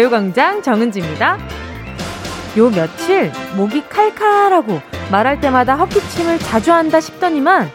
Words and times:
가요광장 0.00 0.62
정은지입니다. 0.62 1.36
요 2.56 2.70
며칠 2.70 3.30
목이 3.54 3.86
칼칼하고 3.86 4.80
말할 5.10 5.42
때마다 5.42 5.76
헛기침을 5.76 6.38
자주 6.38 6.72
한다 6.72 7.00
싶더니만 7.00 7.68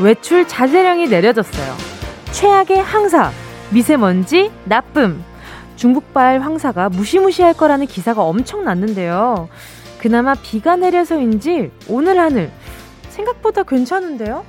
외출 0.00 0.48
자제령이 0.48 1.06
내려졌어요. 1.06 1.72
최악의 2.32 2.82
황사, 2.82 3.30
미세먼지, 3.70 4.50
나쁨. 4.64 5.22
중국발 5.76 6.40
황사가 6.40 6.88
무시무시할 6.88 7.54
거라는 7.54 7.86
기사가 7.86 8.22
엄청 8.22 8.64
났는데요. 8.64 9.48
그나마 10.00 10.34
비가 10.34 10.74
내려서인지 10.74 11.70
오늘 11.86 12.18
하늘 12.18 12.50
생각보다 13.10 13.62
괜찮은데요? 13.62 14.44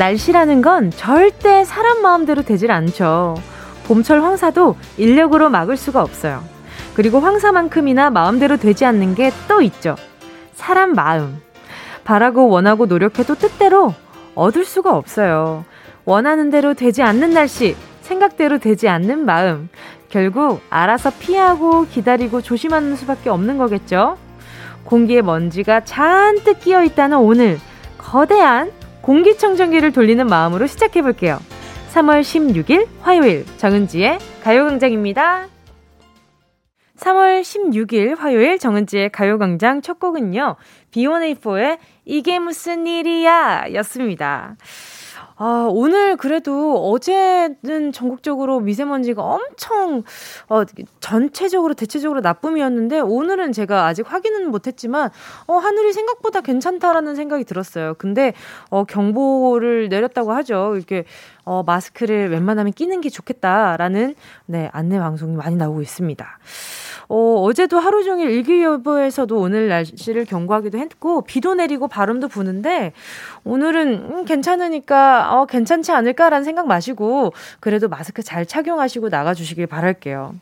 날씨라는 0.00 0.62
건 0.62 0.90
절대 0.90 1.62
사람 1.62 2.00
마음대로 2.00 2.40
되질 2.40 2.72
않죠. 2.72 3.36
봄철 3.86 4.22
황사도 4.22 4.76
인력으로 4.96 5.50
막을 5.50 5.76
수가 5.76 6.00
없어요. 6.00 6.42
그리고 6.94 7.20
황사만큼이나 7.20 8.08
마음대로 8.08 8.56
되지 8.56 8.86
않는 8.86 9.14
게 9.14 9.30
또 9.46 9.60
있죠. 9.60 9.96
사람 10.54 10.94
마음. 10.94 11.42
바라고 12.04 12.48
원하고 12.48 12.86
노력해도 12.86 13.34
뜻대로 13.34 13.92
얻을 14.34 14.64
수가 14.64 14.96
없어요. 14.96 15.66
원하는 16.06 16.48
대로 16.50 16.72
되지 16.72 17.02
않는 17.02 17.34
날씨, 17.34 17.76
생각대로 18.00 18.56
되지 18.56 18.88
않는 18.88 19.26
마음. 19.26 19.68
결국 20.08 20.62
알아서 20.70 21.10
피하고 21.10 21.86
기다리고 21.86 22.40
조심하는 22.40 22.96
수밖에 22.96 23.28
없는 23.28 23.58
거겠죠? 23.58 24.16
공기에 24.84 25.20
먼지가 25.20 25.80
잔뜩 25.80 26.60
끼어 26.60 26.84
있다는 26.84 27.18
오늘, 27.18 27.58
거대한 27.98 28.72
공기청정기를 29.02 29.92
돌리는 29.92 30.26
마음으로 30.26 30.66
시작해 30.66 31.02
볼게요. 31.02 31.38
3월 31.92 32.20
16일 32.20 32.86
화요일 33.00 33.44
정은지의 33.56 34.18
가요광장입니다. 34.42 35.48
3월 37.00 37.40
16일 37.40 38.16
화요일 38.18 38.58
정은지의 38.58 39.10
가요광장 39.10 39.80
첫 39.80 39.98
곡은요. 39.98 40.56
B1A4의 40.92 41.78
이게 42.04 42.38
무슨 42.38 42.86
일이야 42.86 43.72
였습니다. 43.74 44.56
아, 45.42 45.66
오늘 45.70 46.18
그래도 46.18 46.90
어제는 46.90 47.92
전국적으로 47.94 48.60
미세먼지가 48.60 49.22
엄청, 49.22 50.02
어, 50.50 50.64
전체적으로, 51.00 51.72
대체적으로 51.72 52.20
나쁨이었는데, 52.20 53.00
오늘은 53.00 53.52
제가 53.52 53.86
아직 53.86 54.04
확인은 54.12 54.50
못했지만, 54.50 55.08
어, 55.46 55.54
하늘이 55.54 55.94
생각보다 55.94 56.42
괜찮다라는 56.42 57.14
생각이 57.14 57.44
들었어요. 57.44 57.94
근데, 57.94 58.34
어, 58.68 58.84
경보를 58.84 59.88
내렸다고 59.88 60.30
하죠. 60.32 60.74
이렇게, 60.76 61.04
어, 61.46 61.62
마스크를 61.62 62.30
웬만하면 62.30 62.74
끼는 62.74 63.00
게 63.00 63.08
좋겠다라는, 63.08 64.14
네, 64.44 64.68
안내 64.74 64.98
방송이 64.98 65.36
많이 65.36 65.56
나오고 65.56 65.80
있습니다. 65.80 66.38
어, 67.12 67.42
어제도 67.42 67.80
하루 67.80 68.04
종일 68.04 68.30
일기예보에서도 68.30 69.36
오늘 69.36 69.66
날씨를 69.68 70.24
경고하기도 70.26 70.78
했고, 70.78 71.22
비도 71.22 71.54
내리고 71.56 71.88
바람도 71.88 72.28
부는데, 72.28 72.92
오늘은 73.42 73.88
음, 74.10 74.24
괜찮으니까, 74.24 75.34
어, 75.34 75.46
괜찮지 75.46 75.90
않을까라는 75.90 76.44
생각 76.44 76.68
마시고, 76.68 77.32
그래도 77.58 77.88
마스크 77.88 78.22
잘 78.22 78.46
착용하시고 78.46 79.08
나가주시길 79.08 79.66
바랄게요. 79.66 80.36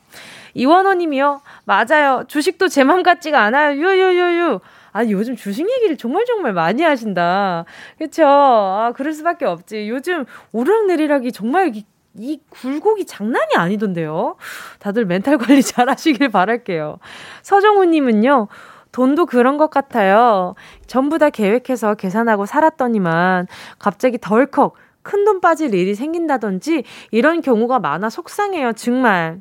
이원호 0.52 0.92
님이요. 0.94 1.40
맞아요. 1.64 2.24
주식도 2.28 2.68
제 2.68 2.84
맘 2.84 3.02
같지가 3.02 3.40
않아요. 3.44 3.72
유유유유. 3.80 4.60
아니, 4.92 5.12
요즘 5.12 5.36
주식 5.36 5.66
얘기를 5.70 5.96
정말 5.96 6.26
정말 6.26 6.52
많이 6.52 6.82
하신다. 6.82 7.64
그쵸? 7.98 8.24
아, 8.26 8.92
그럴 8.94 9.14
수밖에 9.14 9.46
없지. 9.46 9.88
요즘 9.88 10.26
오르락내리락이 10.52 11.32
정말 11.32 11.72
이 12.18 12.40
굴곡이 12.50 13.06
장난이 13.06 13.54
아니던데요. 13.56 14.36
다들 14.78 15.06
멘탈 15.06 15.38
관리 15.38 15.62
잘 15.62 15.88
하시길 15.88 16.28
바랄게요. 16.30 16.98
서정우님은요, 17.42 18.48
돈도 18.92 19.26
그런 19.26 19.58
것 19.58 19.70
같아요. 19.70 20.54
전부 20.86 21.18
다 21.18 21.30
계획해서 21.30 21.94
계산하고 21.94 22.46
살았더니만 22.46 23.46
갑자기 23.78 24.18
덜컥 24.18 24.74
큰돈 25.02 25.40
빠질 25.40 25.74
일이 25.74 25.94
생긴다든지 25.94 26.84
이런 27.10 27.40
경우가 27.40 27.78
많아 27.78 28.10
속상해요, 28.10 28.72
정말. 28.74 29.40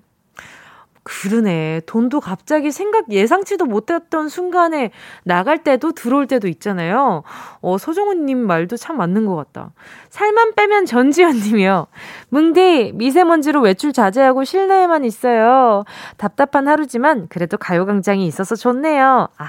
그러네. 1.07 1.83
돈도 1.85 2.19
갑자기 2.19 2.69
생각 2.69 3.09
예상치도 3.09 3.63
못했던 3.63 4.27
순간에 4.27 4.91
나갈 5.23 5.63
때도 5.63 5.93
들어올 5.93 6.27
때도 6.27 6.49
있잖아요. 6.49 7.23
어, 7.61 7.77
서정훈님 7.77 8.37
말도 8.45 8.75
참 8.75 8.97
맞는 8.97 9.25
것 9.25 9.37
같다. 9.37 9.71
살만 10.09 10.55
빼면 10.55 10.85
전지현님이요. 10.85 11.87
뭉디, 12.27 12.91
미세먼지로 12.95 13.61
외출 13.61 13.93
자제하고 13.93 14.43
실내에만 14.43 15.05
있어요. 15.05 15.85
답답한 16.17 16.67
하루지만 16.67 17.27
그래도 17.29 17.55
가요광장이 17.57 18.27
있어서 18.27 18.55
좋네요. 18.57 19.29
아, 19.37 19.45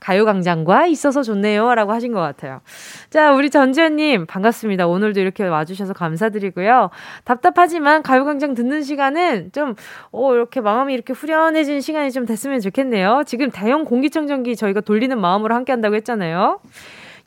가요광장과 0.00 0.86
있어서 0.86 1.22
좋네요. 1.22 1.74
라고 1.74 1.92
하신 1.92 2.14
것 2.14 2.20
같아요. 2.20 2.62
자, 3.10 3.32
우리 3.34 3.50
전지현님, 3.50 4.24
반갑습니다. 4.24 4.86
오늘도 4.86 5.20
이렇게 5.20 5.44
와주셔서 5.46 5.92
감사드리고요. 5.92 6.88
답답하지만 7.24 8.02
가요광장 8.02 8.54
듣는 8.54 8.82
시간은 8.82 9.52
좀, 9.52 9.74
어, 10.10 10.32
이렇게 10.34 10.62
마음이 10.62 11.01
이렇게 11.02 11.12
후련해진 11.14 11.80
시간이 11.80 12.12
좀 12.12 12.26
됐으면 12.26 12.60
좋겠네요. 12.60 13.24
지금 13.26 13.50
대형 13.50 13.84
공기청정기 13.84 14.54
저희가 14.54 14.80
돌리는 14.80 15.20
마음으로 15.20 15.52
함께 15.54 15.72
한다고 15.72 15.96
했잖아요. 15.96 16.60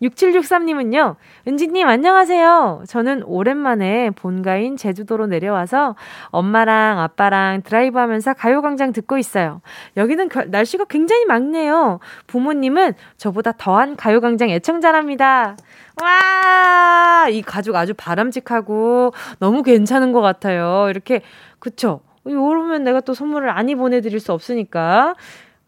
6763님은요, 0.01 1.15
은지님 1.47 1.87
안녕하세요. 1.87 2.83
저는 2.87 3.23
오랜만에 3.23 4.11
본가인 4.11 4.75
제주도로 4.77 5.27
내려와서 5.27 5.95
엄마랑 6.27 6.99
아빠랑 6.99 7.63
드라이브 7.63 7.97
하면서 7.99 8.33
가요광장 8.33 8.93
듣고 8.93 9.17
있어요. 9.17 9.61
여기는 9.97 10.29
그, 10.29 10.39
날씨가 10.39 10.85
굉장히 10.85 11.25
맑네요. 11.25 11.99
부모님은 12.27 12.93
저보다 13.17 13.53
더한 13.53 13.95
가요광장 13.95 14.49
애청자랍니다. 14.49 15.55
와! 16.01 17.27
이 17.29 17.41
가족 17.41 17.75
아주 17.75 17.93
바람직하고 17.93 19.13
너무 19.39 19.63
괜찮은 19.63 20.11
것 20.11 20.21
같아요. 20.21 20.87
이렇게, 20.89 21.21
그쵸? 21.59 22.01
이러면 22.25 22.83
내가 22.83 23.01
또 23.01 23.13
선물을 23.13 23.47
많이 23.47 23.75
보내드릴 23.75 24.19
수 24.19 24.33
없으니까. 24.33 25.15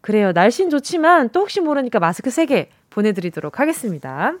그래요. 0.00 0.32
날씨는 0.32 0.70
좋지만 0.70 1.30
또 1.30 1.40
혹시 1.40 1.60
모르니까 1.60 1.98
마스크 1.98 2.30
3개 2.30 2.68
보내드리도록 2.90 3.60
하겠습니다. 3.60 4.34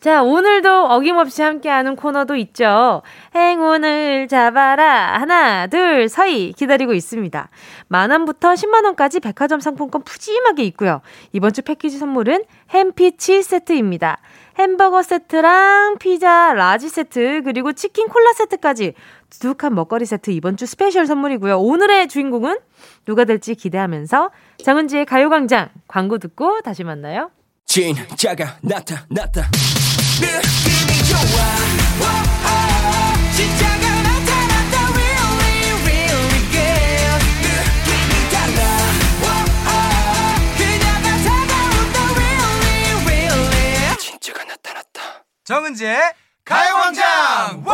자, 0.00 0.22
오늘도 0.22 0.86
어김없이 0.86 1.42
함께하는 1.42 1.96
코너도 1.96 2.36
있죠. 2.36 3.02
행운을 3.34 4.28
잡아라. 4.28 5.18
하나, 5.18 5.66
둘, 5.66 6.08
서희 6.08 6.52
기다리고 6.52 6.92
있습니다. 6.92 7.48
만원부터 7.88 8.52
10만원까지 8.52 9.22
백화점 9.22 9.58
상품권 9.58 10.02
푸짐하게 10.02 10.62
있고요. 10.64 11.00
이번 11.32 11.52
주 11.52 11.62
패키지 11.62 11.98
선물은 11.98 12.44
햄피치 12.70 13.42
세트입니다. 13.42 14.18
햄버거 14.58 15.02
세트랑 15.02 15.98
피자 15.98 16.52
large 16.54 16.88
세트, 16.88 17.42
그리고 17.44 17.72
치킨 17.72 18.08
콜라 18.08 18.32
세트까지 18.32 18.94
두둑한 19.30 19.74
먹거리 19.74 20.06
세트 20.06 20.30
이번 20.30 20.56
주 20.56 20.66
스페셜 20.66 21.06
선물이고요. 21.06 21.58
오늘의 21.58 22.08
주인공은 22.08 22.58
누가 23.04 23.24
될지 23.24 23.54
기대하면서 23.54 24.30
장은지의 24.64 25.06
가요광장 25.06 25.70
광고 25.88 26.18
듣고 26.18 26.60
다시 26.62 26.84
만나요. 26.84 27.30
진짜가 27.66 28.56
나타났다. 28.62 29.42
느낌이 30.20 31.04
좋아. 31.08 31.18
오, 32.00 32.04
오, 32.46 33.32
진짜가 33.34 34.02
나타났다. 34.02 34.74
Really, 34.94 35.72
really 35.82 36.40
good. 36.52 37.24
느낌이 37.42 38.12
달라. 38.30 38.60
오, 39.22 39.28
그녀가 40.56 41.08
다가온다. 41.24 41.96
Really, 42.14 43.04
really. 43.04 43.96
진짜가 43.98 44.44
나타났다. 44.44 45.24
정은지의 45.44 45.98
가요광장. 46.44 47.64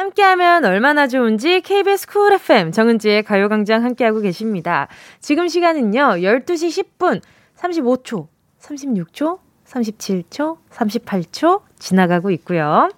함께하면 0.00 0.64
얼마나 0.64 1.06
좋은지 1.06 1.60
KBS 1.60 2.06
쿨 2.08 2.32
FM 2.32 2.72
정은지의 2.72 3.22
가요광장 3.22 3.84
함께하고 3.84 4.20
계십니다. 4.20 4.88
지금 5.20 5.46
시간은요, 5.46 6.20
12시 6.22 6.84
10분 6.98 7.20
35초, 7.58 8.26
36초, 8.60 9.38
37초, 9.66 10.56
38초 10.70 11.60
지나가고 11.78 12.30
있고요. 12.30 12.88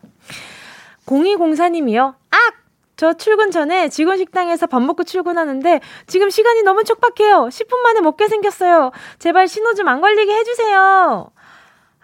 0204님이요. 1.07 2.15
악! 2.31 2.55
저 2.97 3.15
출근 3.15 3.51
전에 3.51 3.89
직원 3.89 4.17
식당에서 4.17 4.69
밥 4.69 4.81
먹고 4.81 5.03
출근하는데 5.03 5.81
지금 6.07 6.31
시간이 6.31 6.63
너무 6.63 6.85
촉박해요. 6.85 7.49
10분 7.51 7.79
만에 7.79 8.01
먹게 8.01 8.29
생겼어요. 8.29 8.93
제발 9.19 9.49
신호 9.49 9.75
좀 9.75 9.89
안 9.89 10.01
걸리게 10.01 10.33
해주세요. 10.33 11.27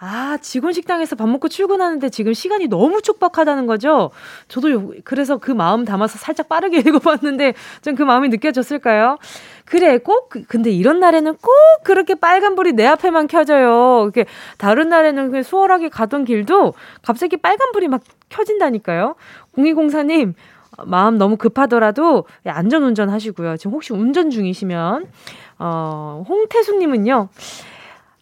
아, 0.01 0.39
직원 0.41 0.73
식당에서 0.73 1.17
밥 1.17 1.29
먹고 1.29 1.49
출근하는데 1.49 2.09
지금 2.11 2.33
시간이 2.33 2.69
너무 2.69 3.03
촉박하다는 3.03 3.67
거죠? 3.67 4.11
저도 4.47 4.95
그래서 5.03 5.39
그 5.39 5.51
마음 5.51 5.85
담아서 5.85 6.19
살짝 6.19 6.49
빠르게 6.49 6.79
읽어봤는데 6.87 7.55
좀 7.83 7.97
그 7.99 8.05
마음이 8.05 8.29
느껴졌을까요? 8.29 9.19
그래, 9.65 9.99
꼭, 9.99 10.29
그, 10.29 10.45
근데 10.45 10.71
이런 10.71 11.01
날에는 11.01 11.35
꼭 11.37 11.53
그렇게 11.83 12.15
빨간불이 12.15 12.75
내 12.75 12.87
앞에만 12.87 13.27
켜져요. 13.27 14.03
이렇게 14.05 14.25
다른 14.57 14.89
날에는 14.89 15.33
그 15.33 15.43
수월하게 15.43 15.89
가던 15.89 16.25
길도 16.25 16.75
갑자기 17.03 17.37
빨간불이 17.37 17.89
막 17.89 18.03
켜진다니까요. 18.29 19.17
0204님, 19.57 20.35
마음 20.87 21.19
너무 21.19 21.37
급하더라도 21.37 22.25
안전 22.47 22.85
운전 22.85 23.11
하시고요. 23.11 23.57
지금 23.57 23.73
혹시 23.73 23.93
운전 23.93 24.31
중이시면, 24.31 25.07
어, 25.59 26.25
홍태수님은요, 26.29 27.29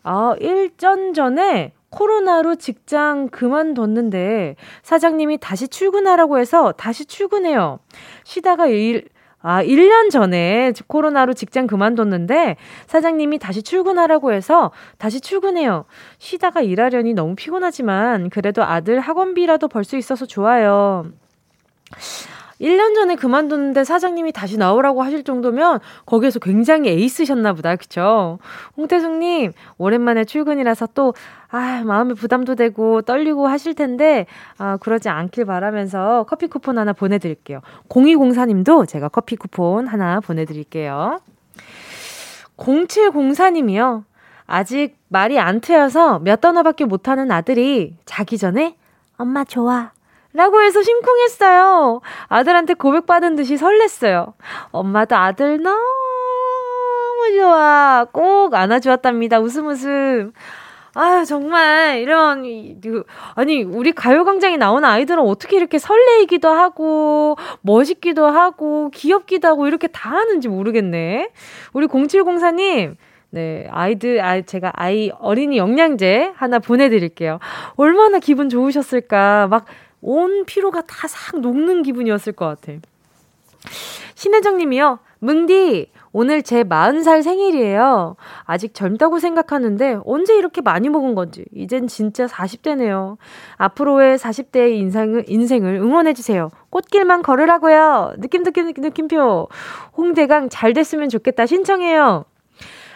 아, 0.09 0.37
일전 0.39 1.15
전에 1.15 1.73
코로나로 1.91 2.55
직장 2.55 3.29
그만뒀는데 3.29 4.55
사장님이 4.85 5.39
다시 5.39 5.67
출근하라고 5.67 6.39
해서 6.39 6.71
다시 6.73 7.07
출근해요. 7.07 7.81
쉬다가 8.23 8.69
일, 8.69 9.09
아, 9.43 9.65
1년 9.65 10.11
전에 10.11 10.73
코로나로 10.87 11.33
직장 11.35 11.67
그만뒀는데 11.67 12.55
사장님이 12.87 13.39
다시 13.41 13.65
출근하라고 13.65 14.33
해서 14.33 14.71
다시 14.99 15.21
출근해요. 15.21 15.87
쉬다가 16.19 16.61
일하려니 16.61 17.13
너무 17.15 17.35
피곤하지만 17.35 18.31
그래도 18.31 18.63
아들 18.63 19.01
학원비라도 19.01 19.67
벌 19.67 19.83
수 19.83 19.97
있어서 19.97 20.25
좋아요. 20.25 21.07
1년 22.61 22.95
전에 22.95 23.17
그만뒀는데 23.17 23.85
사장님이 23.85 24.33
다시 24.33 24.57
나오라고 24.57 25.03
하실 25.03 25.25
정도면 25.25 25.81
거기에서 26.07 26.39
굉장히 26.39 26.91
에이스셨나 26.91 27.53
보다. 27.53 27.77
그쵸? 27.77 28.39
홍태숙님, 28.77 29.53
오랜만에 29.79 30.25
출근이라서 30.25 30.89
또, 30.95 31.15
아, 31.49 31.83
마음에 31.85 32.15
부담도 32.15 32.55
되고 32.55 33.03
떨리고 33.03 33.47
하실 33.47 33.75
텐데, 33.75 34.27
아, 34.59 34.77
그러지 34.79 35.09
않길 35.09 35.45
바라면서 35.45 36.25
커피 36.29 36.47
쿠폰 36.47 36.79
하나 36.79 36.93
보내드릴게요. 36.93 37.61
0204님도 37.89 38.89
제가 38.89 39.09
커피 39.09 39.37
쿠폰 39.37 39.87
하나 39.87 40.21
보내드릴게요. 40.21 41.21
0704님이요. 42.57 44.05
아직 44.47 44.97
말이 45.09 45.39
안 45.39 45.61
트여서 45.61 46.21
몇 46.21 46.41
단어밖에 46.41 46.85
못하는 46.85 47.31
아들이 47.31 47.97
자기 48.05 48.39
전에 48.39 48.77
엄마 49.19 49.45
좋아. 49.45 49.96
라고 50.37 50.63
해서 50.63 50.83
심쿵했어요. 50.83 52.03
아들한테 52.29 52.75
고백받은 52.75 53.37
듯이 53.37 53.57
설렜어요. 53.57 54.35
엄마도 54.71 55.17
아들 55.17 55.63
너무 55.63 55.79
좋아. 57.35 58.07
꼭 58.13 58.55
안아주었답니다. 58.55 59.41
웃음 59.41 59.69
웃음. 59.69 60.33
아 60.95 61.25
정말 61.25 62.01
이런 62.01 62.45
아니 63.35 63.63
우리 63.63 63.93
가요광장에 63.93 64.57
나오는 64.57 64.87
아이들은 64.89 65.23
어떻게 65.23 65.57
이렇게 65.57 65.79
설레이기도 65.79 66.49
하고 66.49 67.37
멋있기도 67.63 68.27
하고 68.27 68.91
귀엽기도 68.91 69.49
하고 69.49 69.67
이렇게 69.67 69.89
다 69.89 70.11
하는지 70.11 70.49
모르겠네. 70.49 71.31
우리 71.73 71.87
0704님 71.87 72.97
네, 73.31 73.67
아이들, 73.71 74.21
아, 74.25 74.41
제가 74.41 74.73
아이 74.75 75.11
어린이 75.19 75.59
영양제 75.59 76.33
하나 76.37 76.59
보내드릴게요. 76.59 77.39
얼마나 77.77 78.19
기분 78.19 78.49
좋으셨을까. 78.49 79.49
막 79.49 79.67
온 80.01 80.45
피로가 80.45 80.83
다 80.83 81.09
싹 81.09 81.41
녹는 81.41 81.83
기분이었을 81.83 82.33
것 82.33 82.47
같아. 82.47 82.79
신혜정 84.15 84.59
님이요. 84.59 84.99
뭉디, 85.19 85.91
오늘 86.13 86.43
제 86.43 86.63
40살 86.63 87.23
생일이에요. 87.23 88.17
아직 88.45 88.75
젊다고 88.75 89.19
생각하는데 89.19 89.99
언제 90.05 90.37
이렇게 90.37 90.61
많이 90.61 90.89
먹은 90.89 91.15
건지. 91.15 91.45
이젠 91.55 91.87
진짜 91.89 92.27
40대네요. 92.27 93.17
앞으로의 93.57 94.19
40대의 94.19 94.77
인생을, 94.77 95.25
인생을 95.29 95.75
응원해주세요. 95.75 96.51
꽃길만 96.71 97.23
걸으라고요. 97.23 98.15
느낌, 98.19 98.45
느낌, 98.45 98.73
느낌표. 98.77 99.49
홍대강 99.97 100.49
잘 100.49 100.73
됐으면 100.73 101.09
좋겠다. 101.09 101.47
신청해요. 101.47 102.25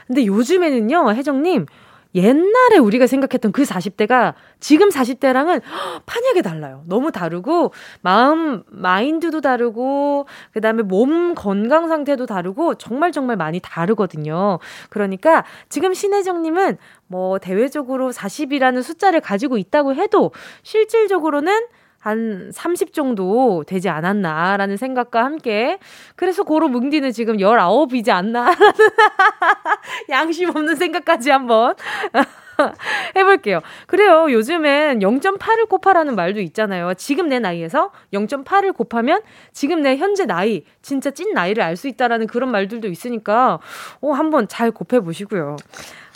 근데 0.07 0.27
요즘에는요, 0.27 1.13
혜정님, 1.13 1.67
옛날에 2.15 2.79
우리가 2.79 3.07
생각했던 3.07 3.53
그 3.53 3.63
40대가 3.63 4.35
지금 4.59 4.89
40대랑은 4.89 5.63
판약이 6.07 6.43
달라요. 6.43 6.83
너무 6.87 7.13
다르고, 7.13 7.73
마음, 8.01 8.63
마인드도 8.67 9.41
다르고, 9.41 10.27
그 10.53 10.61
다음에 10.61 10.83
몸 10.83 11.35
건강 11.35 11.89
상태도 11.89 12.27
다르고, 12.27 12.75
정말 12.75 13.13
정말 13.13 13.37
많이 13.37 13.61
다르거든요. 13.61 14.59
그러니까 14.89 15.45
지금 15.69 15.95
신혜정 15.95 16.43
님은 16.43 16.79
뭐 17.07 17.39
대외적으로 17.39 18.11
40이라는 18.11 18.83
숫자를 18.83 19.21
가지고 19.21 19.59
있다고 19.59 19.95
해도 19.95 20.33
실질적으로는 20.63 21.67
한 22.01 22.51
30 22.53 22.95
정도 22.95 23.63
되지 23.67 23.91
않았나라는 23.91 24.79
생각과 24.79 25.23
함께 25.23 25.79
그래서 26.17 26.43
고로 26.43 26.69
뭉디는 26.69 27.13
지금 27.13 27.37
19이지 27.37 28.11
않나 28.11 28.51
양심 30.09 30.49
없는 30.49 30.77
생각까지 30.77 31.31
한번 31.31 31.75
해볼게요. 33.17 33.61
그래요. 33.87 34.31
요즘엔 34.31 35.01
0.8을 35.01 35.69
곱하라는 35.69 36.15
말도 36.15 36.41
있잖아요. 36.41 36.95
지금 36.95 37.29
내 37.29 37.39
나이에서 37.39 37.91
0.8을 38.13 38.75
곱하면 38.75 39.23
지금 39.53 39.83
내 39.83 39.97
현재 39.97 40.27
나이, 40.27 40.65
진짜 40.83 41.11
찐 41.11 41.33
나이를 41.33 41.63
알 41.63 41.77
수 41.77 41.89
있다라는 41.89 42.27
그런 42.27 42.51
말들도 42.51 42.89
있으니까, 42.89 43.59
어, 44.03 44.13
한번 44.13 44.47
잘 44.49 44.71
곱해보시고요. 44.71 45.57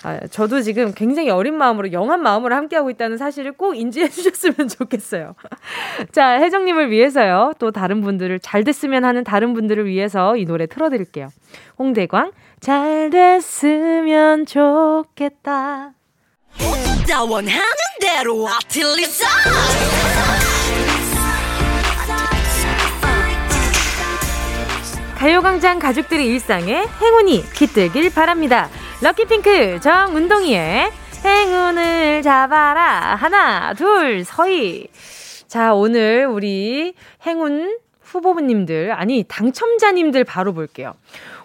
아, 0.05 0.21
저도 0.31 0.61
지금 0.61 0.93
굉장히 0.95 1.31
어린 1.31 1.57
마음으로 1.57 1.91
영한 1.91 2.23
마음으로 2.23 2.55
함께하고 2.55 2.91
있다는 2.91 3.17
사실을 3.17 3.53
꼭 3.53 3.75
인지해 3.75 4.07
주셨으면 4.11 4.69
좋겠어요. 4.69 5.35
자, 6.13 6.33
혜정님을 6.41 6.91
위해서요. 6.91 7.55
또 7.59 7.71
다른 7.71 8.03
분들을 8.03 8.39
잘 8.41 8.65
됐으면 8.65 9.05
하는 9.05 9.25
다른 9.25 9.55
분들을 9.55 9.87
위해서 9.87 10.37
이 10.37 10.45
노래 10.45 10.67
틀어드릴게요. 10.67 11.29
홍대광, 11.79 12.33
잘 12.61 13.09
됐으면 13.11 14.45
좋겠다. 14.45 15.93
가요광장 25.17 25.79
가족들의 25.79 26.27
일상에 26.27 26.85
행운이 27.01 27.45
깃들길 27.55 28.13
바랍니다. 28.13 28.69
럭키핑크 29.05 29.81
정운동이의 29.81 30.91
행운을 31.23 32.23
잡아라. 32.23 33.17
하나, 33.17 33.75
둘, 33.75 34.25
서희. 34.25 34.89
자, 35.47 35.75
오늘 35.75 36.25
우리 36.27 36.95
행운 37.27 37.77
후보님들, 38.01 38.93
아니, 38.93 39.23
당첨자님들 39.29 40.25
바로 40.25 40.55
볼게요. 40.55 40.95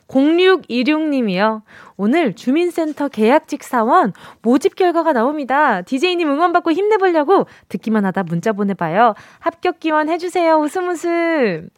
0626님이요. 0.08 1.64
오늘 2.02 2.34
주민센터 2.34 3.10
계약직 3.10 3.62
사원 3.62 4.14
모집 4.42 4.78
결과가 4.78 5.12
나옵니다. 5.12 5.82
DJ님 5.82 6.32
응원받고 6.32 6.72
힘내보려고 6.72 7.46
듣기만 7.68 8.06
하다 8.06 8.24
문자 8.24 8.54
보내봐요. 8.54 9.16
합격 9.40 9.82
기원 9.82 10.08
해주세요. 10.08 10.56
웃음 10.60 10.88
웃음. 10.88 11.70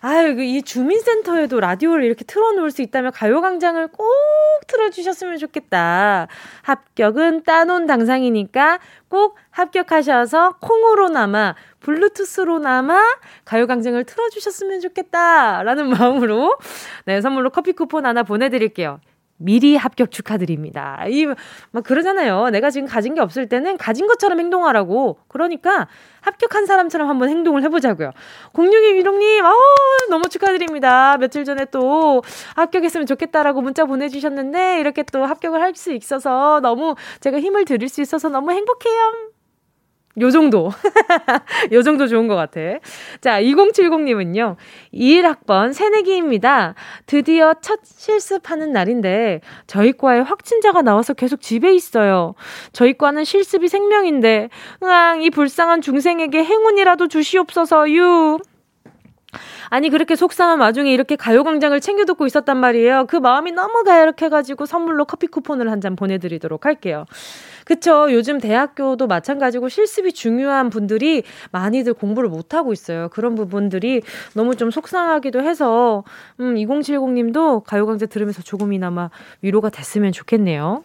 아유, 0.00 0.36
그이 0.36 0.62
주민센터에도 0.62 1.60
라디오를 1.60 2.04
이렇게 2.04 2.24
틀어놓을 2.24 2.70
수 2.70 2.80
있다면 2.80 3.12
가요광장을 3.12 3.86
꼭 3.88 4.06
틀어주셨으면 4.68 5.36
좋겠다. 5.36 6.28
합격은 6.62 7.42
따놓은 7.42 7.86
당상이니까 7.86 8.78
꼭 9.10 9.36
합격하셔서 9.50 10.56
콩으로나마 10.62 11.54
블루투스로나마 11.80 12.98
가요광장을 13.44 14.02
틀어주셨으면 14.02 14.80
좋겠다. 14.80 15.62
라는 15.62 15.90
마음으로 15.90 16.56
네, 17.04 17.20
선물로 17.20 17.50
커피 17.50 17.72
쿠폰 17.72 18.06
하나 18.06 18.22
보내드릴게요. 18.22 19.00
미리 19.38 19.76
합격 19.76 20.10
축하드립니다. 20.10 21.04
이, 21.08 21.26
막 21.70 21.84
그러잖아요. 21.84 22.50
내가 22.50 22.70
지금 22.70 22.86
가진 22.86 23.14
게 23.14 23.20
없을 23.20 23.48
때는 23.48 23.78
가진 23.78 24.06
것처럼 24.06 24.40
행동하라고. 24.40 25.18
그러니까 25.28 25.88
합격한 26.20 26.66
사람처럼 26.66 27.08
한번 27.08 27.28
행동을 27.28 27.62
해보자고요. 27.62 28.10
0621님, 28.52 29.44
어 29.44 29.54
너무 30.10 30.28
축하드립니다. 30.28 31.16
며칠 31.18 31.44
전에 31.44 31.64
또 31.66 32.22
합격했으면 32.56 33.06
좋겠다라고 33.06 33.62
문자 33.62 33.84
보내주셨는데, 33.84 34.80
이렇게 34.80 35.02
또 35.04 35.24
합격을 35.24 35.60
할 35.62 35.68
수 35.78 35.92
있어서 35.92 36.58
너무 36.60 36.96
제가 37.20 37.38
힘을 37.40 37.64
드릴 37.64 37.88
수 37.88 38.00
있어서 38.02 38.28
너무 38.28 38.50
행복해요. 38.50 39.27
요 40.20 40.30
정도. 40.30 40.70
요 41.72 41.82
정도 41.82 42.06
좋은 42.06 42.26
것 42.28 42.34
같아. 42.36 42.60
자, 43.20 43.40
2070님은요. 43.40 44.56
21학번 44.92 45.72
새내기입니다. 45.72 46.74
드디어 47.06 47.54
첫 47.60 47.80
실습하는 47.84 48.72
날인데 48.72 49.40
저희 49.66 49.92
과에 49.92 50.20
확진자가 50.20 50.82
나와서 50.82 51.14
계속 51.14 51.40
집에 51.40 51.72
있어요. 51.74 52.34
저희 52.72 52.96
과는 52.96 53.24
실습이 53.24 53.68
생명인데 53.68 54.48
으앙 54.82 55.22
이 55.22 55.30
불쌍한 55.30 55.80
중생에게 55.82 56.44
행운이라도 56.44 57.08
주시옵소서 57.08 57.90
유. 57.92 58.38
아니 59.70 59.90
그렇게 59.90 60.16
속상한 60.16 60.60
와중에 60.60 60.90
이렇게 60.90 61.14
가요광장을 61.14 61.78
챙겨 61.80 62.06
듣고 62.06 62.24
있었단 62.26 62.56
말이에요. 62.56 63.04
그 63.06 63.16
마음이 63.16 63.52
너무 63.52 63.84
가열해가지고 63.84 64.64
선물로 64.64 65.04
커피 65.04 65.26
쿠폰을 65.26 65.70
한 65.70 65.78
잔 65.80 65.94
보내드리도록 65.94 66.66
할게요. 66.66 67.04
그쵸. 67.68 68.10
요즘 68.10 68.38
대학교도 68.38 69.06
마찬가지고 69.08 69.68
실습이 69.68 70.14
중요한 70.14 70.70
분들이 70.70 71.22
많이들 71.52 71.92
공부를 71.92 72.30
못하고 72.30 72.72
있어요. 72.72 73.10
그런 73.10 73.34
부분들이 73.34 74.00
너무 74.32 74.56
좀 74.56 74.70
속상하기도 74.70 75.42
해서, 75.42 76.02
음, 76.40 76.56
2070 76.56 77.10
님도 77.10 77.60
가요강좌 77.60 78.06
들으면서 78.06 78.40
조금이나마 78.40 79.10
위로가 79.42 79.68
됐으면 79.68 80.12
좋겠네요. 80.12 80.82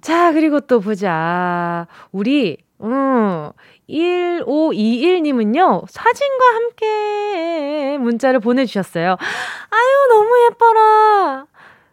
자, 0.00 0.32
그리고 0.32 0.58
또 0.58 0.80
보자. 0.80 1.86
우리, 2.10 2.56
음, 2.80 3.50
1521님은요, 3.88 5.84
사진과 5.88 6.44
함께 6.56 7.98
문자를 8.00 8.40
보내주셨어요. 8.40 9.10
아유, 9.10 10.08
너무 10.08 10.28
예뻐라. 10.50 11.46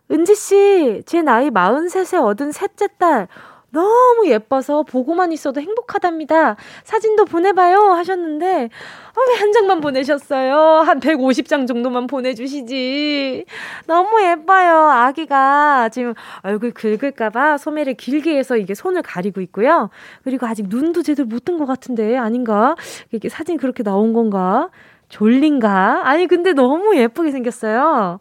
은지씨, 0.09 1.03
제 1.05 1.21
나이 1.21 1.51
43세 1.51 2.19
얻은 2.19 2.51
셋째 2.51 2.88
딸. 2.97 3.27
너무 3.71 4.27
예뻐서 4.27 4.83
보고만 4.83 5.31
있어도 5.31 5.61
행복하답니다. 5.61 6.55
사진도 6.83 7.25
보내봐요 7.25 7.91
하셨는데 7.93 8.65
어, 8.65 9.21
왜한 9.29 9.51
장만 9.51 9.79
보내셨어요? 9.81 10.55
한 10.85 10.99
150장 10.99 11.67
정도만 11.67 12.07
보내주시지. 12.07 13.45
너무 13.88 14.21
예뻐요. 14.23 14.89
아기가 14.89 15.89
지금 15.89 16.13
얼굴 16.41 16.71
긁을까봐 16.71 17.57
소매를 17.57 17.93
길게 17.95 18.38
해서 18.38 18.57
이게 18.57 18.73
손을 18.73 19.01
가리고 19.01 19.41
있고요. 19.41 19.89
그리고 20.23 20.45
아직 20.47 20.67
눈도 20.69 21.01
제대로 21.03 21.27
못 21.27 21.45
뜬 21.45 21.57
것 21.57 21.65
같은데 21.65 22.17
아닌가? 22.17 22.75
이게 23.11 23.29
사진 23.29 23.57
그렇게 23.57 23.81
나온 23.83 24.13
건가? 24.13 24.69
졸린가? 25.09 26.01
아니 26.07 26.27
근데 26.27 26.53
너무 26.53 26.95
예쁘게 26.95 27.31
생겼어요. 27.31 28.19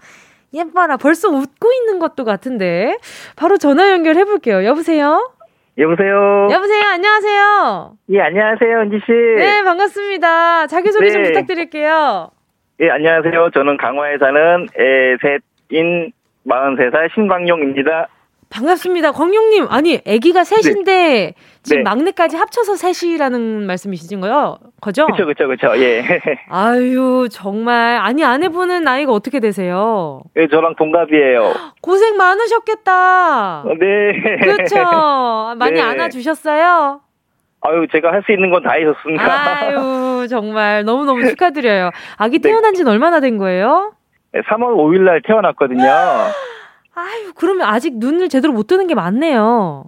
예뻐라. 0.54 0.96
벌써 0.96 1.28
웃고 1.28 1.72
있는 1.72 1.98
것도 1.98 2.24
같은데. 2.24 2.96
바로 3.36 3.58
전화 3.58 3.90
연결해 3.90 4.24
볼게요. 4.24 4.64
여보세요? 4.64 5.30
여보세요. 5.78 6.49
여보세요. 6.50 6.82
안녕하세요. 6.92 7.92
예, 8.11 8.20
안녕하세요, 8.20 8.80
은지 8.80 8.99
씨. 9.06 9.12
네, 9.12 9.62
반갑습니다. 9.62 10.66
자기 10.66 10.90
소개 10.90 11.06
네. 11.06 11.12
좀 11.12 11.23
부탁드릴게요. 11.23 12.30
예, 12.80 12.90
안녕하세요. 12.90 13.50
저는 13.54 13.76
강화에 13.76 14.18
사는 14.18 14.66
애 14.76 15.16
셋인 15.70 16.12
43살 16.49 17.14
신광용입니다. 17.14 18.08
반갑습니다. 18.50 19.12
광용님, 19.12 19.66
아니, 19.68 20.00
아기가 20.06 20.42
셋인데, 20.44 20.92
네. 20.92 21.34
지금 21.62 21.82
네. 21.82 21.90
막내까지 21.90 22.36
합쳐서 22.36 22.76
셋이라는 22.76 23.66
말씀이신 23.66 24.20
거요? 24.20 24.58
거죠? 24.80 25.06
그쵸, 25.06 25.26
그쵸, 25.26 25.48
그쵸, 25.48 25.72
예. 25.76 26.02
아유, 26.48 27.28
정말. 27.30 27.98
아니, 28.00 28.24
아내분은 28.24 28.84
나이가 28.84 29.12
어떻게 29.12 29.38
되세요? 29.40 30.22
예, 30.36 30.48
저랑 30.48 30.76
동갑이에요. 30.76 31.52
고생 31.82 32.16
많으셨겠다. 32.16 33.60
어, 33.60 33.74
네. 33.78 34.36
그렇죠. 34.40 35.54
많이 35.58 35.72
네. 35.74 35.80
안아주셨어요? 35.82 37.00
아유, 37.60 37.86
제가 37.92 38.12
할 38.12 38.22
수 38.24 38.32
있는 38.32 38.50
건 38.50 38.62
다 38.62 38.72
해줬습니다. 38.74 39.58
아유, 39.66 40.26
정말. 40.30 40.84
너무너무 40.84 41.22
축하드려요. 41.28 41.90
아기 42.16 42.38
네. 42.38 42.48
태어난 42.48 42.72
지는 42.72 42.90
얼마나 42.90 43.20
된 43.20 43.36
거예요? 43.36 43.92
3월 44.32 44.74
5일 44.76 45.00
날 45.02 45.20
태어났거든요. 45.26 45.82
아유, 46.98 47.32
그러면 47.34 47.68
아직 47.68 47.98
눈을 47.98 48.28
제대로 48.28 48.52
못 48.52 48.66
뜨는 48.66 48.86
게 48.86 48.94
많네요. 48.94 49.84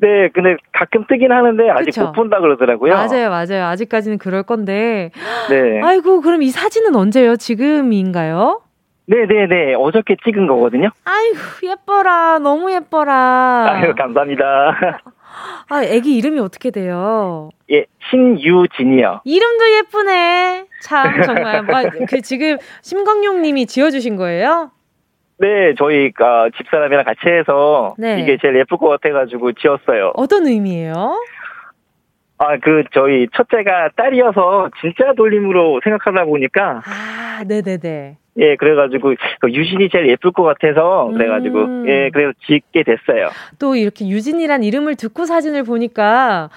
네, 0.00 0.28
근데 0.32 0.56
가끔 0.72 1.04
뜨긴 1.08 1.32
하는데 1.32 1.68
아직 1.70 1.86
그쵸? 1.86 2.06
못 2.06 2.12
본다 2.12 2.38
그러더라고요. 2.40 2.92
맞아요, 2.92 3.30
맞아요. 3.30 3.64
아직까지는 3.66 4.18
그럴 4.18 4.42
건데. 4.44 5.10
네. 5.48 5.80
아이고, 5.82 6.20
그럼 6.20 6.42
이 6.42 6.50
사진은 6.50 6.94
언제요? 6.94 7.36
지금인가요? 7.36 8.62
네네네. 9.06 9.46
네, 9.46 9.46
네. 9.66 9.74
어저께 9.74 10.16
찍은 10.24 10.46
거거든요. 10.46 10.90
아이고, 11.04 11.38
예뻐라. 11.64 12.38
너무 12.38 12.72
예뻐라. 12.72 13.66
아유, 13.68 13.94
감사합니다. 13.96 14.44
아, 15.68 15.82
애기 15.82 16.16
이름이 16.16 16.38
어떻게 16.38 16.70
돼요? 16.70 17.50
예, 17.72 17.86
신유진이요. 18.10 19.22
이름도 19.24 19.70
예쁘네. 19.78 20.66
참, 20.82 21.22
정말. 21.22 21.62
뭐, 21.62 21.74
그 22.08 22.20
지금 22.20 22.58
심광용 22.82 23.42
님이 23.42 23.66
지어주신 23.66 24.14
거예요? 24.16 24.70
네, 25.40 25.74
저희 25.78 26.12
어, 26.20 26.50
집사람이랑 26.54 27.04
같이 27.04 27.20
해서 27.26 27.94
네. 27.98 28.20
이게 28.20 28.36
제일 28.42 28.56
예쁠 28.58 28.76
것 28.76 28.88
같아가지고 28.88 29.52
지었어요. 29.52 30.12
어떤 30.14 30.46
의미예요? 30.46 31.16
아, 32.36 32.58
그, 32.58 32.84
저희 32.92 33.26
첫째가 33.34 33.90
딸이어서 33.96 34.70
진짜 34.80 35.14
돌림으로 35.14 35.80
생각하다 35.82 36.24
보니까. 36.24 36.82
아, 36.84 37.44
네네네. 37.46 38.16
예, 38.38 38.56
그래가지고 38.56 39.14
그 39.40 39.50
유진이 39.50 39.88
제일 39.90 40.08
예쁠 40.08 40.30
것 40.32 40.44
같아서 40.44 41.10
그래가지고 41.12 41.58
음. 41.58 41.88
예, 41.88 42.10
그래서 42.12 42.32
짓게 42.46 42.84
됐어요. 42.84 43.28
또 43.58 43.74
이렇게 43.74 44.06
유진이란 44.08 44.62
이름을 44.62 44.94
듣고 44.94 45.24
사진을 45.24 45.64
보니까 45.64 46.48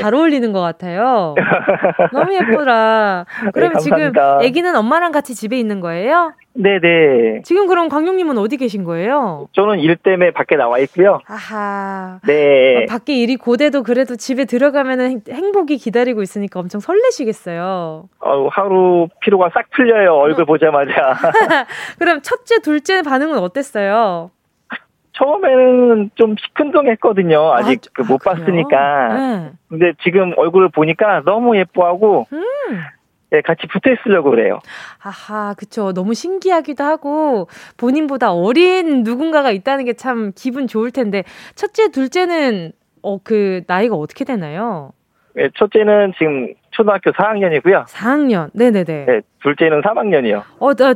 잘 0.00 0.14
어울리는 0.14 0.52
것 0.52 0.60
같아요. 0.60 1.34
너무 2.12 2.34
예쁘라. 2.34 3.26
네, 3.44 3.50
그러면 3.52 3.74
네, 3.74 3.80
지금 3.80 4.12
아기는 4.16 4.74
엄마랑 4.74 5.12
같이 5.12 5.34
집에 5.34 5.58
있는 5.58 5.80
거예요? 5.80 6.32
네네. 6.60 7.42
지금 7.44 7.68
그럼 7.68 7.88
광용님은 7.88 8.36
어디 8.36 8.56
계신 8.56 8.82
거예요? 8.82 9.48
저는 9.52 9.78
일 9.78 9.94
때문에 9.96 10.32
밖에 10.32 10.56
나와 10.56 10.78
있고요. 10.80 11.20
아하. 11.28 12.18
네. 12.26 12.82
어, 12.82 12.86
밖에 12.88 13.14
일이 13.16 13.36
고대도 13.36 13.84
그래도 13.84 14.16
집에 14.16 14.44
들어가면 14.44 15.22
행복이 15.30 15.76
기다리고 15.78 16.20
있으니까 16.20 16.58
엄청 16.58 16.80
설레시겠어요. 16.80 18.08
어, 18.20 18.48
하루 18.50 19.06
피로가 19.20 19.50
싹 19.54 19.70
풀려요. 19.70 20.14
얼굴 20.14 20.42
어. 20.42 20.46
보자마자. 20.46 21.14
그럼 21.98 22.20
첫째, 22.22 22.58
둘째 22.60 23.02
반응은 23.02 23.38
어땠어요? 23.38 24.32
처음에는 25.12 26.10
좀 26.14 26.34
시큰둥했거든요. 26.38 27.52
아직 27.52 27.80
아, 27.86 27.90
그 27.92 28.02
못 28.12 28.24
아, 28.26 28.34
봤으니까. 28.34 29.08
네. 29.14 29.50
근데 29.68 29.92
지금 30.02 30.32
얼굴을 30.36 30.70
보니까 30.70 31.22
너무 31.24 31.56
예뻐하고 31.56 32.26
음. 32.32 32.42
예, 33.32 33.40
같이 33.42 33.66
붙어 33.66 33.90
있으려고 33.92 34.30
그래요. 34.30 34.58
아하, 35.02 35.54
그쵸. 35.54 35.92
너무 35.92 36.14
신기하기도 36.14 36.82
하고, 36.82 37.48
본인보다 37.76 38.32
어린 38.32 39.02
누군가가 39.02 39.50
있다는 39.50 39.84
게 39.84 39.92
참 39.92 40.32
기분 40.34 40.66
좋을 40.66 40.90
텐데, 40.92 41.24
첫째, 41.54 41.90
둘째는, 41.90 42.72
어, 43.02 43.18
그, 43.22 43.62
나이가 43.66 43.96
어떻게 43.96 44.24
되나요? 44.24 44.92
예, 45.36 45.50
첫째는 45.56 46.14
지금 46.18 46.54
초등학교 46.70 47.10
4학년이고요. 47.12 47.86
4학년, 47.86 48.50
네네네. 48.54 49.04
네, 49.06 49.20
둘째는 49.42 49.82
3학년이요. 49.82 50.42
어, 50.58 50.74
나, 50.74 50.94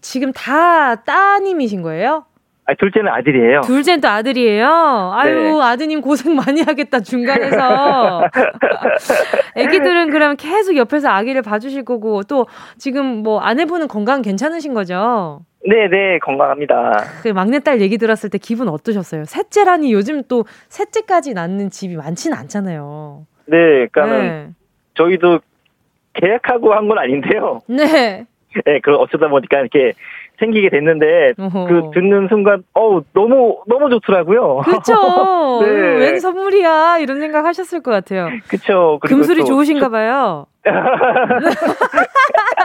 지금 0.00 0.32
다 0.32 0.96
따님이신 0.96 1.82
거예요? 1.82 2.24
아, 2.68 2.74
둘째는 2.74 3.10
아들이에요. 3.10 3.62
둘째는 3.62 4.02
또 4.02 4.08
아들이에요. 4.08 4.66
아유, 5.14 5.34
네. 5.56 5.62
아드님 5.62 6.02
고생 6.02 6.36
많이 6.36 6.60
하겠다, 6.60 7.00
중간에서. 7.00 8.24
애기들은 9.56 10.10
그럼 10.10 10.36
계속 10.36 10.76
옆에서 10.76 11.08
아기를 11.08 11.40
봐주실 11.40 11.86
거고, 11.86 12.22
또 12.24 12.46
지금 12.76 13.06
뭐 13.22 13.40
아내분은 13.40 13.88
건강 13.88 14.20
괜찮으신 14.20 14.74
거죠? 14.74 15.40
네, 15.66 15.88
네, 15.88 16.18
건강합니다. 16.18 17.04
그 17.22 17.28
막내딸 17.28 17.80
얘기 17.80 17.96
들었을 17.96 18.28
때 18.28 18.36
기분 18.36 18.68
어떠셨어요? 18.68 19.24
셋째라니 19.24 19.90
요즘 19.94 20.22
또 20.28 20.44
셋째까지 20.68 21.32
낳는 21.32 21.70
집이 21.70 21.96
많지는 21.96 22.36
않잖아요. 22.36 23.24
네, 23.46 23.86
그러니까는 23.90 24.20
네. 24.20 24.48
저희도 24.94 25.40
계획하고 26.12 26.74
한 26.74 26.86
건 26.86 26.98
아닌데요. 26.98 27.60
네. 27.66 28.26
네, 28.66 28.80
그 28.82 28.94
어쩌다 28.94 29.28
보니까 29.28 29.60
이렇게 29.60 29.92
생기게 30.38 30.70
됐는데 30.70 31.34
어허. 31.38 31.66
그 31.66 31.90
듣는 31.94 32.28
순간 32.28 32.62
어우 32.74 33.02
너무 33.12 33.58
너무 33.66 33.90
좋더라고요. 33.90 34.58
그렇죠. 34.64 34.94
네. 35.64 35.70
웬 35.98 36.20
선물이야 36.20 36.98
이런 36.98 37.20
생각 37.20 37.44
하셨을 37.44 37.82
것 37.82 37.90
같아요. 37.90 38.28
그렇죠. 38.48 38.98
금술이 39.02 39.44
좋으신가 39.44 39.88
봐요. 39.88 40.46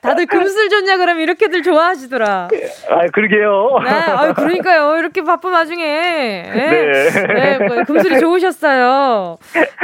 다들 0.00 0.26
금술 0.26 0.68
좋냐 0.68 0.96
그러면 0.96 1.22
이렇게들 1.22 1.62
좋아하시더라. 1.62 2.48
아 2.90 3.06
그러게요. 3.12 3.78
네, 3.84 3.90
아 3.90 4.32
그러니까요. 4.32 4.96
이렇게 4.98 5.22
바쁜 5.22 5.52
와중에 5.52 5.84
네, 5.84 6.52
네. 6.54 7.58
네 7.58 7.58
뭐, 7.58 7.84
금술이 7.84 8.20
좋으셨어요. 8.20 9.38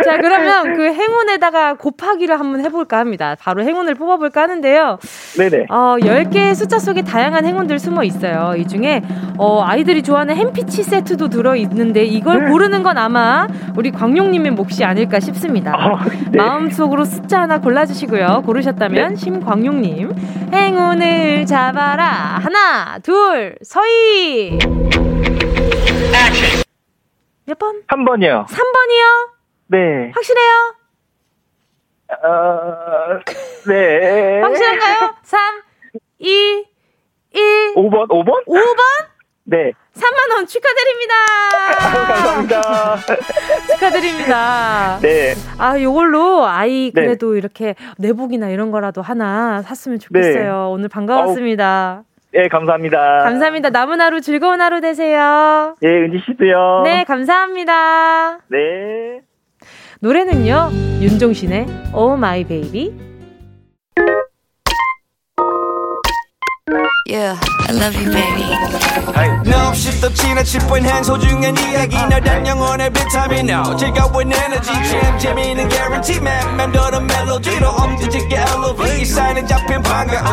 자 0.05 0.17
그러면 0.19 0.77
그 0.77 0.93
행운에다가 0.93 1.75
곱하기를 1.75 2.39
한번 2.39 2.65
해볼까 2.65 2.99
합니다. 2.99 3.37
바로 3.39 3.63
행운을 3.63 3.95
뽑아볼까 3.95 4.43
하는데요. 4.43 4.99
네네. 5.39 5.67
어 5.69 5.97
10개의 6.01 6.55
숫자 6.55 6.79
속에 6.79 7.03
다양한 7.03 7.45
행운들 7.45 7.79
숨어 7.79 8.03
있어요. 8.05 8.55
이 8.57 8.67
중에 8.67 9.03
어 9.39 9.63
아이들이 9.63 10.03
좋아하는 10.03 10.37
햄피치 10.37 10.83
세트도 10.83 11.29
들어 11.29 11.55
있는데 11.57 12.05
이걸 12.05 12.45
네. 12.45 12.51
고르는 12.51 12.83
건 12.83 12.99
아마 12.99 13.47
우리 13.77 13.91
광용님의 13.91 14.53
몫이 14.53 14.85
아닐까 14.85 15.21
싶습니다. 15.21 15.75
아, 15.77 16.05
네. 16.31 16.39
마음속으로 16.39 17.05
숫자 17.05 17.43
하나 17.43 17.61
골라주시고요. 17.61 18.43
고르셨다면 18.45 19.11
네. 19.11 19.17
심광 19.17 19.41
용님 19.71 20.13
행운을 20.53 21.47
잡아라 21.47 22.05
하나 22.43 22.99
둘 22.99 23.55
서희 23.63 24.59
몇 27.47 27.57
번? 27.59 27.83
3번이요. 27.87 28.47
3번이요? 28.47 29.31
네. 29.69 30.11
확실해요? 30.15 30.75
어, 32.23 33.21
네. 33.69 34.41
확실한가요? 34.43 35.15
3, 35.23 35.63
2, 36.19 36.65
1. 37.33 37.75
5번, 37.77 38.09
5번? 38.09 38.47
5번? 38.47 39.10
네. 39.45 39.73
3만 39.95 40.35
원 40.37 40.47
축하드립니다! 40.47 41.15
감사합니다. 41.79 42.97
축하드립니다. 43.75 44.99
네. 45.03 45.35
아, 45.59 45.81
요걸로 45.81 46.47
아이 46.47 46.93
네. 46.95 47.03
그래도 47.03 47.33
네. 47.33 47.39
이렇게 47.39 47.75
내복이나 47.99 48.49
이런 48.51 48.71
거라도 48.71 49.03
하나 49.03 49.63
샀으면 49.63 49.99
좋겠어요. 49.99 50.43
네. 50.43 50.49
오늘 50.49 50.89
반가웠습니다. 50.89 52.05
네, 52.33 52.49
감사합니다. 52.49 53.25
감사합니다. 53.25 53.71
남은 53.71 54.01
하루 54.01 54.21
즐거운 54.21 54.61
하루 54.61 54.81
되세요. 54.81 55.75
예, 55.83 55.89
은지 55.89 56.23
씨도요. 56.27 56.83
네, 56.85 57.05
감사합니다. 57.05 58.39
네. 58.49 59.21
노래는요, 60.01 60.71
윤종신의 61.03 61.67
Oh 61.93 62.15
My 62.15 62.45
Baby. 62.45 63.10
Yeah, 67.11 67.35
I 67.67 67.73
love 67.73 67.97
you, 67.97 68.09
baby. 68.13 68.47
No, 69.45 69.67
없이 69.71 70.01
또 70.01 70.09
지나칠 70.15 70.61
뻔한 70.69 71.03
소중한 71.03 71.57
이야기. 71.59 71.97
너란 71.97 72.47
영혼의 72.47 72.89
비타민 72.93 73.51
No 73.51 73.77
즐거운 73.77 74.33
에너지. 74.33 74.71
참 74.71 75.19
재미있는 75.19 75.69
guarantee 75.69 76.19
man. 76.21 76.57
맘대로 76.57 77.01
멜로디로 77.01 77.69
엄지짓게 77.69 78.37
elevate 78.37 79.03
이 79.03 79.05
사인에 79.05 79.45
잡힌 79.45 79.83
반가움. 79.83 80.25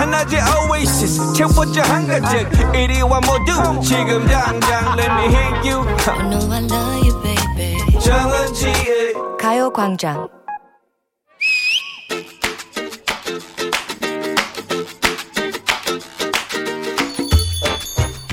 하나의 0.00 0.40
oasis. 0.68 1.32
채워져 1.34 1.82
한가득 1.82 2.74
이리와 2.74 3.20
모두 3.20 3.80
지금 3.80 4.26
당장 4.26 4.98
let 4.98 5.12
me 5.12 5.26
hit 5.36 5.70
you. 5.70 5.86
I 6.08 6.18
know 6.28 6.52
I 6.52 6.64
love 6.64 7.06
you, 7.06 7.22
baby. 7.22 8.00
정은지의 8.00 9.14
가요광장 9.40 10.26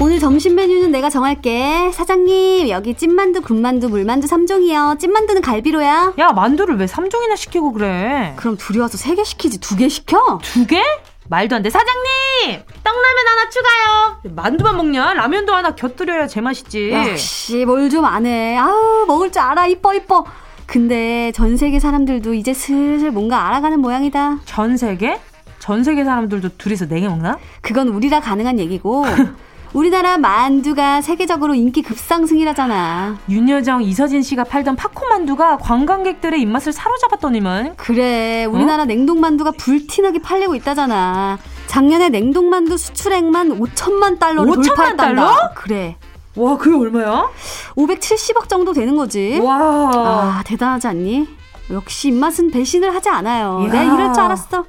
오늘 0.01 0.17
점심 0.17 0.55
메뉴는 0.55 0.91
내가 0.91 1.11
정할게. 1.11 1.91
사장님, 1.93 2.69
여기 2.69 2.95
찐만두, 2.95 3.41
군만두, 3.41 3.87
물만두 3.89 4.27
3종이요. 4.27 4.97
찐만두는 4.97 5.43
갈비로야. 5.43 6.13
야, 6.17 6.27
만두를 6.29 6.77
왜 6.77 6.87
3종이나 6.87 7.37
시키고 7.37 7.71
그래? 7.73 8.33
그럼 8.35 8.57
둘이 8.57 8.79
와서 8.79 8.97
3개 8.97 9.23
시키지. 9.23 9.59
2개 9.59 9.89
시켜? 9.91 10.39
2개? 10.39 10.81
말도 11.29 11.55
안 11.55 11.61
돼. 11.61 11.69
사장님! 11.69 12.63
떡라면 12.83 13.27
하나 13.27 13.49
추가요. 13.51 14.33
만두만 14.35 14.75
먹냐? 14.75 15.13
라면도 15.13 15.53
하나 15.53 15.75
곁들여야 15.75 16.25
제맛이지. 16.25 16.91
역시 16.91 17.63
뭘 17.65 17.87
좀 17.91 18.03
안 18.03 18.25
해. 18.25 18.57
아우, 18.57 19.05
먹을 19.05 19.31
줄 19.31 19.39
알아. 19.43 19.67
이뻐, 19.67 19.93
이뻐. 19.93 20.25
근데 20.65 21.31
전 21.35 21.57
세계 21.57 21.79
사람들도 21.79 22.33
이제 22.33 22.55
슬슬 22.55 23.11
뭔가 23.11 23.47
알아가는 23.47 23.79
모양이다. 23.79 24.39
전 24.45 24.77
세계? 24.77 25.19
전 25.59 25.83
세계 25.83 26.03
사람들도 26.03 26.57
둘이서 26.57 26.85
네개 26.85 27.07
먹나? 27.07 27.37
그건 27.61 27.89
우리라 27.89 28.19
가능한 28.19 28.57
얘기고 28.59 29.05
우리나라 29.73 30.17
만두가 30.17 31.01
세계적으로 31.01 31.53
인기 31.55 31.81
급상승이라잖아. 31.81 33.17
윤여정, 33.29 33.83
이서진 33.83 34.21
씨가 34.21 34.43
팔던 34.43 34.75
팝콘 34.75 35.07
만두가 35.07 35.57
관광객들의 35.57 36.41
입맛을 36.41 36.73
사로잡았더니만. 36.73 37.75
그래, 37.77 38.45
우리나라 38.45 38.83
어? 38.83 38.85
냉동 38.85 39.21
만두가 39.21 39.51
불티나게 39.51 40.19
팔리고 40.19 40.55
있다잖아. 40.55 41.37
작년에 41.67 42.09
냉동 42.09 42.49
만두 42.49 42.77
수출액만 42.77 43.59
5천만 43.59 44.19
달러를 44.19 44.51
5천만 44.51 44.97
달러? 44.97 45.33
그래. 45.55 45.95
와, 46.35 46.57
그게 46.57 46.75
얼마야? 46.75 47.29
570억 47.75 48.49
정도 48.49 48.73
되는 48.73 48.95
거지. 48.97 49.39
와. 49.41 49.55
아, 49.93 50.43
대단하지 50.45 50.87
않니? 50.87 51.27
역시 51.71 52.09
입맛은 52.09 52.51
배신을 52.51 52.93
하지 52.93 53.07
않아요. 53.07 53.63
야. 53.67 53.71
내가 53.71 53.83
이럴 53.83 54.13
줄 54.13 54.23
알았어. 54.23 54.65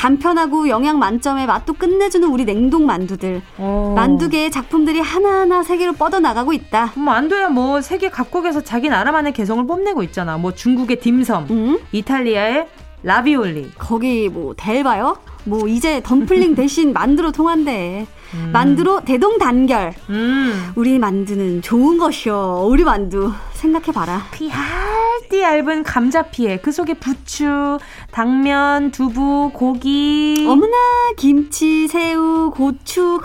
간편하고 0.00 0.70
영양 0.70 0.98
만점에 0.98 1.44
맛도 1.44 1.74
끝내주는 1.74 2.26
우리 2.26 2.46
냉동 2.46 2.86
만두들. 2.86 3.42
오. 3.58 3.62
어. 3.62 3.92
만두계의 3.94 4.50
작품들이 4.50 4.98
하나하나 4.98 5.62
세계로 5.62 5.92
뻗어나가고 5.92 6.54
있다. 6.54 6.92
만두야 6.96 7.50
뭐 7.50 7.82
세계 7.82 8.08
각국에서 8.08 8.62
자기 8.62 8.88
나라만의 8.88 9.34
개성을 9.34 9.66
뽐내고 9.66 10.02
있잖아. 10.04 10.38
뭐 10.38 10.54
중국의 10.54 11.00
딤섬, 11.00 11.48
음? 11.50 11.78
이탈리아의 11.92 12.66
라비올리. 13.02 13.72
거기 13.76 14.30
뭐 14.30 14.54
댈 14.56 14.84
바요? 14.84 15.18
뭐 15.44 15.68
이제 15.68 16.02
dumpling 16.02 16.54
대신 16.54 16.94
만두로 16.94 17.30
통한대. 17.32 18.06
음. 18.32 18.50
만두로 18.54 19.02
대동단결. 19.04 19.92
음. 20.08 20.72
우리 20.76 20.98
만두는 20.98 21.60
좋은 21.60 21.98
것이요. 21.98 22.66
우리 22.70 22.84
만두 22.84 23.32
생각해봐라. 23.60 24.22
피할띠 24.32 25.42
얇은 25.42 25.82
감자 25.84 26.22
피에 26.22 26.58
그 26.58 26.72
속에 26.72 26.94
부추, 26.94 27.78
당면, 28.10 28.90
두부, 28.90 29.50
고기. 29.52 30.46
어머나 30.48 30.76
김치, 31.16 31.86
새우, 31.86 32.50
고추. 32.50 33.20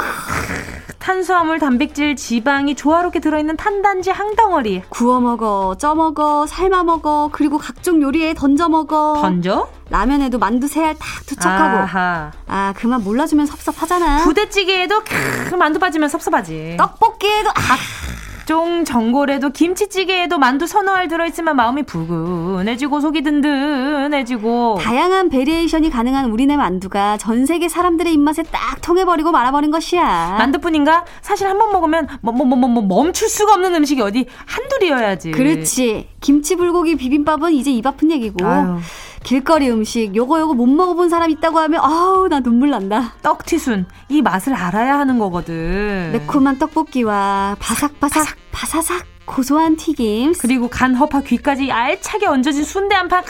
탄수화물, 1.00 1.60
단백질, 1.60 2.16
지방이 2.16 2.76
조화롭게 2.76 3.20
들어있는 3.20 3.58
탄단지 3.58 4.10
한 4.10 4.27
덩어리. 4.27 4.84
구워 4.90 5.20
먹어, 5.20 5.76
쪄 5.78 5.94
먹어, 5.94 6.48
삶아 6.48 6.84
먹어, 6.84 7.30
그리고 7.32 7.58
각종 7.58 8.02
요리에 8.02 8.34
던져 8.34 8.70
먹어. 8.70 9.20
던져? 9.22 9.70
라면에도 9.90 10.40
만두 10.40 10.68
세 10.68 10.82
알 10.82 10.96
탁 10.96 11.26
투척하고. 11.28 11.78
아하. 11.78 12.32
아, 12.48 12.74
그만 12.76 13.04
몰라주면 13.04 13.46
섭섭하잖아. 13.46 14.24
부대찌개에도 14.24 15.04
크, 15.04 15.56
만두 15.56 15.78
빠지면 15.80 16.10
섭섭하지. 16.10 16.76
떡볶이에도 16.80 17.50
아. 17.52 17.78
각종 18.46 18.86
전골에도 18.86 19.50
김치찌개에도 19.50 20.38
만두 20.38 20.68
서너 20.68 20.98
알 20.98 21.08
들어있으면 21.08 21.56
마음이 21.56 21.82
푸근해지고 21.82 23.00
속이 23.00 23.24
든든해지고. 23.24 24.78
다양한 24.82 25.30
variation이 25.30 25.90
가능한 25.90 26.30
우리네 26.30 26.56
만두가 26.56 27.18
전 27.18 27.48
세계 27.48 27.68
사람들의 27.68 28.14
입맛에 28.14 28.44
딱 28.44 28.80
통해버리고 28.82 29.32
말아버린 29.32 29.72
것이야. 29.72 30.36
만두뿐인가? 30.38 31.06
사실 31.24 31.48
한 31.48 31.58
번 31.58 31.72
먹으면 31.72 32.08
뭐, 32.22 32.34
뭐, 32.34 32.46
뭐, 32.46 32.56
뭐, 32.56 32.70
뭐, 32.70 32.84
멈출 32.84 33.30
수가 33.30 33.54
없는 33.54 33.74
음식이 33.74 34.00
어디 34.04 34.28
한둘이어야지. 34.46 35.32
그렇지. 35.32 36.10
김치 36.22 36.56
불고기 36.56 36.98
비빔밥은 36.98 37.52
이제 37.52 37.72
입 37.72 37.88
아픈 37.88 38.12
얘기고. 38.12 38.46
아유. 38.46 38.78
길거리 39.26 39.72
음식 39.72 40.16
요거 40.16 40.40
요거 40.40 40.54
못 40.54 40.68
먹어본 40.68 41.10
사람 41.10 41.32
있다고 41.32 41.58
하면 41.58 41.82
아우 41.82 42.28
나 42.28 42.42
눈물 42.42 42.70
난다. 42.70 43.14
떡튀순 43.24 43.88
이 44.10 44.22
맛을 44.22 44.54
알아야 44.54 45.00
하는 45.00 45.18
거거든. 45.18 46.12
매콤한 46.14 46.60
떡볶이와 46.60 47.56
바삭바삭 47.60 48.28
바사삭 48.52 49.04
고소한 49.26 49.78
튀김 49.78 50.34
그리고 50.40 50.68
간 50.68 50.94
허파 50.94 51.22
귀까지 51.22 51.72
알차게 51.72 52.28
얹어진 52.28 52.64
순대 52.64 52.94
한 52.94 53.08
판. 53.08 53.24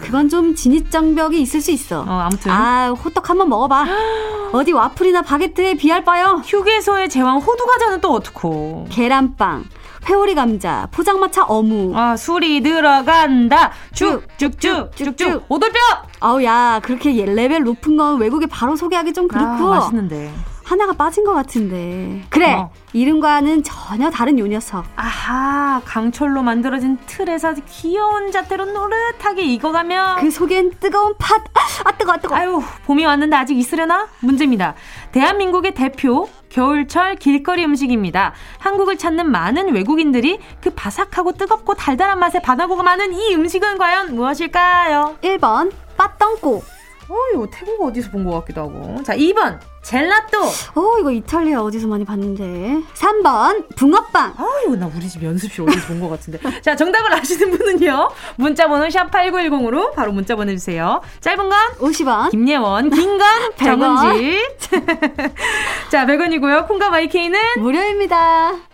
그건 0.00 0.28
좀 0.28 0.54
진입장벽이 0.54 1.40
있을 1.42 1.60
수 1.60 1.72
있어. 1.72 2.02
어 2.02 2.20
아무튼 2.20 2.52
아 2.52 2.90
호떡 2.90 3.28
한번 3.28 3.48
먹어봐. 3.48 3.86
어디 4.52 4.70
와플이나 4.70 5.22
바게트에 5.22 5.74
비할 5.74 6.04
바요. 6.04 6.40
휴게소의 6.44 7.08
제왕 7.08 7.38
호두 7.38 7.66
과자는 7.66 8.00
또 8.00 8.12
어떻고? 8.12 8.86
계란빵. 8.90 9.64
회오리 10.08 10.34
감자, 10.34 10.88
포장마차 10.90 11.44
어묵. 11.44 11.96
아, 11.96 12.16
술이 12.16 12.60
들어간다. 12.62 13.72
쭉쭉쭉 13.94 14.96
쭉쭉 14.96 15.44
오돌뼈. 15.48 15.78
아우 16.20 16.42
야, 16.42 16.80
그렇게 16.82 17.24
레벨 17.24 17.62
높은 17.62 17.96
건 17.96 18.18
외국에 18.18 18.46
바로 18.46 18.76
소개하기 18.76 19.12
좀 19.12 19.28
그렇고. 19.28 19.72
아, 19.72 19.78
맛있는데. 19.78 20.30
하나가 20.64 20.92
빠진 20.92 21.24
것 21.24 21.32
같은데. 21.32 22.22
그래. 22.30 22.54
어. 22.54 22.70
이름과는 22.92 23.62
전혀 23.62 24.10
다른 24.10 24.38
요 24.38 24.46
녀석. 24.46 24.84
아하, 24.96 25.80
강철로 25.84 26.42
만들어진 26.42 26.98
틀에서 27.06 27.54
귀여운 27.68 28.30
자태로 28.30 28.66
노릇하게 28.66 29.42
익어가며 29.42 30.16
그 30.20 30.30
속엔 30.30 30.72
뜨거운 30.78 31.14
팥. 31.18 31.42
아, 31.84 31.92
뜨거, 31.96 32.12
아, 32.12 32.16
뜨거. 32.18 32.34
아유, 32.36 32.62
봄이 32.86 33.04
왔는데 33.04 33.34
아직 33.36 33.56
있으려나? 33.58 34.08
문제입니다. 34.20 34.74
대한민국의 35.12 35.74
대표 35.74 36.28
겨울철 36.50 37.16
길거리 37.16 37.64
음식입니다. 37.64 38.34
한국을 38.58 38.98
찾는 38.98 39.30
많은 39.30 39.72
외국인들이 39.74 40.38
그 40.60 40.70
바삭하고 40.70 41.32
뜨겁고 41.32 41.74
달달한 41.74 42.18
맛에 42.18 42.40
반하고가 42.42 42.82
많은 42.82 43.14
이 43.14 43.34
음식은 43.34 43.78
과연 43.78 44.14
무엇일까요? 44.14 45.16
1번 45.22 45.72
빠떡고 45.96 46.62
어, 47.08 47.14
이거 47.34 47.46
태국 47.50 47.82
어디서 47.86 48.10
본 48.10 48.24
것 48.24 48.30
같기도 48.40 48.62
하고. 48.62 49.02
자, 49.02 49.14
2번. 49.16 49.58
젤라또. 49.82 50.42
어, 50.44 50.98
이거 51.00 51.10
이탈리아 51.10 51.60
어디서 51.62 51.88
많이 51.88 52.04
봤는데. 52.04 52.82
3번. 52.94 53.74
붕어빵. 53.76 54.34
아, 54.36 54.46
이거 54.64 54.76
나 54.76 54.86
우리 54.94 55.08
집 55.08 55.22
연습실 55.22 55.62
어디서 55.68 55.86
본 55.88 56.00
것 56.00 56.08
같은데. 56.08 56.38
자, 56.62 56.76
정답을 56.76 57.12
아시는 57.12 57.50
분은요. 57.50 58.10
문자번호 58.36 58.86
샵8910으로 58.86 59.92
바로 59.94 60.12
문자 60.12 60.36
보내주세요. 60.36 61.00
짧은 61.20 61.48
건 61.48 61.58
50원. 61.80 62.30
김예원. 62.30 62.90
긴건 62.90 63.20
정은지. 63.58 64.38
자, 65.90 66.06
100원이고요. 66.06 66.68
콩과 66.68 66.90
마이케이는 66.90 67.38
무료입니다. 67.58 68.71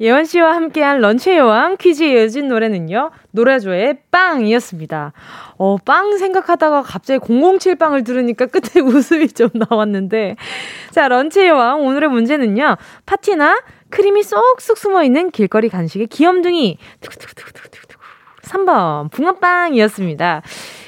예원 0.00 0.24
씨와 0.24 0.54
함께한 0.56 1.00
런치의 1.00 1.36
여왕 1.36 1.76
퀴즈에 1.76 2.12
이어진 2.12 2.48
노래는요. 2.48 3.10
노라조의 3.30 3.98
빵이었습니다. 4.10 5.12
어, 5.58 5.76
빵 5.84 6.16
생각하다가 6.16 6.82
갑자기 6.82 7.20
007 7.24 7.76
빵을 7.76 8.02
들으니까 8.02 8.46
끝에 8.46 8.82
웃음이 8.82 9.28
좀 9.28 9.50
나왔는데. 9.52 10.36
자, 10.90 11.08
런치의 11.08 11.48
여왕 11.48 11.82
오늘의 11.82 12.08
문제는요. 12.08 12.76
파티나 13.06 13.60
크림이 13.90 14.22
쏙쏙 14.22 14.78
숨어 14.78 15.04
있는 15.04 15.30
길거리 15.30 15.68
간식의 15.68 16.06
귀염둥이. 16.08 16.78
3번 18.42 19.10
붕어빵이었습니다. 19.10 20.42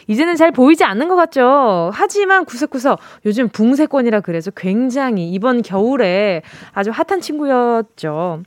이제는 0.06 0.36
잘 0.36 0.50
보이지 0.50 0.84
않는 0.84 1.08
것 1.08 1.16
같죠? 1.16 1.90
하지만 1.94 2.44
구석구석 2.44 2.98
요즘 3.26 3.48
붕세권이라 3.48 4.20
그래서 4.20 4.50
굉장히 4.50 5.30
이번 5.30 5.62
겨울에 5.62 6.42
아주 6.72 6.90
핫한 6.90 7.20
친구였죠. 7.20 8.42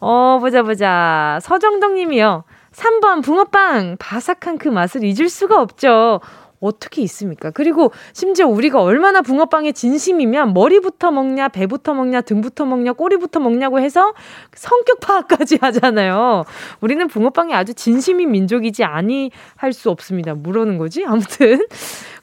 어, 0.00 0.38
보자, 0.40 0.62
보자. 0.62 1.38
서정덕 1.42 1.94
님이요. 1.94 2.44
3번 2.72 3.22
붕어빵. 3.24 3.96
바삭한 3.98 4.58
그 4.58 4.68
맛을 4.68 5.02
잊을 5.04 5.28
수가 5.28 5.60
없죠. 5.60 6.20
어떻게 6.60 7.02
있습니까? 7.02 7.52
그리고 7.52 7.92
심지어 8.12 8.48
우리가 8.48 8.82
얼마나 8.82 9.22
붕어빵에 9.22 9.70
진심이면 9.72 10.54
머리부터 10.54 11.12
먹냐, 11.12 11.48
배부터 11.48 11.94
먹냐, 11.94 12.20
등부터 12.20 12.64
먹냐, 12.64 12.94
꼬리부터 12.94 13.38
먹냐고 13.38 13.78
해서 13.78 14.12
성격 14.54 14.98
파악까지 14.98 15.58
하잖아요. 15.62 16.44
우리는 16.80 17.06
붕어빵이 17.06 17.54
아주 17.54 17.74
진심인 17.74 18.32
민족이지 18.32 18.82
아니 18.82 19.30
할 19.56 19.72
수 19.72 19.90
없습니다. 19.90 20.34
물어는 20.34 20.78
거지? 20.78 21.04
아무튼. 21.04 21.66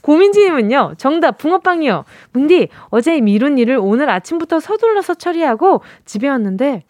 고민지님은요, 0.01 0.95
정답, 0.97 1.37
붕어빵이요. 1.37 2.03
문디, 2.33 2.67
어제 2.89 3.19
미룬 3.21 3.57
일을 3.57 3.79
오늘 3.81 4.09
아침부터 4.09 4.59
서둘러서 4.59 5.13
처리하고 5.15 5.81
집에 6.05 6.27
왔는데 6.27 6.83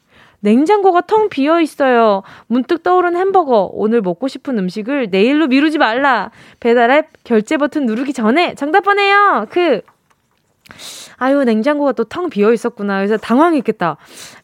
냉장고가 0.45 1.01
텅 1.01 1.27
비어 1.27 1.59
있어요. 1.59 2.21
문득 2.45 2.83
떠오른 2.83 3.17
햄버거. 3.17 3.67
오늘 3.73 4.01
먹고 4.01 4.27
싶은 4.27 4.57
음식을 4.59 5.09
내일로 5.09 5.47
미루지 5.47 5.79
말라. 5.79 6.29
배달 6.59 6.91
앱 6.91 7.07
결제 7.23 7.57
버튼 7.57 7.85
누르기 7.87 8.13
전에 8.13 8.53
정답 8.53 8.81
보내요. 8.81 9.47
그 9.49 9.81
아유, 11.17 11.43
냉장고가 11.43 11.93
또 11.93 12.03
텅 12.03 12.29
비어 12.29 12.53
있었구나. 12.53 12.97
그래서 12.97 13.17
당황했겠다. 13.17 13.97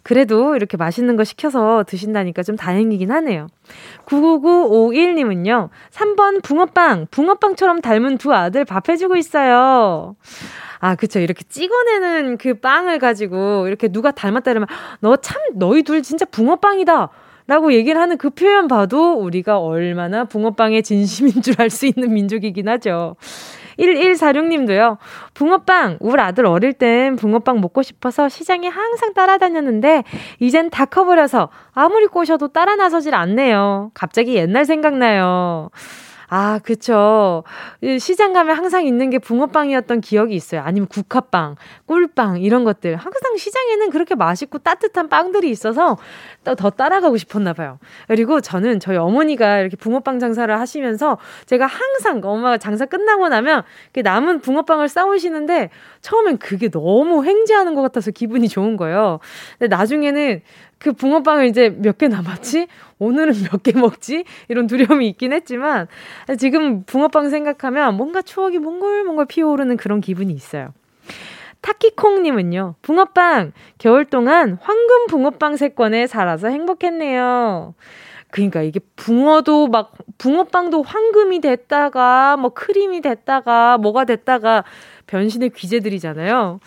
그래도 0.04 0.56
이렇게 0.56 0.78
맛있는 0.78 1.16
거 1.16 1.24
시켜서 1.24 1.84
드신다니까 1.88 2.44
좀 2.44 2.56
다행이긴 2.56 3.12
하네요. 3.12 3.48
99951님은요, 4.06 5.70
3번 5.92 6.42
붕어빵. 6.44 7.08
붕어빵처럼 7.12 7.82
닮은 7.82 8.18
두 8.18 8.34
아들 8.34 8.66
밥 8.66 8.90
해주고 8.90 9.18
있어요. 9.18 10.16
아, 10.82 10.96
그쵸. 10.96 11.20
이렇게 11.20 11.44
찍어내는 11.44 12.38
그 12.38 12.56
빵을 12.56 13.00
가지고 13.00 13.68
이렇게 13.68 13.88
누가 13.88 14.12
닮았다 14.12 14.52
이러면 14.52 14.68
너 15.00 15.16
참, 15.16 15.40
너희 15.54 15.84
둘 15.84 16.02
진짜 16.04 16.26
붕어빵이다. 16.26 17.10
라고 17.48 17.74
얘기를 17.74 18.00
하는 18.00 18.18
그 18.18 18.30
표현 18.30 18.68
봐도 18.68 19.14
우리가 19.14 19.60
얼마나 19.60 20.24
붕어빵의 20.26 20.84
진심인 20.84 21.42
줄 21.42 21.56
알 21.60 21.70
수 21.70 21.86
있는 21.86 22.14
민족이긴 22.14 22.70
하죠. 22.70 23.16
1146님도요. 23.80 24.98
붕어빵, 25.34 25.98
우리 26.02 26.22
아들 26.22 26.46
어릴 26.46 26.74
땐 26.74 27.16
붕어빵 27.16 27.62
먹고 27.62 27.82
싶어서 27.82 28.30
시장에 28.30 28.68
항상 28.68 29.14
따라다녔는데, 29.14 30.04
이젠 30.40 30.70
다 30.70 30.86
커버려서 30.86 31.50
아무리 31.74 32.08
꼬셔도 32.08 32.50
따라 32.50 32.76
나서질 32.76 33.16
않네요. 33.16 33.92
갑자기 33.94 34.36
옛날 34.36 34.66
생각나요. 34.66 35.70
아, 36.34 36.60
그쵸. 36.64 37.44
시장 38.00 38.32
가면 38.32 38.56
항상 38.56 38.86
있는 38.86 39.10
게 39.10 39.20
붕어빵이었던 39.20 40.00
기억이 40.00 40.34
있어요. 40.34 40.62
아니면 40.62 40.88
국화빵, 40.88 41.56
꿀빵, 41.88 42.40
이런 42.42 42.64
것들. 42.64 42.96
항상 42.96 43.36
시장에는 43.36 43.90
그렇게 43.90 44.16
맛있고 44.16 44.60
따뜻한 44.60 45.10
빵들이 45.10 45.50
있어서 45.50 45.98
더 46.46 46.70
따라가고 46.70 47.18
싶었나 47.18 47.52
봐요. 47.52 47.80
그리고 48.08 48.40
저는 48.40 48.80
저희 48.80 48.96
어머니가 48.96 49.60
이렇게 49.60 49.76
붕어빵 49.76 50.20
장사를 50.20 50.58
하시면서 50.58 51.18
제가 51.48 51.66
항상 51.66 52.22
엄마가 52.24 52.58
장사 52.58 52.86
끝나고 52.86 53.28
나면 53.28 53.64
남은 54.02 54.40
붕어빵을 54.40 54.88
싸우시는데 54.88 55.70
처음엔 56.02 56.38
그게 56.38 56.70
너무 56.70 57.24
횡재하는 57.26 57.76
것 57.76 57.82
같아서 57.82 58.12
기분이 58.12 58.48
좋은 58.48 58.78
거예요. 58.78 59.20
근데 59.60 59.76
나중에는 59.76 60.42
그 60.80 60.94
붕어빵을 60.94 61.46
이제 61.48 61.70
몇 61.70 61.98
개 61.98 62.08
남았지? 62.08 62.68
오늘은 63.00 63.34
몇 63.52 63.62
개 63.64 63.72
먹지? 63.74 64.26
이런 64.48 64.68
두려움이 64.68 65.08
있긴 65.10 65.34
했지만 65.34 65.88
지금 66.40 66.84
붕어빵 66.86 67.30
생각하면 67.30 67.96
뭔가 67.98 68.22
추억이 68.22 68.58
몽글몽글 68.58 69.26
피어오르는 69.26 69.78
그런 69.78 70.02
기분이 70.02 70.34
있어요. 70.34 70.74
타키콩님은요, 71.62 72.76
붕어빵, 72.82 73.52
겨울 73.78 74.06
동안 74.06 74.58
황금 74.62 75.06
붕어빵 75.08 75.58
세권에 75.58 76.08
살아서 76.08 76.48
행복했네요. 76.48 77.76
그러니까 78.32 78.62
이게 78.64 78.80
붕어도 78.96 79.68
막, 79.68 79.92
붕어빵도 80.18 80.82
황금이 80.82 81.40
됐다가, 81.42 82.38
뭐 82.38 82.50
크림이 82.52 83.02
됐다가, 83.02 83.78
뭐가 83.78 84.06
됐다가 84.06 84.64
변신의 85.12 85.52
귀재들이잖아요. 85.52 86.60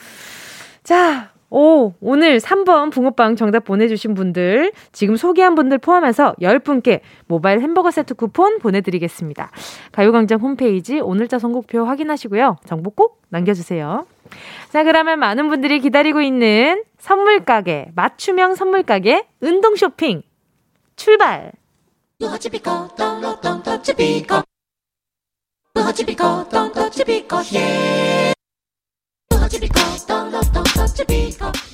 자, 0.83 1.33
오, 1.51 1.93
오늘 2.01 2.39
3번 2.39 2.91
붕어빵 2.91 3.37
정답 3.37 3.65
보내주신 3.65 4.15
분들, 4.15 4.73
지금 4.93 5.17
소개한 5.17 5.55
분들 5.55 5.79
포함해서 5.79 6.35
10분께 6.41 7.01
모바일 7.27 7.61
햄버거 7.61 7.91
세트 7.91 8.15
쿠폰 8.15 8.59
보내드리겠습니다. 8.59 9.51
가요광장 9.93 10.41
홈페이지 10.41 11.01
오늘자 11.01 11.39
선곡표 11.39 11.85
확인하시고요. 11.85 12.57
정보 12.67 12.91
꼭 12.91 13.23
남겨주세요. 13.29 14.07
자, 14.71 14.85
그러면 14.85 15.21
많은 15.21 15.49
분들이 15.49 15.81
기다리고 15.81 16.21
있는 16.21 16.83
선물 16.99 17.45
가게, 17.45 17.89
맞춤형 17.95 18.57
선물 18.57 18.83
가게, 18.83 19.27
운동 19.41 19.77
쇼핑, 19.77 20.23
출발! 20.97 21.53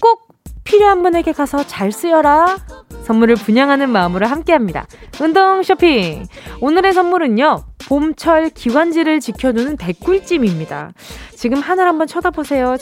꼭 0.01 0.29
필요한 0.65 1.03
분에게 1.03 1.33
가서 1.33 1.63
잘 1.67 1.93
쓰여라. 1.93 2.57
선물을 3.05 3.35
분양하는 3.37 3.91
마음으로 3.91 4.27
함께합니다. 4.27 4.87
운동 5.21 5.63
쇼핑. 5.63 6.25
오늘의 6.61 6.95
선물은요. 6.95 7.65
봄철 7.89 8.51
기관지를 8.51 9.21
지켜주는 9.21 9.77
백꿀찜입니다. 9.77 10.93
지금 11.35 11.61
하늘 11.61 11.87
한번 11.87 12.07
쳐다보세요. 12.07 12.77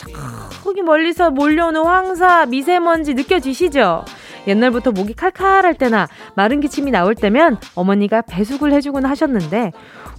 저기 0.63 0.83
멀리서 0.83 1.31
몰려오는 1.31 1.83
황사, 1.85 2.47
미세먼지 2.47 3.15
느껴지시죠? 3.15 4.05
옛날부터 4.47 4.93
목이 4.93 5.15
칼칼할 5.15 5.75
때나 5.75 6.09
마른 6.35 6.61
기침이 6.61 6.91
나올 6.91 7.15
때면 7.15 7.59
어머니가 7.75 8.23
배숙을 8.23 8.73
해주곤 8.73 9.05
하셨는데 9.05 9.73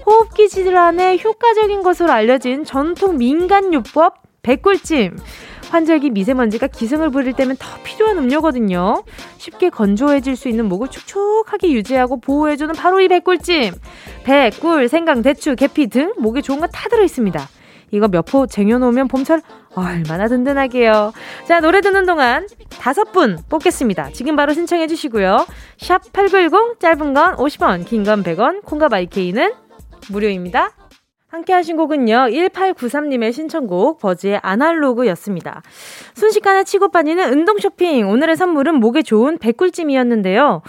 호흡기 0.09 0.49
질환에 0.49 1.19
효과적인 1.23 1.83
것으로 1.83 2.11
알려진 2.11 2.65
전통 2.65 3.17
민간요법 3.17 4.15
백꿀찜. 4.41 5.15
환절기 5.69 6.09
미세먼지가 6.09 6.65
기승을 6.65 7.11
부릴 7.11 7.33
때면 7.33 7.57
더 7.59 7.67
필요한 7.83 8.17
음료거든요. 8.17 9.03
쉽게 9.37 9.69
건조해질 9.69 10.35
수 10.35 10.49
있는 10.49 10.65
목을 10.67 10.87
촉촉하게 10.87 11.69
유지하고 11.73 12.19
보호해주는 12.19 12.73
바로 12.73 12.99
이 13.01 13.07
백꿀찜. 13.07 13.75
배, 14.23 14.49
꿀, 14.59 14.87
생강, 14.89 15.21
대추, 15.21 15.55
계피 15.55 15.85
등 15.85 16.11
목에 16.17 16.41
좋은 16.41 16.59
거다 16.59 16.89
들어있습니다. 16.89 17.47
이거 17.91 18.07
몇 18.07 18.25
포 18.25 18.47
쟁여놓으면 18.47 19.07
봄철 19.09 19.41
얼마나 19.75 20.27
든든하게요. 20.27 21.13
자, 21.47 21.59
노래 21.59 21.81
듣는 21.81 22.07
동안 22.07 22.47
다섯 22.79 23.11
분 23.11 23.37
뽑겠습니다. 23.47 24.09
지금 24.13 24.35
바로 24.35 24.53
신청해 24.53 24.87
주시고요. 24.87 25.45
샵 25.77 26.01
8910, 26.13 26.79
짧은 26.79 27.13
건 27.13 27.35
50원, 27.35 27.85
긴 27.85 28.03
건 28.03 28.23
100원, 28.23 28.63
콩과 28.65 28.89
마이케이는 28.89 29.53
무료입니다. 30.09 30.71
함께 31.29 31.53
하신 31.53 31.77
곡은요, 31.77 32.29
1893님의 32.31 33.31
신청곡, 33.31 33.99
버즈의 33.99 34.39
아날로그 34.41 35.05
였습니다. 35.09 35.61
순식간에 36.15 36.63
치고 36.63 36.89
빠지는 36.89 37.31
운동 37.31 37.59
쇼핑. 37.59 38.09
오늘의 38.09 38.35
선물은 38.35 38.79
목에 38.79 39.03
좋은 39.03 39.37
백꿀찜이었는데요. 39.37 40.63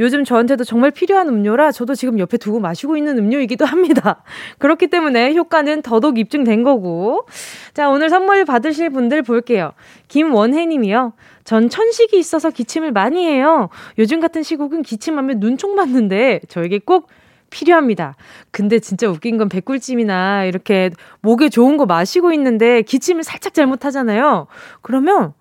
요즘 0.00 0.24
저한테도 0.24 0.64
정말 0.64 0.90
필요한 0.90 1.28
음료라 1.28 1.70
저도 1.70 1.94
지금 1.94 2.18
옆에 2.18 2.38
두고 2.38 2.58
마시고 2.58 2.96
있는 2.96 3.18
음료이기도 3.18 3.64
합니다. 3.64 4.24
그렇기 4.58 4.88
때문에 4.88 5.32
효과는 5.34 5.82
더더욱 5.82 6.18
입증된 6.18 6.64
거고. 6.64 7.24
자, 7.72 7.88
오늘 7.88 8.10
선물 8.10 8.44
받으실 8.44 8.90
분들 8.90 9.22
볼게요. 9.22 9.74
김원혜 10.08 10.66
님이요. 10.66 11.12
전 11.44 11.68
천식이 11.68 12.18
있어서 12.18 12.50
기침을 12.50 12.90
많이 12.90 13.24
해요. 13.24 13.68
요즘 13.96 14.18
같은 14.18 14.42
시국은 14.42 14.82
기침하면 14.82 15.38
눈총 15.38 15.76
맞는데 15.76 16.40
저에게 16.48 16.80
꼭 16.80 17.08
필요합니다. 17.50 18.16
근데 18.50 18.78
진짜 18.78 19.08
웃긴 19.08 19.36
건 19.36 19.48
백꿀찜이나 19.48 20.44
이렇게 20.44 20.90
목에 21.20 21.48
좋은 21.48 21.76
거 21.76 21.86
마시고 21.86 22.32
있는데 22.32 22.82
기침을 22.82 23.22
살짝 23.22 23.54
잘못하잖아요. 23.54 24.46
그러면 24.82 25.34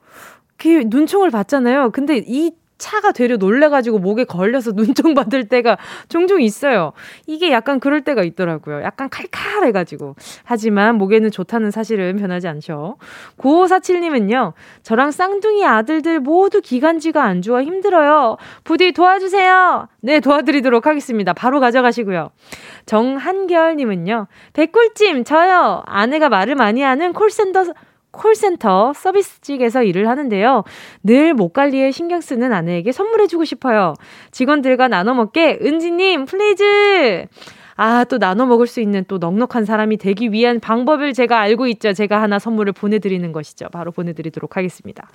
그 0.58 0.84
눈총을 0.88 1.30
받잖아요. 1.30 1.92
근데 1.92 2.22
이 2.26 2.52
차가 2.80 3.12
되려 3.12 3.38
놀래가지고 3.38 4.00
목에 4.00 4.24
걸려서 4.24 4.72
눈총 4.76 5.14
받을 5.14 5.48
때가 5.48 5.78
종종 6.08 6.42
있어요. 6.42 6.94
이게 7.28 7.52
약간 7.52 7.80
그럴 7.80 8.02
때가 8.02 8.24
있더라고요. 8.24 8.82
약간 8.82 9.10
칼칼해가지고. 9.10 10.16
하지만 10.44 10.96
목에는 10.96 11.30
좋다는 11.30 11.70
사실은 11.70 12.16
변하지 12.18 12.48
않죠. 12.48 12.98
9547님은요, 13.38 14.54
저랑 14.82 15.12
쌍둥이 15.12 15.66
아들들 15.66 16.20
모두 16.20 16.62
기관지가 16.62 17.24
안 17.24 17.42
좋아 17.42 17.62
힘들어요. 17.62 18.38
부디 18.64 18.94
도와주세요. 18.94 19.88
네, 20.02 20.20
도와드리도록 20.20 20.88
하겠습니다. 20.88 21.34
바로 21.34 21.60
가져가시고요. 21.60 22.32
정한결님은요, 22.86 24.28
백꿀찜, 24.54 25.26
저요. 25.26 25.84
아내가 25.86 26.30
말을 26.30 26.56
많이 26.56 26.82
하는 26.82 27.14
콜센터 27.14 27.66
콜센터 28.12 28.94
서비스직에서 28.94 29.84
일을 29.84 30.08
하는데요. 30.08 30.64
늘 31.04 31.34
목 31.34 31.54
관리에 31.54 31.92
신경 31.92 32.22
쓰는 32.22 32.52
아내에게 32.54 32.92
선물해주고 32.92 33.46
싶어요. 33.46 33.94
직원들과 34.32 34.88
나눠 34.88 35.14
먹게 35.14 35.60
은지님 35.62 36.26
please. 36.26 37.26
아, 37.82 38.04
또 38.04 38.20
나눠 38.20 38.46
먹을 38.46 38.68
수 38.68 38.82
있는 38.82 39.06
또 39.08 39.20
넉넉한 39.20 39.64
사람이 39.64 39.96
되기 39.96 40.34
위한 40.34 40.60
방법을 40.60 41.14
제가 41.14 41.40
알고 41.40 41.68
있죠. 41.68 41.94
제가 41.94 42.22
하나 42.22 42.38
선물을 42.38 42.74
보내드리는 42.74 43.32
것이죠. 43.32 43.70
바로 43.72 43.94
보내드리도록 43.94 44.58
하겠습니다. 44.58 45.08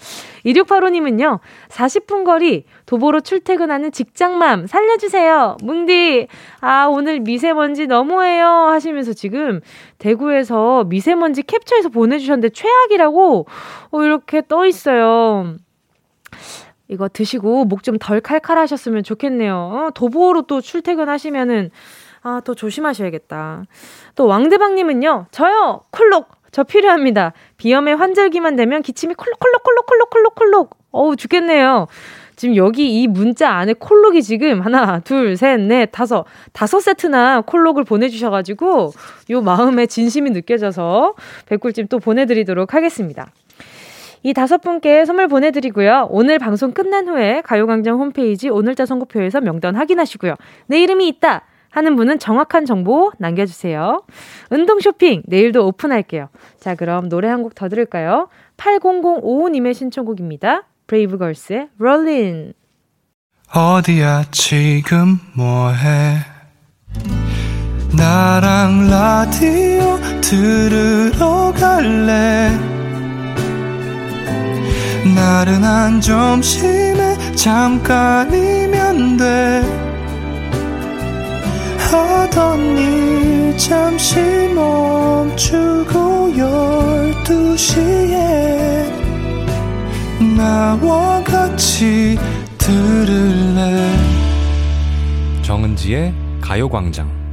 2685님은요, 0.46 1.40
40분 1.68 2.24
거리 2.24 2.64
도보로 2.86 3.20
출퇴근하는 3.20 3.92
직장맘 3.92 4.66
살려주세요. 4.66 5.58
뭉디, 5.62 6.28
아, 6.62 6.86
오늘 6.86 7.20
미세먼지 7.20 7.86
너무해요. 7.86 8.46
하시면서 8.46 9.12
지금 9.12 9.60
대구에서 9.98 10.84
미세먼지 10.84 11.42
캡처해서 11.42 11.90
보내주셨는데 11.90 12.48
최악이라고 12.48 13.46
어, 13.90 14.02
이렇게 14.02 14.40
떠 14.48 14.64
있어요. 14.64 15.54
이거 16.88 17.08
드시고 17.12 17.66
목 17.66 17.82
좀 17.82 17.98
덜 17.98 18.22
칼칼하셨으면 18.22 19.02
좋겠네요. 19.02 19.54
어, 19.54 19.90
도보로 19.94 20.42
또 20.42 20.62
출퇴근하시면은 20.62 21.70
아, 22.26 22.40
또 22.42 22.54
조심하셔야겠다. 22.54 23.64
또 24.16 24.26
왕대방님은요, 24.26 25.26
저요! 25.30 25.82
콜록! 25.90 26.28
저 26.52 26.64
필요합니다. 26.64 27.34
비염의 27.58 27.96
환절기만 27.96 28.56
되면 28.56 28.80
기침이 28.80 29.14
콜록콜록콜록콜록콜록콜록! 29.14 30.70
어우, 30.90 31.16
죽겠네요. 31.16 31.86
지금 32.34 32.56
여기 32.56 33.02
이 33.02 33.06
문자 33.08 33.50
안에 33.50 33.74
콜록이 33.74 34.22
지금 34.22 34.62
하나, 34.62 35.00
둘, 35.00 35.36
셋, 35.36 35.60
넷, 35.60 35.90
다섯, 35.92 36.24
다섯 36.54 36.80
세트나 36.80 37.42
콜록을 37.42 37.84
보내주셔가지고 37.84 38.92
요 39.30 39.40
마음의 39.42 39.88
진심이 39.88 40.30
느껴져서 40.30 41.14
백꿀찜 41.44 41.88
또 41.88 41.98
보내드리도록 41.98 42.72
하겠습니다. 42.72 43.30
이 44.22 44.32
다섯 44.32 44.62
분께 44.62 45.04
선물 45.04 45.28
보내드리고요. 45.28 46.08
오늘 46.10 46.38
방송 46.38 46.72
끝난 46.72 47.06
후에 47.06 47.42
가요광장 47.44 47.98
홈페이지 47.98 48.48
오늘자 48.48 48.86
선곡표에서 48.86 49.42
명단 49.42 49.76
확인하시고요. 49.76 50.36
내 50.68 50.82
이름이 50.82 51.06
있다! 51.08 51.42
하는 51.74 51.96
분은 51.96 52.18
정확한 52.20 52.64
정보 52.66 53.10
남겨주세요. 53.18 54.02
운동 54.50 54.78
쇼핑 54.80 55.22
내일도 55.26 55.66
오픈할게요. 55.66 56.28
자, 56.60 56.74
그럼 56.74 57.08
노래 57.08 57.28
한 57.28 57.42
곡 57.42 57.54
더 57.54 57.68
들을까요? 57.68 58.28
8005님의 58.56 59.74
신청곡입니다. 59.74 60.62
브레이브걸스의 60.86 61.68
롤린. 61.78 62.52
어디야 63.52 64.24
지금 64.30 65.18
뭐해? 65.36 66.18
나랑 67.96 68.88
라디오 68.90 69.98
들으러 70.20 71.52
갈래? 71.52 72.50
나른한 75.14 76.00
점심에 76.00 77.16
잠깐이면 77.36 79.16
돼. 79.18 79.83
하던 81.94 82.78
일 82.78 83.56
잠시 83.56 84.16
멈추고 84.54 86.36
열두 86.36 87.56
시에 87.56 88.90
나와 90.36 91.22
같이 91.22 92.18
들을래? 92.58 93.88
정은지의 95.42 96.14
가요광장 96.40 97.23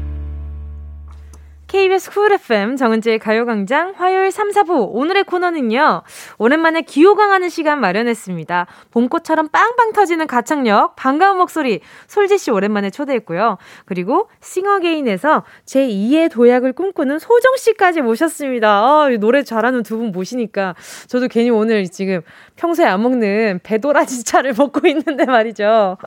KBS 1.71 2.11
쿨 2.11 2.33
FM 2.33 2.75
정은지의 2.75 3.17
가요광장 3.17 3.93
화요일 3.95 4.29
3, 4.29 4.49
4부 4.49 4.89
오늘의 4.91 5.23
코너는요. 5.23 6.01
오랜만에 6.37 6.81
기호강하는 6.81 7.47
시간 7.47 7.79
마련했습니다. 7.79 8.67
봄꽃처럼 8.91 9.47
빵빵 9.47 9.93
터지는 9.93 10.27
가창력 10.27 10.97
반가운 10.97 11.37
목소리 11.37 11.79
솔지 12.07 12.39
씨 12.39 12.51
오랜만에 12.51 12.89
초대했고요. 12.89 13.57
그리고 13.85 14.27
싱어게인에서 14.41 15.45
제2의 15.63 16.29
도약을 16.29 16.73
꿈꾸는 16.73 17.19
소정 17.19 17.55
씨까지 17.55 18.01
모셨습니다. 18.01 18.67
아, 18.67 19.09
노래 19.17 19.41
잘하는 19.41 19.83
두 19.83 20.01
분 20.01 20.11
모시니까 20.11 20.75
저도 21.07 21.29
괜히 21.29 21.51
오늘 21.51 21.87
지금 21.87 22.21
평소에 22.57 22.85
안 22.85 23.01
먹는 23.01 23.61
배도라지 23.63 24.25
차를 24.25 24.55
먹고 24.57 24.89
있는데 24.89 25.23
말이죠. 25.23 25.97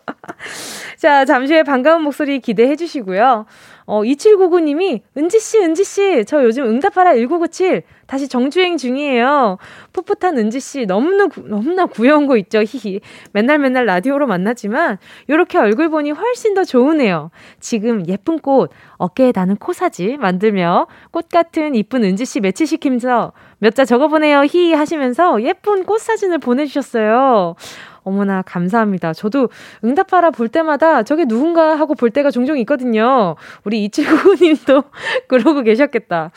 자 0.98 1.24
잠시 1.24 1.54
후에 1.54 1.62
반가운 1.62 2.02
목소리 2.02 2.40
기대해 2.40 2.76
주시고요. 2.76 3.46
어, 3.86 4.02
2799님이, 4.02 5.00
은지씨, 5.16 5.58
은지씨, 5.58 6.24
저 6.26 6.42
요즘 6.42 6.64
응답하라 6.64 7.14
1997 7.14 7.82
다시 8.06 8.28
정주행 8.28 8.76
중이에요. 8.76 9.58
풋풋한 9.92 10.38
은지씨, 10.38 10.86
너무나, 10.86 11.26
너무나 11.44 11.86
구여운 11.86 12.26
거 12.26 12.36
있죠, 12.38 12.62
히히. 12.62 13.00
맨날 13.32 13.58
맨날 13.58 13.86
라디오로 13.86 14.26
만나지만, 14.26 14.98
요렇게 15.28 15.58
얼굴 15.58 15.88
보니 15.90 16.10
훨씬 16.12 16.54
더 16.54 16.64
좋으네요. 16.64 17.30
지금 17.60 18.06
예쁜 18.08 18.38
꽃, 18.38 18.70
어깨에 18.96 19.32
다는 19.32 19.56
코사지 19.56 20.16
만들며, 20.18 20.86
꽃 21.10 21.28
같은 21.28 21.74
이쁜 21.74 22.04
은지씨 22.04 22.40
매치시키면서 22.40 23.32
몇 23.58 23.74
자 23.74 23.84
적어보내요, 23.84 24.44
히히 24.44 24.72
하시면서 24.74 25.42
예쁜 25.42 25.84
꽃 25.84 26.00
사진을 26.00 26.38
보내주셨어요. 26.38 27.56
어머나, 28.04 28.42
감사합니다. 28.42 29.12
저도 29.12 29.48
응답하라 29.82 30.30
볼 30.30 30.48
때마다 30.48 31.02
저게 31.02 31.24
누군가 31.24 31.74
하고 31.78 31.94
볼 31.94 32.10
때가 32.10 32.30
종종 32.30 32.58
있거든요. 32.58 33.36
우리 33.64 33.88
2799님도 33.88 34.84
그러고 35.28 35.62
계셨겠다. 35.62 36.30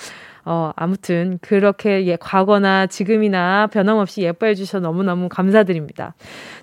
어, 0.50 0.72
아무튼, 0.78 1.40
그렇게 1.42 2.06
예, 2.06 2.16
과거나 2.16 2.88
지금이나 2.88 3.68
변함없이 3.68 4.22
예뻐해 4.22 4.56
주셔서 4.56 4.80
너무너무 4.80 5.28
감사드립니다. 5.28 6.16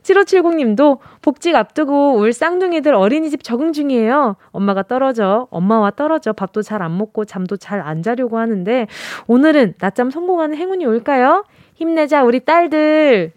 7570님도 0.03 1.01
복직 1.21 1.55
앞두고 1.55 2.15
울 2.17 2.33
쌍둥이들 2.33 2.95
어린이집 2.95 3.43
적응 3.45 3.75
중이에요. 3.75 4.37
엄마가 4.53 4.85
떨어져, 4.85 5.49
엄마와 5.51 5.91
떨어져 5.91 6.33
밥도 6.33 6.63
잘 6.63 6.81
안 6.81 6.97
먹고 6.97 7.27
잠도 7.27 7.59
잘 7.59 7.83
안 7.83 8.03
자려고 8.03 8.39
하는데, 8.39 8.87
오늘은 9.27 9.75
낮잠 9.79 10.11
성공하는 10.11 10.57
행운이 10.57 10.87
올까요? 10.87 11.45
힘내자, 11.75 12.23
우리 12.25 12.41
딸들. 12.41 13.33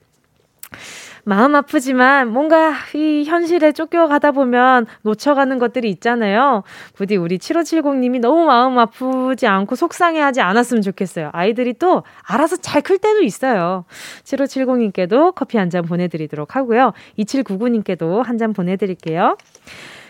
마음 1.28 1.56
아프지만 1.56 2.32
뭔가 2.32 2.74
이 2.96 3.26
현실에 3.26 3.74
쫓겨가다 3.74 4.32
보면 4.32 4.86
놓쳐가는 5.02 5.60
것들이 5.60 5.90
있잖아요. 5.90 6.64
부디 6.94 7.18
우리 7.18 7.38
7570님이 7.38 8.22
너무 8.22 8.46
마음 8.46 8.80
아프지 8.80 9.46
않고 9.46 9.76
속상해하지 9.76 10.40
않았으면 10.40 10.82
좋겠어요. 10.82 11.30
아이들이 11.34 11.74
또 11.74 12.04
알아서 12.24 12.56
잘 12.56 12.82
클 12.82 13.00
때도 13.00 13.24
있어요. 13.24 13.84
7570님께도 14.24 15.36
커피 15.36 15.58
한 15.58 15.70
잔 15.70 15.84
보내드리도록 15.84 16.56
하고요. 16.56 16.94
2799님께도 17.20 18.24
한 18.24 18.38
잔 18.38 18.54
보내드릴게요. 18.54 19.36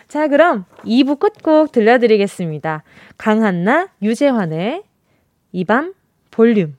자, 0.06 0.28
그럼 0.28 0.66
2부 0.84 1.18
끝곡 1.18 1.72
들려드리겠습니다. 1.72 2.84
강한나, 3.16 3.88
유재환의 4.02 4.84
이 5.52 5.64
밤 5.64 5.94
볼륨. 6.30 6.76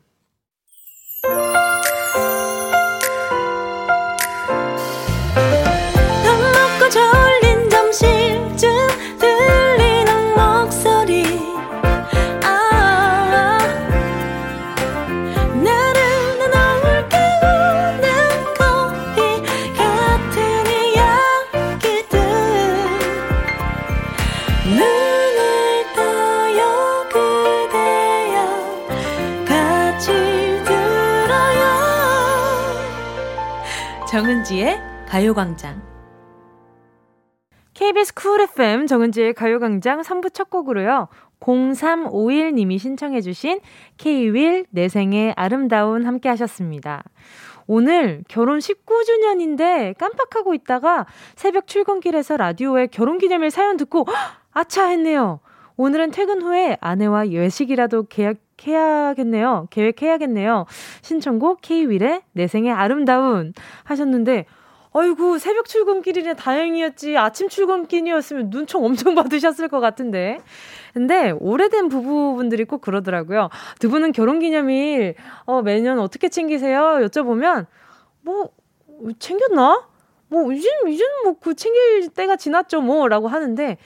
정은지의 34.20 34.82
가요광장. 35.08 35.82
KBS 37.74 38.14
쿨 38.16 38.42
FM 38.42 38.86
정은지의 38.86 39.34
가요광장 39.34 40.02
3부 40.02 40.34
첫 40.34 40.50
곡으로요. 40.50 41.08
0351님이 41.40 42.80
신청해주신 42.80 43.62
K-윌 43.96 44.66
내 44.72 44.90
생의 44.90 45.32
아름다운 45.38 46.06
함께 46.06 46.28
하셨습니다. 46.28 47.02
오늘 47.66 48.26
결혼 48.28 48.60
19주년인데 48.60 49.98
깜빡하고 49.98 50.54
있다가 50.54 51.06
새벽 51.38 51.68
출근길에서 51.68 52.36
라디오에 52.36 52.88
결혼기념일 52.88 53.52
사연 53.52 53.78
듣고 53.78 54.06
아차 54.52 54.88
했네요. 54.88 55.40
오늘은 55.78 56.12
퇴근 56.12 56.42
후에 56.42 56.78
아내와 56.82 57.24
외식이라도 57.32 58.08
계 58.08 58.34
약, 58.68 58.68
해야겠네요. 58.68 59.68
계획해야겠네요. 59.70 60.66
신청곡 61.02 61.62
K-윌의 61.62 62.22
내 62.34 62.48
생의 62.48 62.72
아름다운 62.72 63.54
하셨는데 63.84 64.46
아이고 64.92 65.38
새벽 65.38 65.68
출근길이네. 65.68 66.34
다행이었지. 66.34 67.16
아침 67.16 67.48
출근길이었으면 67.48 68.50
눈총 68.50 68.84
엄청 68.84 69.14
받으셨을 69.16 69.68
것 69.68 69.80
같은데. 69.80 70.40
근데 70.94 71.32
오래된 71.40 71.90
부부분들이 71.90 72.66
꼭 72.66 72.82
그러더라고요. 72.82 73.50
두 73.80 73.90
분은 73.90 74.12
결혼기념일 74.12 75.16
어 75.46 75.62
매년 75.62 76.00
어떻게 76.00 76.28
챙기세요? 76.30 77.00
여쭤보면 77.04 77.68
뭐 78.22 78.50
챙겼나? 79.20 79.88
뭐 80.28 80.52
이제는 80.52 80.92
이제는 80.92 81.24
뭐그 81.24 81.56
챙길 81.56 82.10
때가 82.10 82.36
지났죠 82.36 82.82
뭐라고 82.82 83.28
하는데 83.28 83.78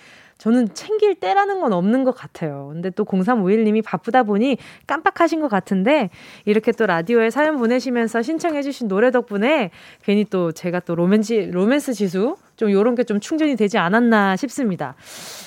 저는 0.44 0.74
챙길 0.74 1.16
때라는 1.16 1.62
건 1.62 1.72
없는 1.72 2.04
것 2.04 2.12
같아요. 2.12 2.72
근데 2.74 2.90
또 2.90 3.06
0351님이 3.06 3.82
바쁘다 3.82 4.24
보니 4.24 4.58
깜빡하신 4.88 5.40
것 5.40 5.48
같은데 5.48 6.10
이렇게 6.44 6.74
또 6.74 6.86
라디오에 6.86 7.30
사연 7.30 7.58
보내시면서 7.58 8.22
신청해주신 8.22 8.90
노래 8.90 9.10
덕분에 9.10 9.72
괜히 10.04 10.26
또 10.26 10.52
제가 10.52 10.82
또 10.82 10.96
로맨지, 10.96 11.46
로맨스 11.46 11.94
지수 11.94 12.36
좀 12.56 12.72
요런 12.72 12.96
게 12.96 13.04
좀 13.04 13.20
충전이 13.20 13.56
되지 13.56 13.78
않았나 13.78 14.36
싶습니다. 14.38 14.96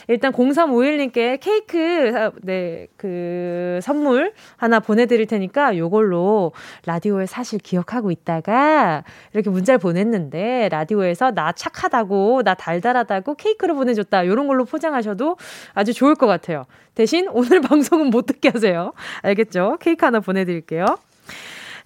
일단 0.09 0.33
0351님께 0.33 1.39
케이크, 1.41 2.31
네, 2.43 2.87
그 2.97 3.81
선물 3.83 4.33
하나 4.57 4.79
보내드릴 4.81 5.27
테니까 5.27 5.77
요걸로 5.77 6.53
라디오에 6.85 7.27
사실 7.27 7.59
기억하고 7.59 8.11
있다가 8.11 9.05
이렇게 9.33 9.51
문자를 9.51 9.79
보냈는데 9.79 10.69
라디오에서 10.71 11.33
나 11.33 11.53
착하다고, 11.53 12.43
나 12.45 12.55
달달하다고 12.55 13.35
케이크를 13.35 13.75
보내줬다. 13.75 14.27
요런 14.27 14.47
걸로 14.47 14.65
포장하셔도 14.65 15.37
아주 15.75 15.93
좋을 15.93 16.15
것 16.15 16.27
같아요. 16.27 16.65
대신 16.95 17.29
오늘 17.33 17.61
방송은 17.63 18.11
못 18.11 18.27
듣게 18.27 18.51
하세요. 18.51 18.93
알겠죠? 19.23 19.79
케이크 19.81 20.05
하나 20.05 20.21
보내드릴게요. 20.21 20.87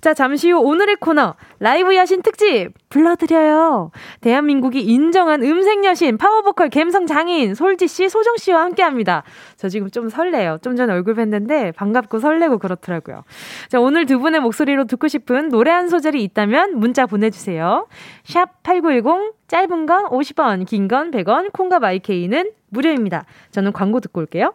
자, 0.01 0.15
잠시 0.15 0.51
후 0.51 0.59
오늘의 0.59 0.97
코너, 0.97 1.35
라이브 1.59 1.95
여신 1.95 2.23
특집 2.23 2.71
불러드려요. 2.89 3.91
대한민국이 4.23 4.81
인정한 4.81 5.43
음색 5.43 5.85
여신, 5.85 6.17
파워보컬 6.17 6.71
갬성 6.71 7.07
장인, 7.07 7.55
솔지 7.55 7.87
씨, 7.87 8.09
소정 8.09 8.37
씨와 8.39 8.63
함께 8.63 8.83
합니다. 8.83 9.23
저 9.57 9.69
지금 9.69 9.91
좀 9.91 10.09
설레요. 10.09 10.59
좀 10.63 10.75
전에 10.75 10.93
얼굴 10.93 11.15
뵀는데 11.17 11.75
반갑고 11.75 12.19
설레고 12.19 12.59
그렇더라고요. 12.59 13.25
자, 13.69 13.79
오늘 13.79 14.07
두 14.07 14.19
분의 14.19 14.41
목소리로 14.41 14.85
듣고 14.85 15.07
싶은 15.09 15.51
노래 15.51 15.71
한 15.71 15.89
소절이 15.91 16.23
있다면 16.25 16.79
문자 16.79 17.05
보내주세요. 17.05 17.87
샵 18.25 18.63
8910, 18.63 19.35
짧은 19.49 19.85
건 19.87 20.05
50원, 20.07 20.67
긴 20.67 20.89
건 20.89 21.11
100원, 21.11 21.53
콩과 21.53 21.79
마이케이는 21.79 22.53
무료입니다. 22.71 23.25
저는 23.51 23.73
광고 23.73 24.01
듣고 24.01 24.21
올게요. 24.21 24.55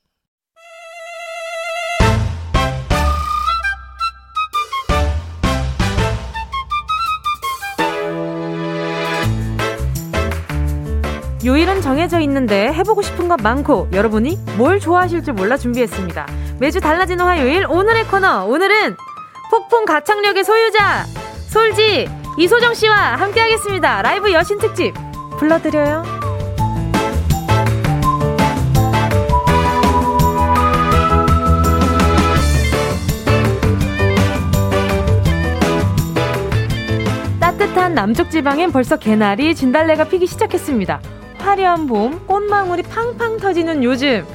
요일은 11.43 11.81
정해져 11.81 12.19
있는데 12.19 12.71
해보고 12.71 13.01
싶은 13.01 13.27
것 13.27 13.41
많고 13.41 13.89
여러분이 13.93 14.37
뭘 14.57 14.79
좋아하실 14.79 15.23
줄 15.23 15.33
몰라 15.33 15.57
준비했습니다. 15.57 16.27
매주 16.59 16.79
달라지는 16.79 17.25
화요일 17.25 17.65
오늘의 17.65 18.05
코너 18.07 18.45
오늘은 18.45 18.95
폭풍 19.49 19.85
가창력의 19.85 20.43
소유자 20.43 21.03
솔지 21.49 22.07
이소정 22.37 22.75
씨와 22.75 23.15
함께하겠습니다. 23.15 24.03
라이브 24.03 24.31
여신 24.31 24.59
특집 24.59 24.93
불러드려요. 25.39 26.03
따뜻한 37.39 37.95
남쪽 37.95 38.29
지방엔 38.29 38.71
벌써 38.71 38.95
개나리, 38.97 39.55
진달래가 39.55 40.03
피기 40.03 40.27
시작했습니다. 40.27 41.01
화려한 41.41 41.87
봄, 41.87 42.25
꽃망울이 42.27 42.83
팡팡 42.83 43.37
터지는 43.37 43.83
요즘. 43.83 44.25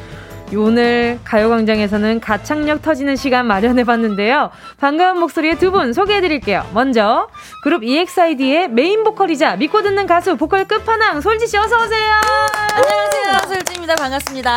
오늘 0.55 1.19
가요광장에서는 1.25 2.21
가창력 2.21 2.81
터지는 2.81 3.17
시간 3.17 3.47
마련해봤는데요. 3.47 4.51
반가운 4.79 5.19
목소리의 5.19 5.59
두 5.59 5.73
분 5.73 5.93
소개해드릴게요. 5.93 6.65
먼저 6.73 7.27
그룹 7.65 7.83
EXID의 7.83 8.69
메인 8.69 9.03
보컬이자 9.03 9.57
믿고 9.57 9.83
듣는 9.83 10.07
가수 10.07 10.37
보컬 10.37 10.65
끝판왕 10.69 11.21
솔지 11.21 11.49
씨 11.49 11.57
어서 11.59 11.77
오세요. 11.83 12.13
안녕하세요. 12.77 13.55
솔지입니다. 13.55 13.97
반갑습니다. 13.97 14.55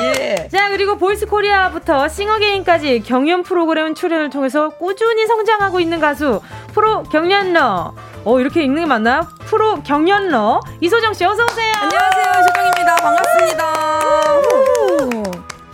예. 0.00 0.48
자 0.50 0.70
그리고 0.70 0.96
보이스 0.96 1.26
코리아부터 1.26 2.08
싱어게인까지 2.08 3.02
경연 3.04 3.42
프로그램 3.42 3.94
출연을 3.94 4.30
통해서 4.30 4.70
꾸준히 4.70 5.26
성장하고 5.26 5.78
있는 5.78 6.00
가수 6.00 6.40
프로 6.74 7.02
경연러 7.04 7.94
어, 8.24 8.40
이렇게 8.40 8.64
읽는 8.64 8.82
게 8.82 8.86
맞나요? 8.86 9.28
프로 9.46 9.82
경연러 9.82 10.60
이소정 10.80 11.14
씨 11.14 11.24
어서 11.24 11.44
오세요. 11.44 11.72
안녕하세요. 11.80 12.24
소정입니다. 12.48 12.96
반갑습니다. 12.96 13.74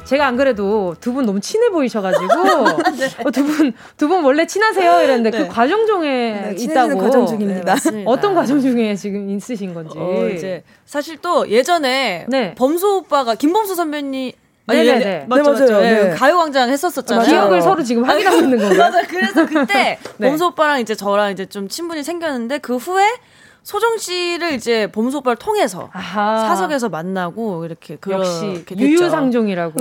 제가 0.05 0.27
안 0.27 0.37
그래도 0.37 0.97
두 1.01 1.13
분 1.13 1.25
너무 1.25 1.39
친해 1.41 1.69
보이셔가지고 1.71 2.27
네. 2.99 3.09
어, 3.25 3.31
두분 3.31 3.73
두 3.97 4.09
분 4.09 4.25
원래 4.25 4.45
친하세요 4.45 5.03
이랬는데 5.05 5.31
그 5.31 5.37
네. 5.37 5.43
그 5.47 5.55
과정 5.55 5.87
중에 5.87 6.09
네, 6.09 6.55
있다고 6.59 6.99
과정 6.99 7.27
중입니다. 7.27 7.77
네, 7.77 8.03
어떤 8.07 8.35
과정 8.35 8.61
중에 8.61 8.97
지금 8.97 9.31
있으신 9.31 9.73
건지 9.73 9.95
어, 9.97 10.29
이제 10.29 10.65
사실 10.85 11.17
또 11.19 11.49
예전에 11.49 12.27
네. 12.29 12.55
범수 12.57 12.97
오빠가 12.97 13.37
김범수 13.37 13.77
선배님 13.77 14.33
네네네. 14.77 14.99
네, 14.99 15.05
네. 15.05 15.25
맞죠, 15.29 15.53
맞죠. 15.53 15.81
네. 15.81 16.11
가요광장 16.11 16.71
했었었잖아요. 16.71 17.27
기억을 17.27 17.63
서로 17.63 17.83
지금 17.83 18.05
확인하고 18.05 18.37
있는 18.39 18.59
건가요? 18.59 18.79
맞아. 18.91 19.03
그래서 19.07 19.47
그때 19.47 19.99
네. 20.19 20.29
범수 20.29 20.47
오빠랑 20.47 20.81
이제 20.81 20.95
저랑 20.95 21.33
이제 21.33 21.47
좀 21.47 21.69
친분이 21.69 22.03
생겼는데 22.03 22.59
그 22.59 22.77
후에 22.77 23.05
소정 23.63 23.99
씨를 23.99 24.53
이제 24.53 24.87
범수 24.91 25.19
오빠를 25.19 25.37
통해서 25.37 25.91
아하. 25.93 26.49
사석에서 26.49 26.89
만나고 26.89 27.65
이렇게 27.65 27.99
역시 28.09 28.65
유유상종이라고 28.77 29.79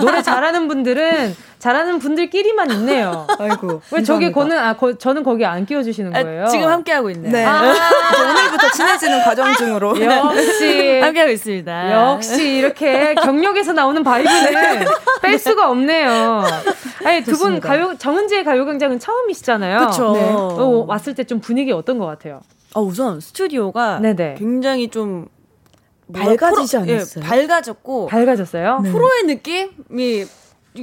노래 0.00 0.20
잘하는 0.22 0.68
분들은 0.68 1.34
잘하는 1.58 1.98
분들끼리만 1.98 2.70
있네요. 2.72 3.26
아이고. 3.38 3.82
왜 3.92 4.02
저기 4.02 4.32
거는 4.32 4.58
아 4.58 4.74
거, 4.76 4.94
저는 4.96 5.22
거기 5.22 5.44
안 5.46 5.64
끼워주시는 5.66 6.12
거예요? 6.12 6.44
아, 6.44 6.48
지금 6.48 6.68
함께 6.68 6.92
하고 6.92 7.10
있네요. 7.10 7.32
네. 7.32 7.44
아~ 7.44 7.62
오늘부터 7.62 8.70
친해지는 8.72 9.22
과정 9.22 9.54
중으로 9.54 9.90
역시 10.00 11.00
함께 11.00 11.20
하고 11.20 11.30
있습니다. 11.32 11.92
역시 11.92 12.56
이렇게 12.56 13.14
경력에서 13.14 13.72
나오는 13.72 14.02
바이브는 14.02 14.84
뺄 15.22 15.38
수가 15.38 15.70
없네요. 15.70 16.44
아니 17.04 17.22
두 17.24 17.36
분 17.40 17.60
가요 17.60 17.94
정은지의 17.98 18.44
가요광장은 18.44 18.98
처음이시잖아요. 18.98 19.78
그렇죠. 19.78 20.12
네. 20.12 20.20
어, 20.30 20.84
왔을 20.86 21.14
때 21.14 21.24
좀 21.24 21.38
분위기 21.40 21.70
어떤 21.70 21.98
것 21.98 22.06
같아요? 22.06 22.40
어, 22.74 22.82
우선 22.82 23.20
스튜디오가 23.20 23.98
네네. 24.00 24.36
굉장히 24.38 24.88
좀 24.88 25.28
밝아지지 26.12 26.76
프로, 26.76 26.88
예, 26.88 26.94
않았어요? 26.94 27.24
예, 27.24 27.28
밝아졌고 27.28 28.06
밝아졌어요? 28.06 28.80
네. 28.80 28.92
프로의 28.92 29.24
느낌이 29.24 30.24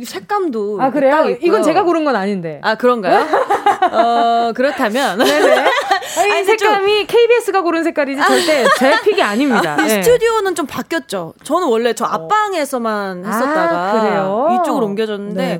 색감도 0.03 0.81
아 0.81 0.91
그래요? 0.91 1.29
이건 1.41 1.63
제가 1.63 1.83
고른 1.83 2.03
건 2.03 2.15
아닌데. 2.15 2.59
아 2.63 2.75
그런가요? 2.75 3.25
어 3.91 4.53
그렇다면 4.53 5.17
네네. 5.19 5.65
아니, 6.17 6.43
색감이 6.45 7.07
좀... 7.07 7.07
KBS가 7.07 7.61
고른 7.61 7.83
색깔이지 7.83 8.21
절대 8.21 8.65
제 8.77 9.01
픽이 9.01 9.21
아닙니다. 9.21 9.73
아, 9.73 9.75
네. 9.75 10.01
스튜디오는 10.01 10.55
좀 10.55 10.65
바뀌었죠. 10.65 11.33
저는 11.43 11.67
원래 11.67 11.93
저 11.93 12.05
앞방에서만 12.05 13.25
어. 13.25 13.27
했었다가 13.27 13.89
아, 13.89 14.01
그래요? 14.01 14.59
이쪽으로 14.61 14.85
옮겨졌는데 14.87 15.59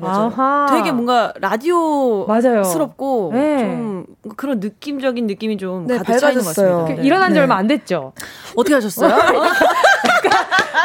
되게 0.70 0.90
뭔가 0.90 1.32
라디오스럽고 1.40 3.30
네. 3.34 3.58
좀 3.58 4.06
그런 4.36 4.60
느낌적인 4.60 5.26
느낌이 5.26 5.58
좀 5.58 5.86
네, 5.86 5.98
가득 5.98 6.18
차 6.18 6.30
있는 6.30 6.42
것 6.42 6.48
같습니다. 6.48 6.84
그 6.84 6.92
네. 7.00 7.06
일어난 7.06 7.32
지 7.32 7.38
얼마 7.38 7.56
안 7.56 7.66
됐죠. 7.66 8.12
어떻게 8.56 8.74
하셨어요? 8.74 9.14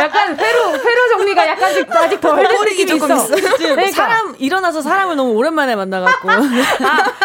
약간 0.01 0.37
회로 0.37 0.71
회로 0.71 1.09
정리가 1.17 1.47
약간 1.47 1.71
아직 2.03 2.19
더 2.21 2.35
흐리기 2.35 2.85
조금 2.85 3.11
있어. 3.15 3.35
있어. 3.35 3.57
그러니까. 3.57 3.91
사람 3.91 4.35
일어나서 4.37 4.81
사람을 4.81 5.15
너무 5.15 5.31
오랜만에 5.33 5.75
만나갖고 5.75 6.29
아, 6.29 6.43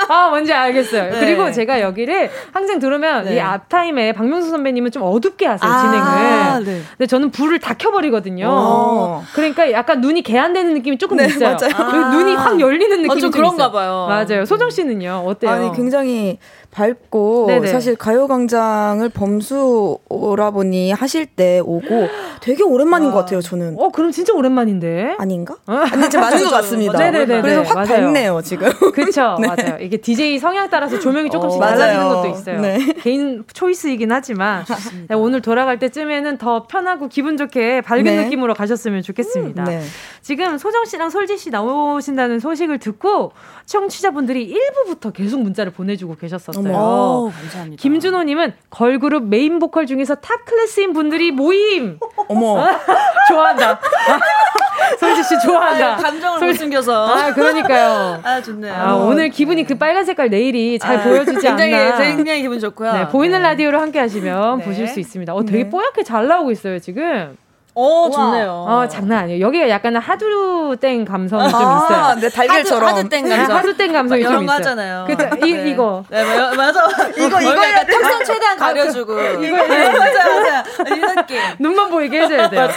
아 0.08 0.28
뭔지 0.28 0.52
알겠어요. 0.52 1.12
네. 1.12 1.20
그리고 1.20 1.50
제가 1.52 1.80
여기를 1.80 2.30
항상 2.52 2.78
들으면 2.78 3.24
네. 3.24 3.36
이 3.36 3.40
앞타임에 3.40 4.12
박명수 4.12 4.50
선배님은 4.50 4.90
좀 4.90 5.02
어둡게 5.02 5.46
하세요 5.46 5.70
아, 5.70 5.82
진행을. 5.82 6.64
네. 6.64 6.82
근데 6.96 7.06
저는 7.06 7.30
불을 7.30 7.58
다 7.58 7.74
켜버리거든요. 7.74 8.48
오. 8.48 9.22
그러니까 9.34 9.70
약간 9.72 10.00
눈이 10.00 10.22
개안되는 10.22 10.74
느낌이 10.74 10.98
조금 10.98 11.16
네, 11.16 11.26
있어요. 11.26 11.56
맞아요. 11.60 11.72
아. 11.76 12.10
눈이 12.14 12.34
확 12.34 12.60
열리는 12.60 13.02
느낌이 13.02 13.12
어, 13.12 13.20
좀 13.20 13.30
그런가 13.30 13.64
있어요. 13.64 13.72
봐요. 13.72 14.06
맞아요. 14.08 14.44
소정 14.44 14.70
씨는요 14.70 15.24
어때요? 15.26 15.50
아니 15.50 15.72
굉장히 15.74 16.38
밝고 16.70 17.46
네네. 17.48 17.66
사실 17.68 17.96
가요광장을 17.96 19.08
범수 19.08 19.98
오라버니 20.08 20.92
하실 20.92 21.26
때 21.26 21.60
오고 21.64 22.08
되게 22.40 22.62
오랜만인 22.62 23.08
아. 23.08 23.12
것 23.12 23.18
같아요 23.20 23.40
저는. 23.40 23.76
어 23.78 23.88
그럼 23.90 24.10
진짜 24.12 24.32
오랜만인데. 24.34 25.16
아닌가? 25.18 25.56
어? 25.66 25.72
아니 25.72 25.90
맞는 25.90 26.38
있는 26.38 26.44
것 26.44 26.50
같습니다. 26.56 26.98
네네네. 26.98 27.40
그래서 27.40 27.62
확 27.62 27.84
밝네요 27.86 28.40
지금. 28.42 28.68
그렇죠, 28.92 29.36
네. 29.40 29.48
맞아요. 29.48 29.78
이게 29.80 29.96
DJ 29.96 30.38
성향 30.38 30.68
따라서 30.70 30.98
조명이 30.98 31.30
조금씩 31.30 31.60
어, 31.60 31.64
달라지는 31.66 32.08
것도 32.08 32.28
있어요. 32.28 32.60
네. 32.60 32.78
개인 33.02 33.44
초이스이긴 33.52 34.12
하지만 34.12 34.64
네, 35.08 35.14
오늘 35.14 35.40
돌아갈 35.40 35.78
때쯤에는 35.78 36.38
더 36.38 36.66
편하고 36.66 37.08
기분 37.08 37.36
좋게 37.36 37.80
밝은 37.80 38.04
네. 38.04 38.24
느낌으로 38.24 38.54
가셨으면 38.54 39.02
좋겠습니다. 39.02 39.62
음, 39.62 39.66
네. 39.66 39.82
지금 40.22 40.58
소정 40.58 40.84
씨랑 40.84 41.10
솔지 41.10 41.38
씨 41.38 41.50
나오신다는 41.50 42.38
소식을 42.40 42.78
듣고 42.78 43.32
청취자분들이 43.66 44.54
1부부터 44.54 45.12
계속 45.12 45.40
문자를 45.40 45.72
보내주고 45.72 46.16
계셨었어요. 46.16 46.67
오, 46.74 47.30
감사합니다. 47.30 47.80
김준호님은 47.80 48.54
걸그룹 48.70 49.24
메인 49.24 49.58
보컬 49.58 49.86
중에서 49.86 50.16
top 50.16 50.44
class인 50.44 50.92
분들이 50.92 51.30
모임. 51.30 51.98
어머. 52.28 52.66
좋아한다. 53.28 53.80
솔지 54.98 55.22
씨 55.22 55.38
좋아한다. 55.40 55.96
아유, 55.96 56.02
감정을 56.02 56.38
솔... 56.38 56.48
못 56.48 56.54
숨겨서. 56.54 57.06
아, 57.08 57.34
그러니까요. 57.34 58.20
아, 58.22 58.40
좋네요. 58.40 58.74
아, 58.74 58.94
오늘 58.94 59.28
기분이 59.28 59.64
그 59.64 59.76
빨간 59.76 60.04
색깔 60.04 60.30
네일이 60.30 60.78
잘 60.78 60.98
아, 60.98 61.02
보여주지 61.02 61.46
굉장히, 61.46 61.74
않나. 61.74 61.98
굉장히 61.98 62.42
기분 62.42 62.58
좋고요. 62.58 62.92
네, 62.92 63.08
보이는 63.08 63.42
네. 63.42 63.48
라디오로 63.48 63.78
함께 63.80 63.98
하시면 63.98 64.58
네. 64.58 64.64
보실 64.64 64.88
수 64.88 65.00
있습니다. 65.00 65.34
어, 65.34 65.44
되게 65.44 65.64
네. 65.64 65.70
뽀얗게 65.70 66.04
잘 66.04 66.26
나오고 66.26 66.50
있어요, 66.52 66.78
지금. 66.78 67.36
어, 67.80 68.10
좋네요. 68.10 68.64
어, 68.68 68.88
장난 68.88 69.18
아니에요. 69.24 69.46
여기가 69.46 69.68
약간 69.68 69.94
하두땡 69.96 71.04
감성이 71.04 71.44
아, 71.44 71.48
좀 71.48 71.60
있어요. 71.60 72.14
네, 72.20 72.28
달걀처럼. 72.28 72.88
하두, 72.88 73.08
땡 73.08 73.28
감성. 73.28 73.56
하두땡 73.56 73.92
감성이 73.92 74.22
좀 74.24 74.42
있어요. 74.42 74.56
하잖아요. 74.56 75.04
그쵸? 75.06 75.28
이, 75.46 75.52
네. 75.52 75.70
이거. 75.70 76.02
네, 76.10 76.24
맞아. 76.56 76.86
이거, 77.16 77.40
이거 77.40 77.68
약간 77.68 77.86
턱선 77.86 78.24
최대한 78.24 78.56
가려주고. 78.58 79.12
아, 79.12 79.16
그, 79.36 79.44
이거, 79.44 79.56
네, 79.66 79.92
맞아, 79.92 80.28
맞아. 80.28 80.64
이 80.94 81.00
느낌. 81.00 81.38
눈만 81.60 81.88
보이게 81.90 82.22
해줘야 82.22 82.50
돼요. 82.50 82.68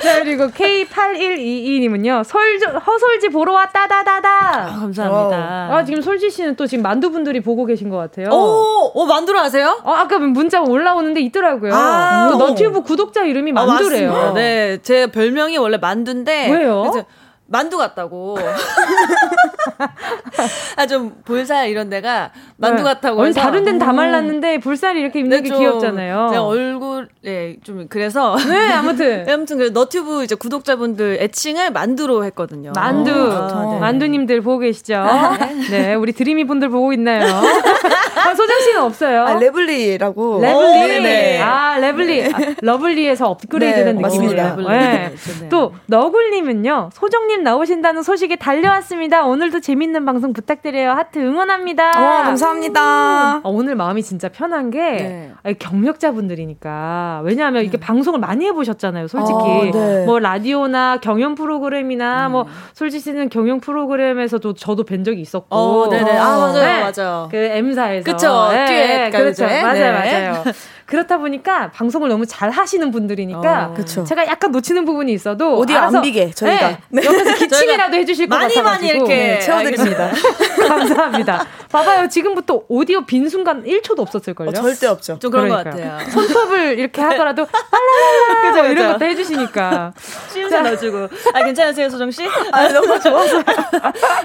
자, 0.00 0.20
그리고 0.22 0.46
K8122님은요, 0.48 2.22
솔, 2.24 2.58
허솔지 2.86 3.30
보러 3.30 3.52
왔다, 3.54 3.86
다다다. 3.88 4.28
아, 4.28 4.78
감사합니다. 4.80 5.68
아, 5.70 5.84
지금 5.84 6.00
솔지 6.00 6.30
씨는 6.30 6.54
또 6.56 6.66
지금 6.66 6.82
만두분들이 6.82 7.40
보고 7.40 7.64
계신 7.64 7.88
것 7.90 7.96
같아요. 7.96 8.28
오, 8.30 8.92
오, 8.94 9.06
만두를 9.06 9.40
아세요? 9.40 9.80
어, 9.82 9.92
아까 9.92 10.18
문자 10.18 10.60
올라오는데 10.60 11.20
있더라고요. 11.22 11.74
아, 11.74 12.28
너튜브 12.38 12.82
구독자 12.82 13.22
이름이 13.24 13.52
아, 13.56 13.64
만두래요. 13.64 14.12
아, 14.12 14.27
네, 14.34 14.78
제 14.82 15.06
별명이 15.06 15.56
원래 15.58 15.76
만두인데. 15.76 16.50
왜요? 16.50 16.90
만두 17.50 17.78
같다고. 17.78 18.36
아, 20.76 20.86
좀 20.86 21.22
볼살 21.24 21.70
이런 21.70 21.88
데가 21.88 22.30
만두 22.58 22.82
네. 22.82 22.84
같다고 22.90 23.24
해서. 23.26 23.40
다른 23.40 23.64
데는 23.64 23.78
다 23.78 23.90
음. 23.90 23.96
말랐는데 23.96 24.58
볼살이 24.58 25.00
이렇게 25.00 25.20
입는 25.20 25.42
게 25.42 25.48
귀엽잖아요. 25.48 26.28
제 26.30 26.36
얼굴에 26.36 27.56
좀 27.64 27.86
그래서. 27.88 28.36
네, 28.36 28.70
아무튼. 28.72 29.24
네, 29.24 29.32
아무튼 29.32 29.56
그 29.58 29.70
너튜브 29.72 30.24
이제 30.24 30.34
구독자분들 30.34 31.18
애칭을 31.22 31.70
만두로 31.70 32.22
했거든요. 32.26 32.72
만두. 32.74 33.12
아, 33.12 33.70
네. 33.72 33.80
만두님들 33.80 34.42
보고 34.42 34.58
계시죠? 34.58 35.02
네. 35.40 35.68
네, 35.70 35.94
우리 35.94 36.12
드리미 36.12 36.44
분들 36.44 36.68
보고 36.68 36.92
있나요? 36.92 37.24
아, 38.78 38.82
소정 38.82 38.82
씨는 38.82 38.82
없어요. 38.82 39.22
아, 39.24 39.34
레블리라고. 39.38 40.40
레블리. 40.40 41.02
네. 41.02 41.40
아, 41.40 41.78
레블리. 41.78 42.26
아, 42.26 42.38
lovely에서 42.62 43.28
업그레이드된 43.28 43.96
네, 43.96 44.02
느낌이네요. 44.02 44.56
네. 44.56 45.12
또 45.50 45.72
너굴님은요. 45.86 46.90
소정님 46.92 47.42
나오신다는 47.42 48.02
소식에 48.02 48.36
달려왔습니다. 48.36 49.24
오늘도 49.24 49.60
재밌는 49.60 50.04
방송 50.04 50.32
부탁드려요. 50.32 50.92
하트 50.92 51.18
응원합니다. 51.18 51.84
와, 51.84 52.22
감사합니다. 52.22 52.80
아, 52.80 53.40
오늘 53.44 53.74
마음이 53.74 54.02
진짜 54.02 54.28
편한 54.28 54.70
게 54.70 54.78
네. 54.78 55.54
경력자분들이니까 55.58 57.22
왜냐하면 57.24 57.62
이렇게 57.62 57.78
네. 57.78 57.84
방송을 57.84 58.20
많이 58.20 58.46
해보셨잖아요. 58.46 59.08
솔직히 59.08 59.38
아, 59.38 59.70
네. 59.72 60.04
뭐 60.06 60.18
라디오나 60.18 60.98
경연 60.98 61.34
프로그램이나 61.34 62.28
뭐 62.28 62.46
솔직히 62.72 63.02
씨는 63.02 63.28
경연 63.28 63.60
프로그램에서도 63.60 64.54
저도 64.54 64.84
뵌 64.84 65.04
적이 65.04 65.20
있었고. 65.20 65.56
어, 65.56 65.88
네네. 65.88 66.18
아 66.18 66.38
맞아요, 66.38 66.52
네. 66.54 66.80
맞아요. 66.80 67.28
그 67.30 67.36
M사에서. 67.36 68.04
그쵸. 68.10 68.48
듀엣 68.68 69.10
그렇죠. 69.12 69.44
맞아요, 69.46 69.92
맞아요. 69.92 70.44
그렇다 70.88 71.18
보니까 71.18 71.70
방송을 71.72 72.08
너무 72.08 72.24
잘 72.24 72.48
하시는 72.50 72.90
분들이니까 72.90 73.74
어, 73.78 73.84
제가 73.84 74.26
약간 74.26 74.50
놓치는 74.52 74.86
부분이 74.86 75.12
있어도 75.12 75.58
어디 75.58 75.74
안 75.74 76.00
비게 76.00 76.30
저희가 76.30 76.68
네, 76.68 76.78
네. 76.88 77.04
옆에서 77.04 77.34
기침이라도 77.36 77.94
해주실 77.98 78.26
것 78.26 78.36
많이 78.38 78.54
같아가지고 78.54 78.86
많이 78.86 78.88
이렇게 78.98 79.14
네, 79.34 79.38
채워드립니다. 79.40 80.10
감사합니다. 80.66 81.46
봐봐요 81.70 82.08
지금부터 82.08 82.62
오디오 82.68 83.02
빈 83.04 83.28
순간 83.28 83.62
1초도 83.64 83.98
없었을 84.00 84.32
걸요? 84.32 84.48
어, 84.48 84.52
절대 84.54 84.86
없죠. 84.86 85.18
좀 85.18 85.30
그런 85.30 85.48
그러니까요. 85.48 85.74
것 85.74 85.98
같아요. 85.98 86.10
손톱을 86.10 86.78
이렇게 86.78 87.02
하더라도 87.02 87.44
그죠, 87.44 88.62
그죠. 88.62 88.64
이런 88.72 88.92
것도 88.94 89.04
해주시니까 89.04 89.92
씌우자 90.32 90.62
넣어주고 90.62 91.08
아 91.34 91.44
괜찮으세요 91.44 91.90
소정 91.90 92.10
씨? 92.10 92.22
아 92.52 92.68
너무 92.68 92.98
좋아서 92.98 93.42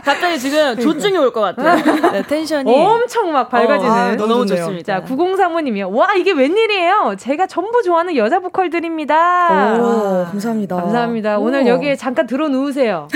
갑자기 0.03 0.39
지금 0.39 0.79
조증이 0.79 1.17
올 1.17 1.33
것 1.33 1.41
같아요. 1.41 2.11
네, 2.11 2.21
텐션이 2.23 2.71
엄청 2.71 3.31
막 3.33 3.49
밝아지는 3.49 3.91
어, 3.91 3.95
아, 3.95 4.15
너무 4.15 4.45
좋습니다. 4.45 5.01
자 5.01 5.05
9035님이요. 5.05 5.91
와 5.91 6.13
이게 6.13 6.31
왜 6.31 6.47
웬일이에요? 6.53 7.15
제가 7.17 7.47
전부 7.47 7.81
좋아하는 7.81 8.15
여자 8.15 8.39
보컬들입니다. 8.39 9.79
오, 9.79 10.25
감사합니다. 10.25 10.75
감사합니다. 10.75 11.39
오. 11.39 11.49
늘 11.49 11.65
여기에 11.67 11.95
잠깐 11.95 12.27
들어 12.27 12.47
누우세요. 12.47 13.07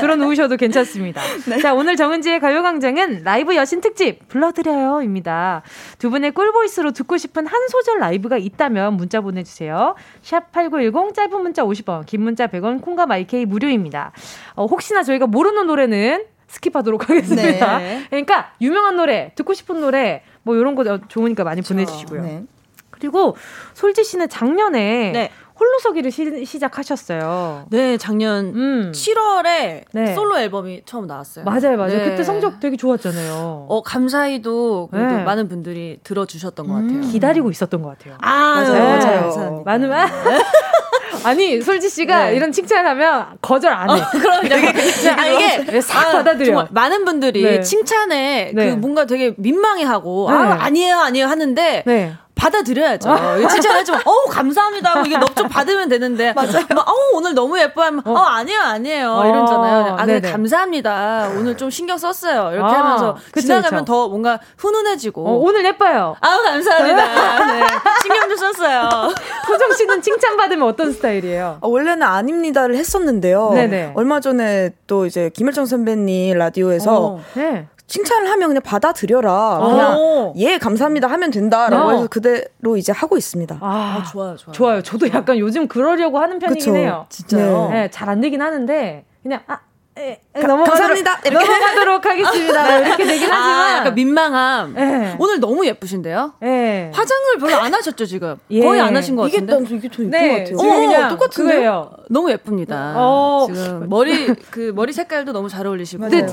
들어 0.00 0.16
누우셔도 0.16 0.56
괜찮습니다. 0.58 1.20
네. 1.48 1.58
자, 1.60 1.74
오늘 1.74 1.96
정은지의 1.96 2.40
가요광장은 2.40 3.22
라이브 3.24 3.54
여신 3.56 3.80
특집 3.80 4.26
불러드려요입니다. 4.28 5.62
두 5.98 6.10
분의 6.10 6.32
꿀보이스로 6.32 6.92
듣고 6.92 7.18
싶은 7.18 7.46
한 7.46 7.68
소절 7.68 7.98
라이브가 7.98 8.38
있다면 8.38 8.94
문자 8.94 9.20
보내주세요. 9.20 9.94
샵 10.22 10.50
8910 10.52 11.14
짧은 11.14 11.40
문자 11.42 11.62
50원, 11.62 12.06
긴 12.06 12.22
문자 12.22 12.46
100원, 12.46 12.80
콩과 12.80 13.06
마이케이 13.06 13.44
무료입니다. 13.44 14.12
어, 14.54 14.66
혹시나 14.66 15.02
저희가 15.02 15.26
모르는 15.26 15.66
노래는 15.66 16.24
skip하도록 16.48 17.08
하겠습니다. 17.08 17.78
네. 17.78 18.04
그러니까 18.08 18.52
유명한 18.60 18.96
노래, 18.96 19.32
듣고 19.34 19.52
싶은 19.52 19.80
노래 19.80 20.22
뭐 20.46 20.54
이런 20.54 20.76
거 20.76 20.84
좋으니까 21.08 21.42
많이 21.42 21.60
그렇죠. 21.60 21.74
보내주시고요. 21.74 22.22
네. 22.22 22.44
그리고 22.90 23.36
솔지 23.74 24.04
씨는 24.04 24.28
작년에 24.28 25.10
네. 25.12 25.30
홀로서기를 25.58 26.10
시, 26.10 26.60
작하셨어요 26.60 27.64
네, 27.70 27.96
작년 27.96 28.54
음. 28.54 28.92
7월에 28.94 29.84
네. 29.92 30.14
솔로 30.14 30.38
앨범이 30.38 30.82
처음 30.86 31.06
나왔어요. 31.06 31.44
맞아요, 31.44 31.76
맞아요. 31.76 31.98
네. 31.98 32.10
그때 32.10 32.22
성적 32.22 32.60
되게 32.60 32.76
좋았잖아요. 32.76 33.66
어, 33.68 33.82
감사히도 33.82 34.90
네. 34.92 35.24
많은 35.24 35.48
분들이 35.48 35.98
들어주셨던 36.04 36.68
것 36.68 36.74
같아요. 36.74 36.90
음. 36.90 37.00
기다리고 37.00 37.50
있었던 37.50 37.82
것 37.82 37.98
같아요. 37.98 38.16
아, 38.20 38.54
맞아요. 38.54 38.84
맞아요. 38.84 39.20
맞아요. 39.34 39.62
많은, 39.64 39.92
아 39.92 40.06
니 41.34 41.60
솔지 41.60 41.88
씨가 41.88 42.26
네. 42.26 42.36
이런 42.36 42.52
칭찬하면 42.52 43.38
거절 43.42 43.72
안 43.72 43.90
해. 43.90 44.00
어, 44.00 44.06
그럼 44.12 44.42
되게 44.48 44.68
아, 45.10 45.26
이게 45.26 45.80
싹 45.80 46.08
아, 46.08 46.12
받아들여. 46.12 46.68
많은 46.70 47.04
분들이 47.04 47.42
네. 47.42 47.60
칭찬에 47.60 48.52
그 48.54 48.60
네. 48.60 48.70
뭔가 48.72 49.04
되게 49.06 49.34
민망해하고 49.36 50.30
아 50.30 50.54
네. 50.54 50.60
아니에요 50.62 50.96
아니에요 50.98 51.26
하는데 51.26 51.82
네. 51.86 52.12
받아들여야죠. 52.36 53.10
어. 53.10 53.48
칭찬해주면, 53.48 54.02
어우, 54.04 54.26
감사합니다. 54.28 55.02
이게 55.06 55.16
넙좀 55.16 55.48
받으면 55.48 55.88
되는데. 55.88 56.34
맞아요. 56.34 56.66
막, 56.74 56.86
어우, 56.86 57.16
오늘 57.16 57.34
너무 57.34 57.58
예뻐 57.58 57.82
하면, 57.82 58.02
어, 58.04 58.12
어 58.12 58.18
아니에요, 58.18 58.60
아니에요. 58.60 59.10
어. 59.10 59.26
이런잖아요. 59.26 59.96
아, 59.98 60.06
네, 60.06 60.20
감사합니다. 60.20 61.30
오늘 61.36 61.56
좀 61.56 61.70
신경 61.70 61.96
썼어요. 61.96 62.52
이렇게 62.52 62.74
아, 62.74 62.78
하면서 62.78 63.16
그쵸, 63.32 63.40
지나가면 63.40 63.80
그쵸. 63.80 63.84
더 63.84 64.08
뭔가 64.08 64.38
훈훈해지고. 64.58 65.26
어, 65.26 65.32
오늘 65.38 65.64
예뻐요. 65.64 66.14
아우, 66.20 66.42
감사합니다. 66.42 67.46
네. 67.46 67.66
신경 68.02 68.28
좀 68.28 68.36
썼어요. 68.36 69.14
소정 69.48 69.72
씨는 69.72 70.02
칭찬 70.02 70.36
받으면 70.36 70.68
어떤 70.68 70.92
스타일이에요? 70.92 71.58
어, 71.62 71.68
원래는 71.68 72.02
아닙니다를 72.02 72.76
했었는데요. 72.76 73.50
네네. 73.54 73.92
얼마 73.94 74.20
전에 74.20 74.70
또 74.86 75.06
이제 75.06 75.30
김일정 75.30 75.64
선배님 75.64 76.36
라디오에서 76.36 77.06
어. 77.06 77.20
네. 77.34 77.66
칭찬을 77.86 78.28
하면 78.30 78.48
그냥 78.48 78.62
받아들여라. 78.62 79.58
그냥 79.60 79.96
오. 79.98 80.32
예 80.36 80.58
감사합니다 80.58 81.06
하면 81.08 81.30
된다라고 81.30 81.88
어. 81.88 81.92
해서 81.92 82.06
그대로 82.08 82.76
이제 82.76 82.92
하고 82.92 83.16
있습니다. 83.16 83.58
아, 83.60 83.98
아, 84.00 84.04
좋아요, 84.10 84.36
좋아요. 84.36 84.52
좋아요. 84.52 84.82
저도 84.82 85.08
약간 85.12 85.38
요즘 85.38 85.68
그러려고 85.68 86.18
하는 86.18 86.38
편이긴 86.38 86.72
그쵸. 86.72 86.76
해요. 86.76 87.06
진짜요? 87.08 87.68
네, 87.70 87.90
잘안 87.90 88.20
되긴 88.20 88.42
하는데 88.42 89.04
그냥 89.22 89.42
아 89.46 89.60
네, 89.96 90.20
감사합니다. 90.34 91.20
이렇게. 91.24 91.46
넘어가도록 91.46 92.04
하겠습니다. 92.04 92.62
네. 92.64 92.80
이렇게 92.86 93.04
되긴 93.06 93.32
아, 93.32 93.34
하지만 93.34 93.76
약간 93.78 93.94
민망함. 93.94 94.74
네. 94.74 95.16
오늘 95.18 95.40
너무 95.40 95.66
예쁘신데요? 95.66 96.34
네. 96.40 96.90
화장을 96.94 97.38
별로 97.40 97.56
안 97.56 97.72
하셨죠 97.74 98.04
지금? 98.04 98.36
예. 98.50 98.60
거의 98.62 98.80
안 98.80 98.94
하신 98.94 99.16
것 99.16 99.22
같은데. 99.22 99.56
이게 99.64 99.76
이게 99.76 99.88
더 99.88 100.02
예쁜 100.04 100.10
네. 100.10 100.44
것 100.44 100.56
같아요. 100.56 100.56
어, 100.58 100.76
그냥 100.86 101.08
똑같은데요? 101.08 101.90
너무 102.10 102.30
예쁩니다. 102.30 102.92
어. 102.96 103.46
지금 103.48 103.88
머리 103.88 104.26
그 104.50 104.72
머리 104.76 104.92
색깔도 104.92 105.32
너무 105.32 105.48
잘 105.48 105.66
어울리시고. 105.66 106.08
근데 106.08 106.26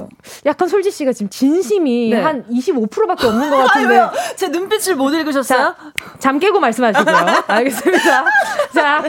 약간 0.46 0.68
솔지 0.68 0.92
씨가 0.92 1.14
지금 1.14 1.30
진심이 1.30 2.10
네. 2.10 2.22
한 2.22 2.46
25%밖에 2.50 3.28
없는 3.28 3.50
것 3.50 3.58
같은데. 3.66 3.98
아유, 3.98 4.10
제 4.36 4.50
눈빛을 4.50 4.96
못 4.96 5.12
읽으셨어요? 5.14 5.58
자, 5.58 5.76
잠 6.20 6.38
깨고 6.40 6.60
말씀하시고요. 6.60 7.16
알겠습니다. 7.48 8.26
자, 8.76 9.04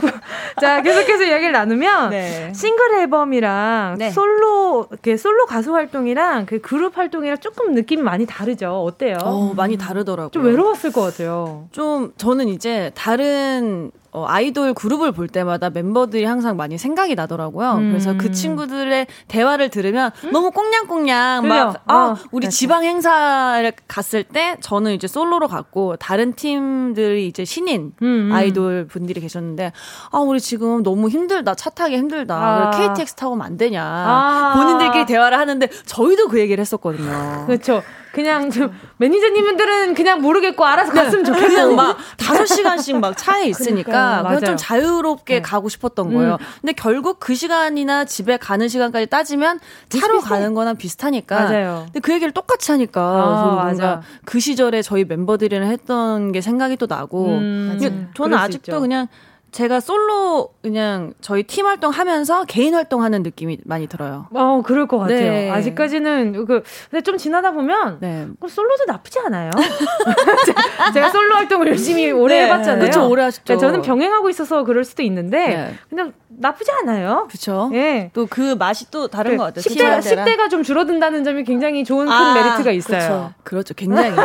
자 0.60 0.80
계속해서 0.82 1.24
이야기를 1.24 1.50
나누면 1.52 2.10
네. 2.10 2.52
싱글 2.54 3.00
앨범이랑 3.00 3.96
네. 3.98 4.10
솔로 4.44 4.86
그 5.00 5.16
솔로 5.16 5.46
가수 5.46 5.74
활동이랑 5.74 6.46
그 6.46 6.60
그룹 6.60 6.96
활동이랑 6.98 7.38
조금 7.38 7.72
느낌이 7.72 8.02
많이 8.02 8.26
다르죠. 8.26 8.82
어때요? 8.84 9.18
어, 9.22 9.54
많이 9.54 9.76
다르더라고요. 9.78 10.30
좀 10.30 10.44
외로웠을 10.44 10.92
것 10.92 11.00
같아요. 11.00 11.68
좀 11.72 12.12
저는 12.16 12.48
이제 12.48 12.92
다른 12.94 13.90
어, 14.14 14.24
아이돌 14.28 14.74
그룹을 14.74 15.10
볼 15.10 15.26
때마다 15.26 15.70
멤버들이 15.70 16.24
항상 16.24 16.56
많이 16.56 16.78
생각이 16.78 17.16
나더라고요. 17.16 17.72
음. 17.72 17.90
그래서 17.90 18.16
그 18.16 18.30
친구들의 18.30 19.08
대화를 19.26 19.70
들으면 19.70 20.12
음? 20.22 20.30
너무 20.30 20.52
꽁냥꽁냥 20.52 21.48
막, 21.48 21.82
아, 21.86 21.94
어, 21.94 22.16
우리 22.30 22.42
그렇죠. 22.46 22.50
지방 22.56 22.84
행사를 22.84 23.72
갔을 23.88 24.22
때 24.22 24.56
저는 24.60 24.92
이제 24.92 25.08
솔로로 25.08 25.48
갔고 25.48 25.96
다른 25.96 26.32
팀들이 26.34 27.26
이제 27.26 27.44
신인 27.44 27.92
음, 28.02 28.30
음. 28.30 28.32
아이돌 28.32 28.86
분들이 28.86 29.20
계셨는데 29.20 29.72
아, 30.12 30.18
우리 30.18 30.40
지금 30.40 30.84
너무 30.84 31.08
힘들다. 31.08 31.56
차 31.56 31.70
타기 31.70 31.96
힘들다. 31.96 32.36
아. 32.36 32.70
KTX 32.70 33.14
타고 33.14 33.34
면안 33.34 33.56
되냐. 33.56 33.82
아. 33.84 34.54
본인들끼리 34.56 35.06
대화를 35.06 35.36
하는데 35.38 35.68
저희도 35.86 36.28
그 36.28 36.38
얘기를 36.38 36.60
했었거든요. 36.60 37.46
그렇죠. 37.46 37.82
그냥 38.14 38.50
좀 38.50 38.72
매니저님들은 38.98 39.94
그냥 39.94 40.22
모르겠고 40.22 40.64
알아서 40.64 40.92
네. 40.92 41.02
갔으면 41.02 41.24
좋겠고 41.24 41.46
그냥 41.48 41.76
막 41.76 41.98
다섯 42.16 42.46
시간씩 42.46 42.96
막 42.98 43.16
차에 43.16 43.46
있으니까 43.46 44.22
그냥 44.22 44.40
좀 44.44 44.56
자유롭게 44.56 45.34
네. 45.34 45.42
가고 45.42 45.68
싶었던 45.68 46.06
음. 46.08 46.14
거예요. 46.14 46.38
근데 46.60 46.72
결국 46.72 47.18
그 47.18 47.34
시간이나 47.34 48.04
집에 48.04 48.36
가는 48.36 48.68
시간까지 48.68 49.06
따지면 49.06 49.58
차로 49.88 50.18
비슷해. 50.18 50.28
가는 50.34 50.54
거나 50.54 50.74
비슷하니까. 50.74 51.42
맞아요. 51.42 51.82
근데 51.86 52.00
그 52.00 52.12
얘기를 52.12 52.32
똑같이 52.32 52.70
하니까 52.70 53.02
어, 53.02 53.62
뭔가 53.64 54.02
그 54.24 54.38
시절에 54.38 54.82
저희 54.82 55.04
멤버들이랑 55.04 55.68
했던 55.68 56.32
게 56.32 56.40
생각이 56.40 56.76
또 56.76 56.86
나고. 56.86 57.26
음, 57.26 58.10
저는 58.14 58.38
아직도 58.38 58.80
그냥 58.80 59.08
제가 59.54 59.78
솔로 59.78 60.48
그냥 60.62 61.14
저희 61.20 61.44
팀 61.44 61.66
활동하면서 61.66 62.46
개인 62.46 62.74
활동하는 62.74 63.22
느낌이 63.22 63.58
많이 63.64 63.86
들어요. 63.86 64.26
어, 64.34 64.62
그럴 64.66 64.88
것 64.88 64.98
같아요. 64.98 65.30
네. 65.30 65.48
아직까지는 65.48 66.44
그 66.44 66.64
근데 66.90 67.02
좀 67.04 67.16
지나다 67.16 67.52
보면 67.52 67.98
네. 68.00 68.26
솔로도 68.44 68.84
나쁘지 68.88 69.20
않아요. 69.20 69.52
제가 70.92 71.10
솔로 71.10 71.36
활동을 71.36 71.68
열심히 71.68 72.10
오래 72.10 72.40
네. 72.40 72.44
해봤잖아요. 72.46 72.80
그렇죠, 72.80 73.08
오래 73.08 73.22
하셨죠. 73.22 73.58
저는 73.58 73.82
병행하고 73.82 74.28
있어서 74.28 74.64
그럴 74.64 74.82
수도 74.84 75.04
있는데 75.04 75.38
네. 75.46 75.74
그냥 75.88 76.12
나쁘지 76.28 76.72
않아요. 76.72 77.28
그렇죠. 77.28 77.70
예. 77.74 78.10
또 78.12 78.26
그 78.34 78.56
맛이 78.56 78.90
또 78.90 79.06
다른 79.06 79.32
그, 79.32 79.36
것 79.36 79.44
같아요. 79.44 79.62
10대, 79.62 80.00
10대가 80.00 80.50
좀 80.50 80.64
줄어든다는 80.64 81.22
점이 81.22 81.44
굉장히 81.44 81.84
좋은 81.84 82.06
큰 82.06 82.12
아, 82.12 82.34
메리트가 82.34 82.72
있어요. 82.72 82.98
그렇죠. 82.98 83.32
그렇죠. 83.44 83.74
굉장히. 83.74 84.16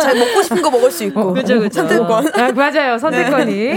잘 0.00 0.16
먹고 0.16 0.42
싶은 0.42 0.62
거 0.62 0.70
먹을 0.70 0.90
수 0.90 1.04
있고. 1.04 1.20
어, 1.20 1.32
그렇죠, 1.34 1.58
그렇죠. 1.58 1.80
선택권. 1.80 2.28
아, 2.34 2.52
맞아요. 2.52 2.96
선택권이. 2.96 3.74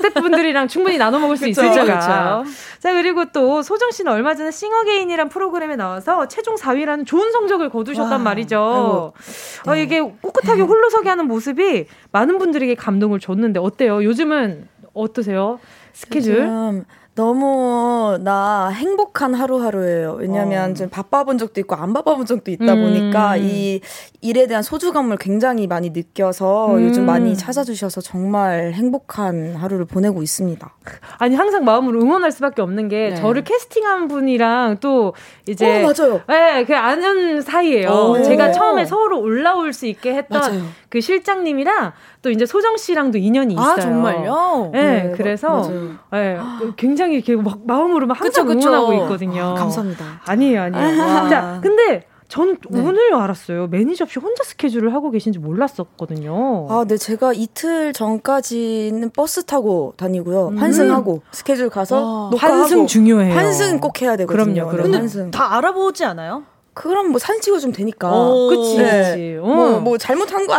네. 0.00 0.08
스태프분들이랑 0.08 0.68
충분히 0.68 0.98
나눠 0.98 1.18
먹을 1.18 1.36
수 1.36 1.44
그쵸, 1.44 1.62
있으니까. 1.62 2.42
그쵸. 2.42 2.50
자, 2.78 2.92
그리고 2.94 3.26
또 3.26 3.62
소정 3.62 3.90
씨는 3.90 4.10
얼마 4.12 4.34
전에 4.34 4.50
싱어게인이란 4.50 5.28
프로그램에 5.28 5.76
나와서 5.76 6.28
최종 6.28 6.54
4위라는 6.56 7.06
좋은 7.06 7.30
성적을 7.32 7.68
거두셨단 7.70 8.12
와, 8.12 8.18
말이죠. 8.18 9.12
네. 9.66 9.70
어, 9.70 9.76
이게 9.76 10.00
꿋꿋하게 10.00 10.62
홀로서기 10.62 11.08
하는 11.08 11.26
모습이 11.26 11.86
많은 12.12 12.38
분들에게 12.38 12.74
감동을 12.74 13.20
줬는데 13.20 13.60
어때요? 13.60 14.02
요즘은 14.02 14.68
어떠세요? 14.94 15.60
스케줄? 15.92 16.84
너무 17.20 18.16
나 18.22 18.70
행복한 18.70 19.34
하루하루예요. 19.34 20.16
왜냐면 20.18 20.70
어. 20.70 20.74
좀 20.74 20.88
바빠본 20.88 21.36
적도 21.36 21.60
있고 21.60 21.74
안 21.76 21.92
바빠본 21.92 22.24
적도 22.24 22.50
있다 22.50 22.72
음. 22.72 22.80
보니까 22.80 23.36
이 23.36 23.82
일에 24.22 24.46
대한 24.46 24.62
소중함을 24.62 25.18
굉장히 25.18 25.66
많이 25.66 25.90
느껴서 25.90 26.74
음. 26.76 26.82
요즘 26.82 27.04
많이 27.04 27.36
찾아주셔서 27.36 28.00
정말 28.00 28.72
행복한 28.72 29.54
하루를 29.54 29.84
보내고 29.84 30.22
있습니다. 30.22 30.74
아니 31.18 31.36
항상 31.36 31.64
마음으로 31.64 32.00
응원할 32.00 32.32
수밖에 32.32 32.62
없는 32.62 32.88
게 32.88 33.10
네. 33.10 33.14
저를 33.16 33.44
캐스팅한 33.44 34.08
분이랑 34.08 34.78
또 34.80 35.12
이제 35.46 35.84
어, 35.84 35.92
맞아요. 35.92 36.22
네, 36.26 36.64
그 36.64 36.74
아는 36.74 37.42
사이예요. 37.42 37.90
어. 37.90 38.22
제가 38.22 38.52
처음에 38.52 38.86
서울로 38.86 39.20
올라올 39.20 39.74
수 39.74 39.84
있게 39.84 40.14
했던 40.14 40.40
맞아요. 40.40 40.62
그 40.88 41.02
실장님이랑 41.02 41.92
또 42.22 42.30
이제 42.30 42.44
소정 42.46 42.76
씨랑도 42.76 43.18
인연이 43.18 43.56
아, 43.58 43.60
있어요. 43.60 43.72
아 43.72 43.80
정말요? 43.80 44.70
네, 44.72 45.02
네 45.02 45.12
그래서 45.16 45.70
네, 46.10 46.38
굉장히 46.76 47.09
이렇게 47.12 47.36
막 47.36 47.60
마음으로 47.66 48.06
막 48.06 48.20
항상 48.20 48.46
그쵸, 48.46 48.56
그쵸. 48.56 48.68
응원하고 48.68 49.04
있거든요. 49.04 49.42
아, 49.42 49.54
감사합니다. 49.54 50.20
아니에요, 50.26 50.62
아니에요. 50.62 51.28
자, 51.28 51.60
근데 51.62 52.04
저는 52.30 52.58
네. 52.70 52.80
오늘 52.80 53.12
알았어요. 53.12 53.66
매니저 53.66 54.04
없이 54.04 54.20
혼자 54.20 54.44
스케줄을 54.44 54.94
하고 54.94 55.10
계신지 55.10 55.40
몰랐었거든요. 55.40 56.68
아, 56.70 56.84
네. 56.86 56.96
제가 56.96 57.32
이틀 57.32 57.92
전까지는 57.92 59.10
버스 59.10 59.44
타고 59.44 59.94
다니고요. 59.96 60.48
음. 60.48 60.58
환승하고 60.58 61.22
스케줄 61.32 61.68
가서 61.68 62.30
와, 62.30 62.30
환승 62.38 62.86
중요해요. 62.86 63.34
환승 63.34 63.80
꼭 63.80 64.00
해야 64.00 64.16
되거든요. 64.16 64.68
그럼요. 64.68 64.70
그럼요. 64.70 65.08
근데 65.08 65.30
다 65.32 65.56
알아보지 65.56 66.04
않아요? 66.04 66.44
그럼 66.80 67.08
뭐 67.10 67.18
사진 67.18 67.42
찍어주면 67.42 67.74
되니까. 67.74 68.10
오, 68.10 68.48
그치, 68.48 68.78
네. 68.78 69.36
어. 69.38 69.44
뭐, 69.44 69.80
뭐 69.80 69.98
잘못한 69.98 70.46
거 70.46 70.56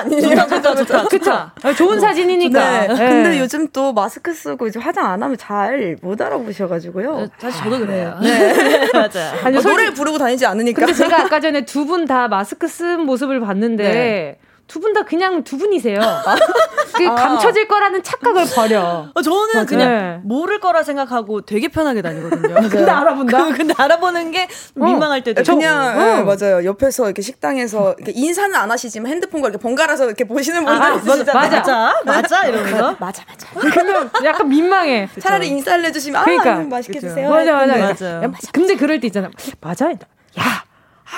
좋다. 0.75 1.05
그쵸. 1.09 1.31
아, 1.31 1.73
좋은 1.75 1.99
사진이니까. 1.99 2.81
네. 2.81 2.87
네. 2.89 2.95
근데 2.95 3.39
요즘 3.39 3.67
또 3.69 3.91
마스크 3.91 4.31
쓰고 4.31 4.67
이제 4.67 4.79
화장 4.79 5.07
안 5.07 5.23
하면 5.23 5.35
잘 5.37 5.97
못 6.03 6.21
알아보셔가지고요. 6.21 7.17
네, 7.17 7.27
사실 7.39 7.63
저도 7.63 7.79
그래요. 7.79 8.17
네. 8.21 8.53
네. 8.53 8.89
맞아요. 8.93 9.33
아니, 9.43 9.57
어, 9.57 9.61
노래를 9.61 9.93
부르고 9.95 10.19
다니지 10.19 10.45
않으니까. 10.45 10.85
근데 10.85 10.93
제가 10.93 11.21
아까 11.21 11.39
전에 11.41 11.65
두 11.65 11.85
분 11.85 12.05
다 12.05 12.27
마스크 12.27 12.67
쓴 12.67 13.01
모습을 13.01 13.39
봤는데 13.39 13.83
네. 13.83 14.37
두 14.71 14.79
분 14.79 14.93
다 14.93 15.03
그냥 15.03 15.43
두 15.43 15.57
분이세요. 15.57 15.99
그 16.95 17.07
아. 17.07 17.15
감춰질 17.15 17.67
거라는 17.67 18.01
착각을 18.03 18.45
버려. 18.55 19.07
어, 19.13 19.21
저는 19.21 19.47
맞아. 19.53 19.65
그냥 19.65 19.89
네. 19.89 20.19
모를 20.23 20.59
거라 20.61 20.81
생각하고 20.83 21.41
되게 21.41 21.67
편하게 21.67 22.01
다니거든요. 22.01 22.55
근데 22.69 22.89
알아본다. 22.89 23.45
그, 23.47 23.57
근데 23.57 23.73
알아보는 23.77 24.31
게 24.31 24.43
어. 24.43 24.85
민망할 24.85 25.23
때도 25.23 25.43
저, 25.43 25.55
그냥 25.55 25.97
네, 25.97 26.19
어. 26.21 26.23
맞아요. 26.23 26.63
옆에서 26.65 27.05
이렇게 27.05 27.21
식당에서 27.21 27.95
이렇게 27.97 28.13
인사는 28.15 28.55
안 28.55 28.71
하시지만 28.71 29.11
핸드폰과 29.11 29.49
이렇게 29.49 29.61
번갈아서 29.61 30.05
이렇게 30.05 30.23
보시는 30.23 30.63
분들 30.63 30.81
아, 30.81 30.93
있으시잖아요. 30.95 31.49
맞아, 31.49 31.59
맞아, 31.59 31.93
맞아 32.05 32.47
이러면서 32.47 32.95
맞아, 32.99 33.23
맞아. 33.27 33.47
그러면 33.59 34.09
약간 34.23 34.47
민망해. 34.47 35.09
차라리 35.19 35.49
인사를 35.49 35.83
해주시면 35.85 36.23
그러니까. 36.23 36.53
아, 36.53 36.55
맛있게 36.59 36.99
그쵸. 36.99 37.07
드세요. 37.09 37.29
맞아, 37.29 37.53
맞아, 37.53 37.77
맞아. 37.77 38.05
야, 38.23 38.27
맞아. 38.27 38.49
근데 38.53 38.75
그럴 38.75 38.99
때 39.01 39.07
있잖아. 39.07 39.29
맞아, 39.59 39.89
야, 39.91 39.95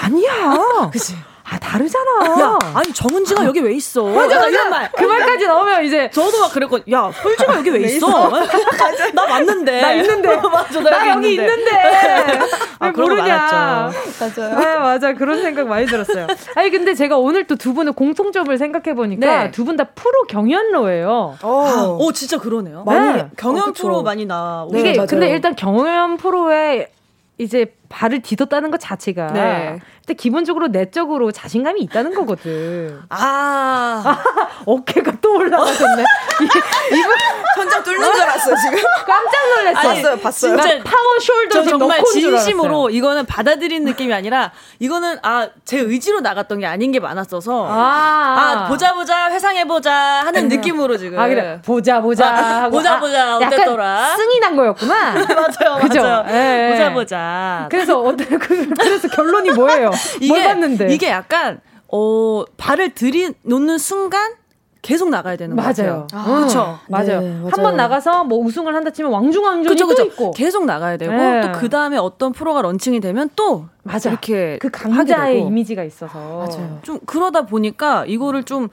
아니야. 0.02 0.90
그치. 0.92 1.14
아 1.54 1.60
다르잖아. 1.60 2.42
야, 2.42 2.58
아니 2.74 2.92
정은지가 2.94 3.44
아. 3.44 3.46
여기 3.46 3.60
왜 3.60 3.74
있어? 3.74 4.04
맞아, 4.06 4.36
맞아. 4.36 4.48
이런 4.48 4.70
말. 4.72 4.92
그 4.92 5.04
말까지 5.04 5.46
나오면 5.46 5.86
이제 5.86 6.10
저도 6.12 6.40
막 6.42 6.52
그랬거든. 6.52 6.92
야, 6.92 7.12
솔지가 7.22 7.58
여기 7.58 7.70
왜 7.70 7.82
있어? 7.82 8.08
나 9.14 9.26
맞는데. 9.28 9.82
나 9.82 9.94
있는데. 9.94 10.36
맞아, 10.36 10.82
나, 10.82 10.90
나 10.90 11.10
여기 11.12 11.32
있는데. 11.36 11.54
있는데. 11.54 12.40
아, 12.80 12.92
모르냐. 12.92 13.92
맞아요. 14.20 14.56
아, 14.58 14.80
맞아. 14.80 15.14
그런 15.14 15.42
생각 15.42 15.68
많이 15.68 15.86
들었어요. 15.86 16.28
아니 16.56 16.70
근데 16.72 16.94
제가 16.94 17.18
오늘 17.18 17.46
또 17.48 17.54
두 17.64 17.74
분의 17.74 17.94
공통점을 17.94 18.58
생각해 18.58 18.94
보니까 18.94 19.44
네. 19.44 19.52
두분 19.52 19.78
다 19.78 19.86
프로 19.96 20.24
경연러예요. 20.28 21.38
어, 21.42 21.98
오, 22.00 22.12
진짜 22.12 22.38
그러네요. 22.38 22.84
많이 22.84 23.14
네. 23.14 23.28
경연 23.38 23.70
어, 23.70 23.72
프로 23.72 24.02
많이 24.04 24.26
나. 24.26 24.68
이게 24.72 24.94
네, 24.94 25.06
근데 25.06 25.30
일단 25.30 25.56
경연 25.56 26.18
프로에 26.18 26.90
이제 27.38 27.74
발을 27.94 28.22
디뎠다는 28.22 28.72
것 28.72 28.80
자체가 28.80 29.28
네. 29.28 29.80
근데 30.06 30.16
기본적으로 30.16 30.68
내적으로 30.68 31.32
자신감이 31.32 31.80
있다는 31.82 32.14
거거든. 32.16 33.00
아, 33.10 34.18
어깨가 34.66 35.14
또 35.22 35.36
올라가셨네. 35.38 36.04
이분 36.92 37.16
천장 37.56 37.84
뚫는 37.84 38.14
줄 38.14 38.22
알았어 38.22 38.52
지금. 38.56 38.84
깜짝 39.06 39.56
놀랐어. 39.56 39.80
아니, 39.90 40.02
봤어요, 40.02 40.18
봤어요. 40.20 40.58
진짜 40.60 40.84
power 40.84 41.18
shoulder 41.50 41.70
정말 41.70 42.04
진심으로 42.04 42.90
이거는 42.90 43.26
받아들이는 43.26 43.86
느낌이 43.92 44.14
아니라 44.14 44.52
이거는 44.80 45.20
아 45.22 45.48
제 45.66 45.80
의지로 45.80 46.20
나갔던 46.20 46.60
게 46.60 46.66
아닌 46.66 46.92
게 46.92 47.00
많았어서 47.00 47.68
아, 47.68 47.74
아 47.76 48.68
보자 48.68 48.94
보자 48.94 49.32
회상해 49.32 49.66
보자 49.66 49.94
하는 49.94 50.48
느낌으로 50.50 50.98
지금. 50.98 51.18
아 51.20 51.28
그래 51.28 51.60
보자 51.64 52.02
보자 52.02 52.28
아, 52.28 52.70
보자 52.70 53.00
보자 53.00 53.38
어땠더라. 53.38 54.16
승이 54.18 54.40
난 54.40 54.56
거였구나. 54.56 55.14
맞아요, 55.34 55.80
그죠? 55.82 56.02
맞아요. 56.02 56.26
예, 56.30 56.72
보자 56.72 56.94
보자. 56.94 57.68
그래 57.72 57.83
서 57.86 58.02
어때? 58.02 58.26
그, 58.26 58.70
그래서 58.80 59.08
결론이 59.08 59.52
뭐예요? 59.52 59.92
이게, 60.22 60.44
봤는데? 60.44 60.94
이게 60.94 61.10
약간 61.10 61.60
어 61.88 62.44
발을 62.58 62.94
들이 62.96 63.34
놓는 63.44 63.78
순간 63.78 64.34
계속 64.82 65.10
나가야 65.10 65.38
되는 65.38 65.56
맞아요. 65.56 66.08
아, 66.12 66.26
그렇죠. 66.26 66.78
맞아요. 66.90 67.22
네, 67.22 67.42
한번 67.50 67.78
나가서 67.78 68.26
뭐 68.26 68.40
우승을 68.40 68.76
한다 68.76 68.90
치면 68.90 69.12
왕중왕전이 69.14 69.76
그쵸, 69.76 69.88
그쵸. 69.88 70.04
있고 70.04 70.32
계속 70.32 70.66
나가야 70.66 70.98
되고 70.98 71.14
네. 71.14 71.42
또그 71.42 71.70
다음에 71.70 71.98
어떤 71.98 72.34
프로가 72.34 72.62
런칭이 72.62 73.00
되면 73.00 73.30
또 73.36 73.66
맞아. 73.84 74.10
이렇게 74.10 74.58
그 74.60 74.70
강자의 74.70 75.42
이미지가 75.42 75.86
있어서 75.86 76.18
맞아요. 76.18 76.80
좀 76.82 77.00
그러다 77.06 77.44
보니까 77.46 78.06
이거를 78.06 78.44
좀 78.44 78.68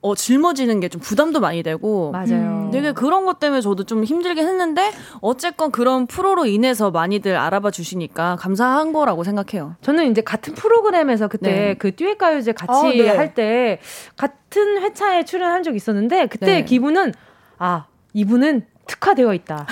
어, 0.00 0.14
짊어지는 0.14 0.80
게 0.80 0.88
좀 0.88 1.00
부담도 1.00 1.40
많이 1.40 1.62
되고. 1.62 2.12
맞아요. 2.12 2.66
음, 2.66 2.70
되게 2.70 2.92
그런 2.92 3.26
것 3.26 3.40
때문에 3.40 3.60
저도 3.60 3.84
좀 3.84 4.04
힘들긴 4.04 4.46
했는데, 4.46 4.92
어쨌건 5.20 5.70
그런 5.72 6.06
프로로 6.06 6.46
인해서 6.46 6.90
많이들 6.90 7.36
알아봐 7.36 7.70
주시니까 7.72 8.36
감사한 8.36 8.92
거라고 8.92 9.24
생각해요. 9.24 9.74
저는 9.82 10.10
이제 10.10 10.20
같은 10.20 10.54
프로그램에서 10.54 11.28
그때 11.28 11.50
네. 11.50 11.74
그 11.74 11.94
듀엣가요제 11.94 12.52
같이 12.52 12.72
아, 12.72 12.82
네. 12.90 13.08
할때, 13.08 13.80
같은 14.16 14.82
회차에 14.82 15.24
출연한 15.24 15.62
적이 15.62 15.76
있었는데, 15.76 16.26
그때 16.26 16.46
네. 16.46 16.64
기분은, 16.64 17.12
아, 17.58 17.86
이분은 18.14 18.66
특화되어 18.88 19.32
있다. 19.34 19.66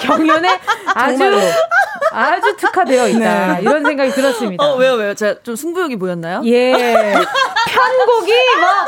경연에 0.00 0.48
아주 0.94 1.24
아주 2.12 2.56
특화되어 2.56 3.08
있다. 3.08 3.18
네. 3.56 3.62
이런 3.62 3.84
생각이 3.84 4.12
들었습니다. 4.12 4.64
어, 4.64 4.76
왜요, 4.76 4.92
왜요? 4.94 5.14
제가 5.14 5.40
좀 5.42 5.56
승부욕이 5.56 5.96
보였나요? 5.96 6.42
예. 6.44 6.72
편곡이 7.68 8.32
막 8.60 8.86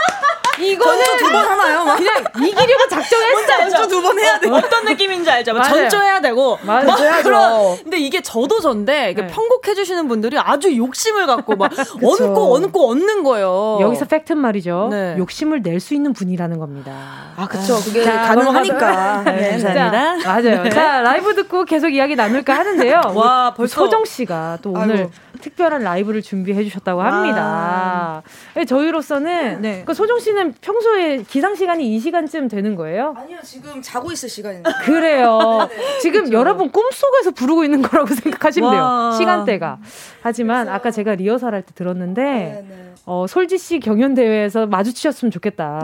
이거는 0.61 1.05
두번 1.19 1.35
하나요? 1.35 1.85
막? 1.85 1.97
그냥 1.97 2.25
이기려고 2.37 2.89
작정했어요. 2.89 3.71
전주 3.71 3.89
두번 3.89 4.19
해야 4.19 4.39
돼. 4.39 4.49
어떤 4.51 4.85
느낌인지 4.85 5.29
알죠? 5.31 5.61
전조해야 5.61 6.21
되고. 6.21 6.59
맞아요. 6.63 7.23
그런, 7.23 7.77
근데 7.83 7.99
이게 7.99 8.21
저도 8.21 8.61
전데 8.61 9.15
네. 9.17 9.27
편곡해 9.29 9.75
주시는 9.75 10.09
분들이 10.09 10.39
아주 10.39 10.77
욕심을 10.77 11.27
갖고 11.27 11.57
막 11.57 11.73
얹고 12.05 12.55
얹고 12.55 12.91
얹는 12.91 13.23
거예요. 13.25 13.79
여기서 13.81 14.05
팩트 14.05 14.35
말이죠. 14.35 14.89
네. 14.91 15.17
욕심을 15.19 15.63
낼 15.63 15.81
수 15.81 15.95
있는 15.95 16.13
분이라는 16.13 16.59
겁니다. 16.61 16.93
아, 17.37 17.49
그쵸. 17.49 17.81
그게 17.83 18.05
자, 18.05 18.21
가능하니까. 18.23 19.23
네, 19.25 19.59
감사합니다. 19.63 20.19
자, 20.19 20.29
맞아요. 20.29 20.63
네. 20.65 20.71
자, 20.71 21.01
라이브 21.03 21.35
듣고 21.35 21.65
계속 21.65 21.89
이야기 21.91 22.15
나눌까 22.17 22.55
하는데요. 22.55 23.01
와, 23.15 23.55
벌써. 23.55 23.83
소정 23.83 24.05
씨가 24.05 24.59
또 24.63 24.71
오늘 24.73 24.97
아이고. 24.97 25.11
특별한 25.41 25.83
라이브를 25.83 26.23
준비해 26.23 26.63
주셨다고 26.63 27.03
합니다. 27.03 28.23
네, 28.55 28.65
저희로서는 28.65 29.61
네. 29.63 29.71
그러니까 29.71 29.95
소정 29.95 30.19
씨는 30.21 30.55
평소에 30.61 31.25
기상 31.29 31.55
시간이 31.55 31.95
이 31.95 31.99
시간쯤 31.99 32.49
되는 32.49 32.75
거예요? 32.77 33.15
아니요, 33.17 33.39
지금 33.43 33.81
자고 33.83 34.13
있을 34.13 34.29
시간입니다. 34.29 34.71
그래요. 34.85 35.69
네, 35.71 35.99
지금 36.01 36.21
그렇죠. 36.21 36.39
여러분 36.39 36.71
꿈속에서 36.71 37.33
부르고 37.33 37.65
있는 37.65 37.83
거라고 37.83 38.09
생각하시면 38.15 38.71
돼요. 38.71 39.11
시간대가. 39.19 39.79
하지만 40.23 40.67
그래서... 40.67 40.77
아까 40.77 40.91
제가 40.91 41.15
리허설 41.17 41.55
할 41.55 41.63
때 41.63 41.73
들었는데 41.75 42.23
네, 42.23 42.65
네. 42.69 42.93
어, 43.05 43.27
솔지 43.29 43.59
씨 43.59 43.81
경연 43.81 44.15
대회에서 44.15 44.67
마주치셨으면 44.67 45.31
좋겠다. 45.33 45.81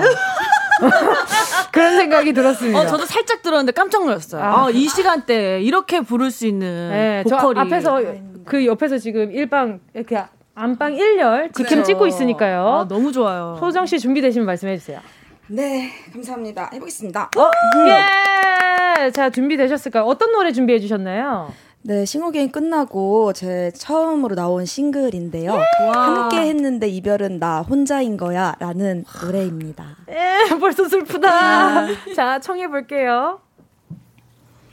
그런 1.73 1.97
생각이 1.97 2.33
들었습니다. 2.33 2.81
어, 2.81 2.87
저도 2.87 3.05
살짝 3.07 3.43
들었는데 3.43 3.73
깜짝 3.73 4.05
놀랐어요. 4.05 4.43
아, 4.43 4.67
아, 4.67 4.71
이 4.71 4.89
시간대에 4.89 5.61
이렇게 5.61 6.01
부를 6.01 6.31
수 6.31 6.47
있는 6.47 6.91
네, 6.91 7.23
보컬이. 7.25 7.59
앞에서 7.61 8.01
그 8.45 8.65
옆에서 8.67 8.99
지금 8.99 9.31
일방 9.33 9.81
이렇게 9.95 10.23
안방 10.55 10.95
1열 10.95 11.55
지캠 11.55 11.85
찍고 11.85 12.07
있으니까요. 12.07 12.67
아, 12.67 12.89
너무 12.89 13.13
좋아요. 13.13 13.57
소정 13.61 13.87
씨 13.87 13.99
준비되시면 13.99 14.47
말씀해 14.47 14.77
주세요. 14.79 15.01
네, 15.49 15.91
감사합니다. 16.13 16.71
해보겠습니다. 16.75 17.31
어? 17.37 17.51
예! 17.89 19.11
자, 19.11 19.31
준비되셨을까요? 19.31 20.05
어떤 20.05 20.33
노래 20.33 20.53
준비해 20.53 20.79
주셨나요? 20.79 21.53
네, 21.83 22.05
싱어게임 22.05 22.51
끝나고 22.51 23.33
제 23.33 23.71
처음으로 23.75 24.35
나온 24.35 24.67
싱글인데요. 24.67 25.55
예! 25.55 25.87
함께 25.89 26.39
했는데 26.49 26.89
이별은 26.89 27.39
나 27.39 27.63
혼자인 27.63 28.17
거야 28.17 28.55
라는 28.59 29.05
노래입니다. 29.23 29.97
예, 30.11 30.39
벌써 30.61 30.87
슬프다. 30.89 31.87
자, 32.15 32.41
청해 32.41 32.69
볼게요. 32.69 33.41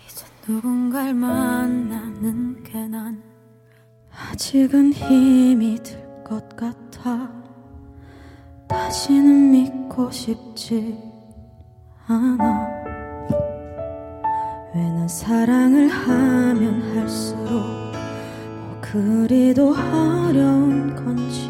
이제 0.08 0.26
누군가를 0.48 1.14
만나는 1.14 2.64
게 2.64 2.76
난 2.88 3.22
아직은 4.32 4.94
힘이 4.94 5.78
들 5.84 6.04
것 6.26 6.56
같아 6.56 7.30
다시는 8.68 9.52
믿고 9.52 10.10
싶지 10.10 10.98
않아 12.08 12.85
왜 14.76 14.82
난 14.82 15.08
사랑을 15.08 15.88
하면 15.88 16.82
할수록 16.98 17.48
뭐 17.54 18.78
그리도 18.82 19.74
어려운 19.74 20.94
건지. 20.94 21.50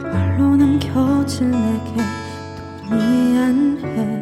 말로 0.00 0.54
남겨질 0.56 1.50
내게 1.50 1.96
또 2.56 2.94
미안해 2.94 4.21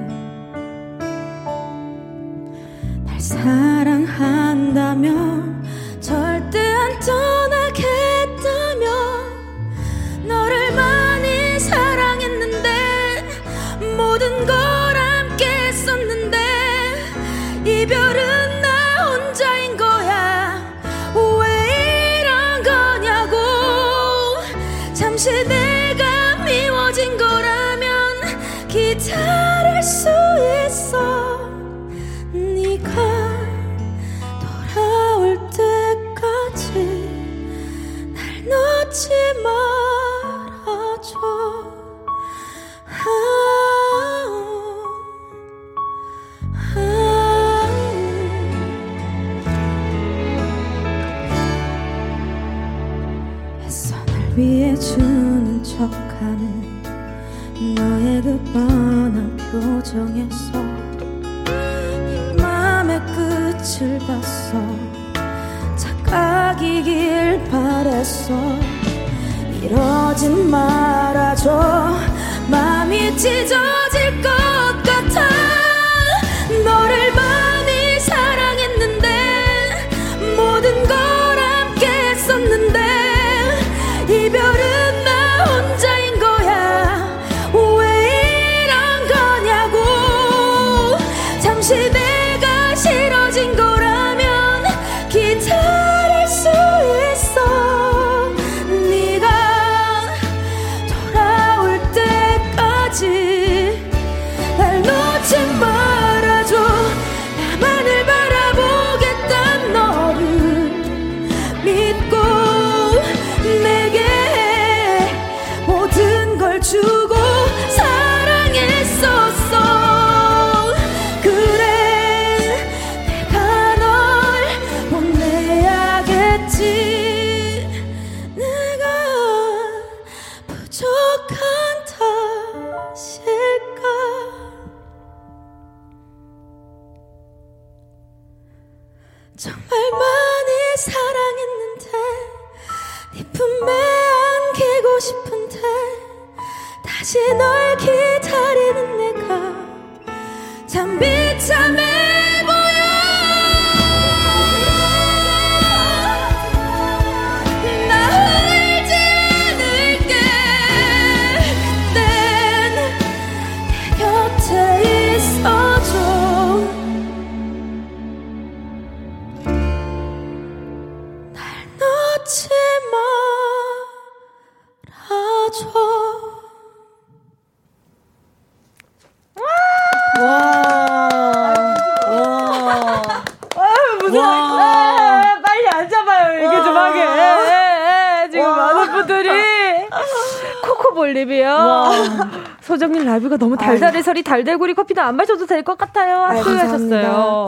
달달해서 194.11 194.19
이 194.19 194.23
달달구리 194.23 194.75
커피도 194.75 195.01
안 195.01 195.17
마셔도 195.17 195.47
될 195.47 195.63
것 195.63 195.77
같아요. 195.79 196.23
하셨어요. 196.23 197.47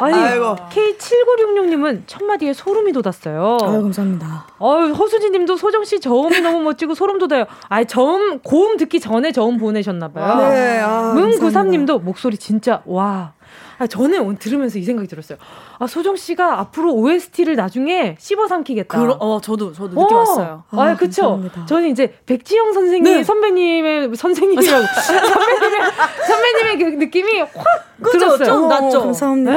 아니, 0.00 0.14
아이고. 0.14 0.56
K7966님은 0.70 2.02
첫 2.06 2.22
마디에 2.24 2.52
소름이 2.52 2.92
돋았어요. 2.92 3.58
아유, 3.62 3.82
감사합니다. 3.82 4.46
어유 4.60 4.92
허수진 4.92 5.32
님도 5.32 5.56
소정 5.56 5.84
씨 5.84 6.00
저음이 6.00 6.40
너무 6.40 6.60
멋지고 6.60 6.94
소름 6.94 7.18
돋아요. 7.18 7.44
아, 7.68 7.84
저음 7.84 8.40
고음 8.40 8.76
듣기 8.76 9.00
전에 9.00 9.32
저음 9.32 9.58
보내셨나 9.58 10.08
봐요. 10.08 10.48
네. 10.48 10.80
아, 10.80 11.12
문구삼 11.14 11.70
님도 11.70 11.98
목소리 12.00 12.36
진짜 12.36 12.82
와. 12.86 13.32
아, 13.78 13.86
저는 13.86 14.20
오늘 14.20 14.38
들으면서 14.38 14.78
이 14.78 14.82
생각이 14.82 15.08
들었어요. 15.08 15.38
아, 15.78 15.86
소정 15.86 16.16
씨가 16.16 16.60
앞으로 16.60 16.94
OST를 16.94 17.56
나중에 17.56 18.16
씹어 18.18 18.46
삼키겠다. 18.46 18.98
그러, 19.00 19.12
어, 19.14 19.40
저도, 19.40 19.72
저도 19.72 20.00
느껴 20.00 20.16
왔어요. 20.16 20.64
아, 20.70 20.82
아 20.82 20.96
그쵸. 20.96 21.42
저는 21.66 21.90
이제 21.90 22.14
백지영 22.26 22.72
선생님, 22.72 23.04
네. 23.04 23.24
선배님의, 23.24 24.14
선생님이라고. 24.14 24.86
선배님의, 25.02 25.80
선배님의 26.26 26.78
그 26.78 27.04
느낌이 27.04 27.40
확 27.40 27.54
그죠? 28.00 28.18
들었어요. 28.18 28.44
좀 28.44 28.68
낫죠. 28.68 29.00
감사합니다. 29.00 29.50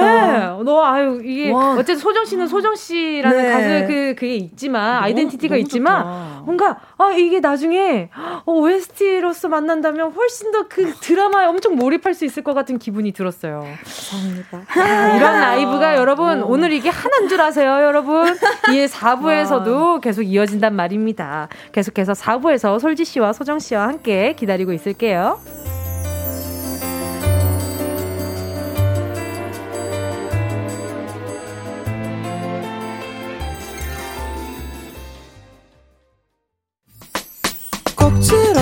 네. 0.57 0.63
너 0.63 0.83
아유 0.83 1.21
이게 1.23 1.51
와. 1.51 1.73
어쨌든 1.73 1.97
소정 1.97 2.25
씨는 2.25 2.47
소정 2.47 2.75
씨라는 2.75 3.37
네. 3.37 3.51
가수의 3.51 3.87
그 3.87 4.15
그게 4.17 4.35
있지만 4.35 4.93
너무, 4.95 5.05
아이덴티티가 5.05 5.53
너무 5.55 5.61
있지만 5.61 6.03
좋다. 6.03 6.41
뭔가 6.45 6.79
아 6.97 7.11
이게 7.11 7.39
나중에 7.39 8.09
어, 8.45 8.51
OST로서 8.51 9.47
만난다면 9.47 10.13
훨씬 10.13 10.51
더 10.51 10.61
그 10.71 10.93
드라마에 11.01 11.47
엄청 11.47 11.75
몰입할 11.75 12.13
수 12.13 12.23
있을 12.23 12.43
것 12.43 12.53
같은 12.53 12.79
기분이 12.79 13.11
들었어요. 13.11 13.65
감사합니다. 14.11 14.65
이런 15.15 15.39
라이브가 15.39 15.95
여러분 15.95 16.43
오. 16.43 16.47
오늘 16.51 16.73
이게 16.73 16.89
하나인 16.89 17.29
줄 17.29 17.41
아세요, 17.41 17.71
여러분? 17.83 18.35
이 18.71 18.85
4부에서도 18.85 20.01
계속 20.03 20.23
이어진단 20.23 20.75
말입니다. 20.75 21.47
계속해서 21.71 22.13
4부에서 22.13 22.79
솔지 22.79 23.05
씨와 23.05 23.33
소정 23.33 23.59
씨와 23.59 23.87
함께 23.87 24.33
기다리고 24.33 24.73
있을게요. 24.73 25.39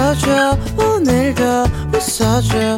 들어줘 0.10 0.58
오늘도 0.78 1.44
웃어줘 1.94 2.78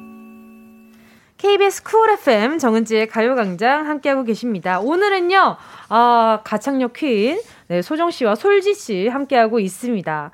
KBS 1.51 1.83
쿨 1.83 2.09
FM 2.11 2.59
정은지의 2.59 3.07
가요광장 3.07 3.85
함께하고 3.85 4.23
계십니다. 4.23 4.79
오늘은요, 4.79 5.57
아, 5.89 6.39
가창력 6.45 6.93
퀸, 6.93 7.41
네, 7.67 7.81
소정 7.81 8.09
씨와 8.09 8.35
솔지 8.35 8.73
씨 8.73 9.09
함께하고 9.09 9.59
있습니다. 9.59 10.31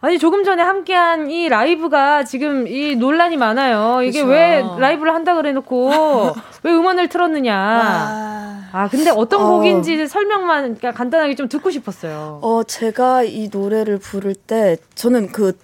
아니, 0.00 0.18
조금 0.20 0.44
전에 0.44 0.62
함께한 0.62 1.28
이 1.28 1.48
라이브가 1.48 2.22
지금 2.22 2.68
이 2.68 2.94
논란이 2.94 3.36
많아요. 3.36 4.02
이게 4.04 4.20
그쵸. 4.20 4.30
왜 4.30 4.62
라이브를 4.78 5.12
한다 5.12 5.34
그래 5.34 5.50
놓고 5.50 5.90
왜 6.62 6.72
음원을 6.72 7.08
틀었느냐. 7.08 7.52
아, 7.52 8.68
아 8.72 8.88
근데 8.88 9.10
어떤 9.10 9.42
어. 9.42 9.48
곡인지 9.48 10.06
설명만 10.06 10.78
간단하게 10.78 11.34
좀 11.34 11.48
듣고 11.48 11.70
싶었어요. 11.70 12.38
어, 12.42 12.62
제가 12.62 13.24
이 13.24 13.48
노래를 13.52 13.98
부를 13.98 14.36
때 14.36 14.76
저는 14.94 15.32
그 15.32 15.58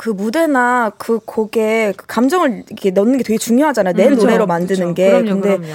그 0.00 0.08
무대나 0.08 0.92
그 0.96 1.18
곡에 1.18 1.92
그 1.94 2.06
감정을 2.06 2.64
이렇게 2.68 2.90
넣는 2.90 3.18
게 3.18 3.22
되게 3.22 3.36
중요하잖아요. 3.36 3.92
내 3.92 4.08
음, 4.08 4.14
노래로 4.14 4.46
만드는 4.46 4.88
그쵸. 4.88 4.94
게. 4.94 5.10
그럼요, 5.10 5.28
근데 5.28 5.56
그럼요. 5.58 5.74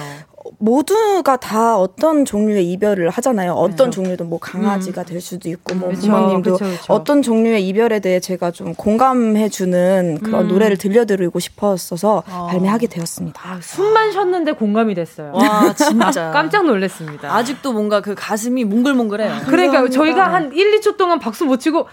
모두가 0.58 1.38
다 1.38 1.78
어떤 1.78 2.26
종류의 2.26 2.72
이별을 2.72 3.12
하잖아요. 3.12 3.54
어떤 3.54 3.92
그쵸. 3.92 4.02
종류도 4.02 4.24
뭐 4.24 4.40
강아지가 4.40 5.02
음. 5.02 5.06
될 5.06 5.22
수도 5.22 5.48
있고 5.50 5.76
뭐 5.76 5.92
부모님도 5.92 6.58
어떤 6.88 7.22
종류의 7.22 7.68
이별에 7.68 8.00
대해 8.00 8.20
제가 8.20 8.50
좀 8.50 8.74
공감해 8.74 9.50
주는 9.50 10.18
그런 10.24 10.46
음. 10.46 10.48
노래를 10.48 10.78
들려드리고 10.78 11.40
싶었어서 11.40 12.24
어. 12.28 12.48
발매하게 12.50 12.88
되었습니다. 12.88 13.40
아, 13.44 13.60
숨만 13.62 14.12
쉬었는데 14.12 14.54
공감이 14.54 14.96
됐어요. 14.96 15.34
와 15.34 15.72
진짜 15.76 16.32
깜짝 16.34 16.66
놀랐습니다. 16.66 17.32
아직도 17.32 17.74
뭔가 17.74 18.02
그 18.02 18.16
가슴이 18.16 18.64
몽글몽글해요. 18.66 19.42
그러니까 19.46 19.88
저희가 19.88 20.34
한 20.34 20.52
1, 20.52 20.80
2초 20.80 20.98
동안 20.98 21.20
박수 21.20 21.46
못 21.46 21.60
치고 21.60 21.88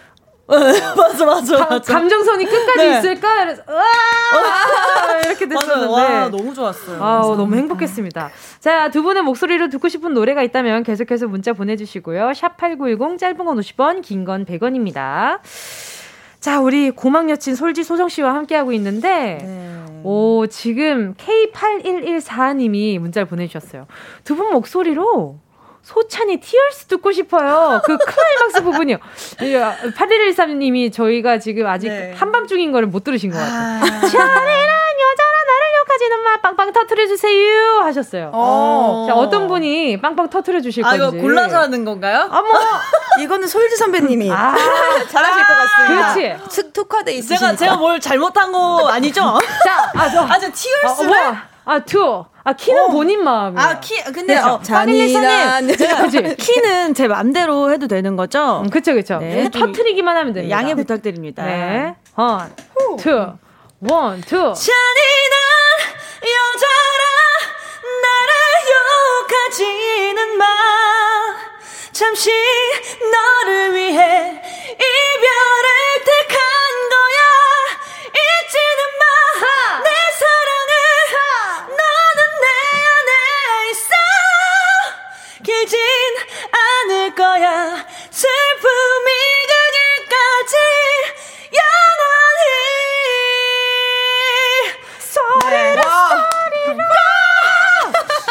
맞아, 0.97 1.24
맞아, 1.24 1.57
가, 1.57 1.66
맞아. 1.70 1.93
감정선이 1.95 2.45
끝까지 2.45 2.78
네. 2.78 2.99
있을까? 2.99 3.45
그래서, 3.45 3.62
으아! 3.68 5.20
이렇게 5.24 5.49
됐었는데. 5.49 5.93
와, 5.93 6.28
너무 6.28 6.53
좋았어요. 6.53 7.03
아, 7.03 7.20
너무 7.36 7.55
행복했습니다. 7.57 8.30
자, 8.61 8.90
두 8.90 9.03
분의 9.03 9.22
목소리로 9.22 9.68
듣고 9.68 9.88
싶은 9.88 10.12
노래가 10.14 10.43
있다면 10.43 10.82
계속해서 10.82 11.28
문자 11.28 11.53
보내 11.53 11.76
주시고요. 11.76 12.30
샵8910, 12.32 13.18
짧은 13.18 13.45
건 13.45 13.59
50원, 13.59 14.03
긴 14.03 14.24
건 14.24 14.45
100원입니다. 14.45 15.38
자, 16.40 16.61
우리 16.61 16.90
고막 16.90 17.30
여친 17.30 17.55
솔지 17.55 17.84
소정 17.84 18.09
씨와 18.09 18.34
함께하고 18.34 18.72
있는데, 18.72 19.38
네. 19.43 19.78
오, 20.05 20.47
지금 20.49 21.14
K8114님이 21.14 22.99
문자를 22.99 23.26
보내주셨어요. 23.28 23.86
두 24.24 24.34
분 24.34 24.51
목소리로 24.53 25.38
소찬이 25.83 26.39
Tears 26.38 26.86
듣고 26.87 27.11
싶어요. 27.12 27.80
그 27.85 27.99
클라이막스 27.99 28.62
부분이요. 28.62 28.99
8113님이 29.97 30.93
저희가 30.93 31.39
지금 31.39 31.66
아직 31.66 31.89
네. 31.89 32.14
한밤중인 32.16 32.70
거를 32.70 32.87
못 32.87 33.03
들으신 33.03 33.30
것 33.30 33.39
같아요. 33.39 33.55
아. 33.57 33.80
잔인한 33.80 34.72
여자라 35.03 35.37
나를 35.49 35.66
욕하지는 35.80 36.22
마 36.22 36.41
빵빵 36.41 36.72
터트려주세요 36.72 37.80
하셨어요. 37.80 38.30
어. 38.33 39.07
자, 39.09 39.14
어떤 39.14 39.49
분이 39.49 40.01
빵빵 40.01 40.30
터트려주실 40.30 40.85
건지. 40.85 41.03
아, 41.03 41.09
이거 41.09 41.11
골라서 41.11 41.59
하는 41.59 41.85
건가요? 41.85 42.28
아, 42.30 42.43
뭐. 42.43 42.53
이거는 43.20 43.49
솔지 43.49 43.76
선배님이 43.76 44.30
아, 44.30 44.55
잘하실 45.11 45.47
것 45.47 45.55
같습니다. 45.55 46.14
그렇지. 46.14 46.72
특화돼 46.72 47.12
있으시니까. 47.14 47.47
제가, 47.49 47.57
제가 47.57 47.76
뭘 47.76 47.99
잘못한 47.99 48.53
거 48.53 48.89
아니죠? 48.89 49.20
자, 49.64 49.91
아, 49.95 50.09
저. 50.09 50.20
아, 50.22 50.39
저 50.39 50.49
Tears를. 50.53 51.12
아, 51.12 51.30
뭐. 51.33 51.51
아, 51.64 51.78
투어. 51.80 52.26
아 52.44 52.52
키는 52.54 52.82
어. 52.82 52.88
본인 52.88 53.22
마음이에요. 53.22 53.60
아 53.68 53.78
키, 53.78 54.02
근데 54.02 54.36
어, 54.36 54.60
잔인한 54.62 55.68
제가 55.68 56.08
키는 56.36 56.92
제 56.94 57.06
맘대로 57.06 57.70
해도 57.72 57.86
되는 57.86 58.16
거죠? 58.16 58.62
음, 58.64 58.70
그쵸 58.70 58.94
그쵸. 58.94 59.18
네, 59.18 59.48
터트리기만 59.48 60.16
하면 60.16 60.32
됩니다. 60.32 60.56
양해 60.56 60.74
부탁드립니다. 60.74 61.44
네, 61.46 61.94
one, 62.16 62.53
투, 62.98 63.32
원, 63.80 64.20
투. 64.22 64.36
잔인한 64.54 65.38
여자라 66.24 67.04
나를 68.02 68.32
욕하지는 69.22 70.36
마. 70.38 70.44
잠시 71.92 72.30
너를 73.12 73.74
위해 73.76 74.42
이별을 74.72 75.82
거야. 87.14 87.86
슬픔이 88.10 89.10
그길까지 90.02 90.56
영원히. 91.52 92.50
소리를 95.00 95.82
소리를 95.82 96.82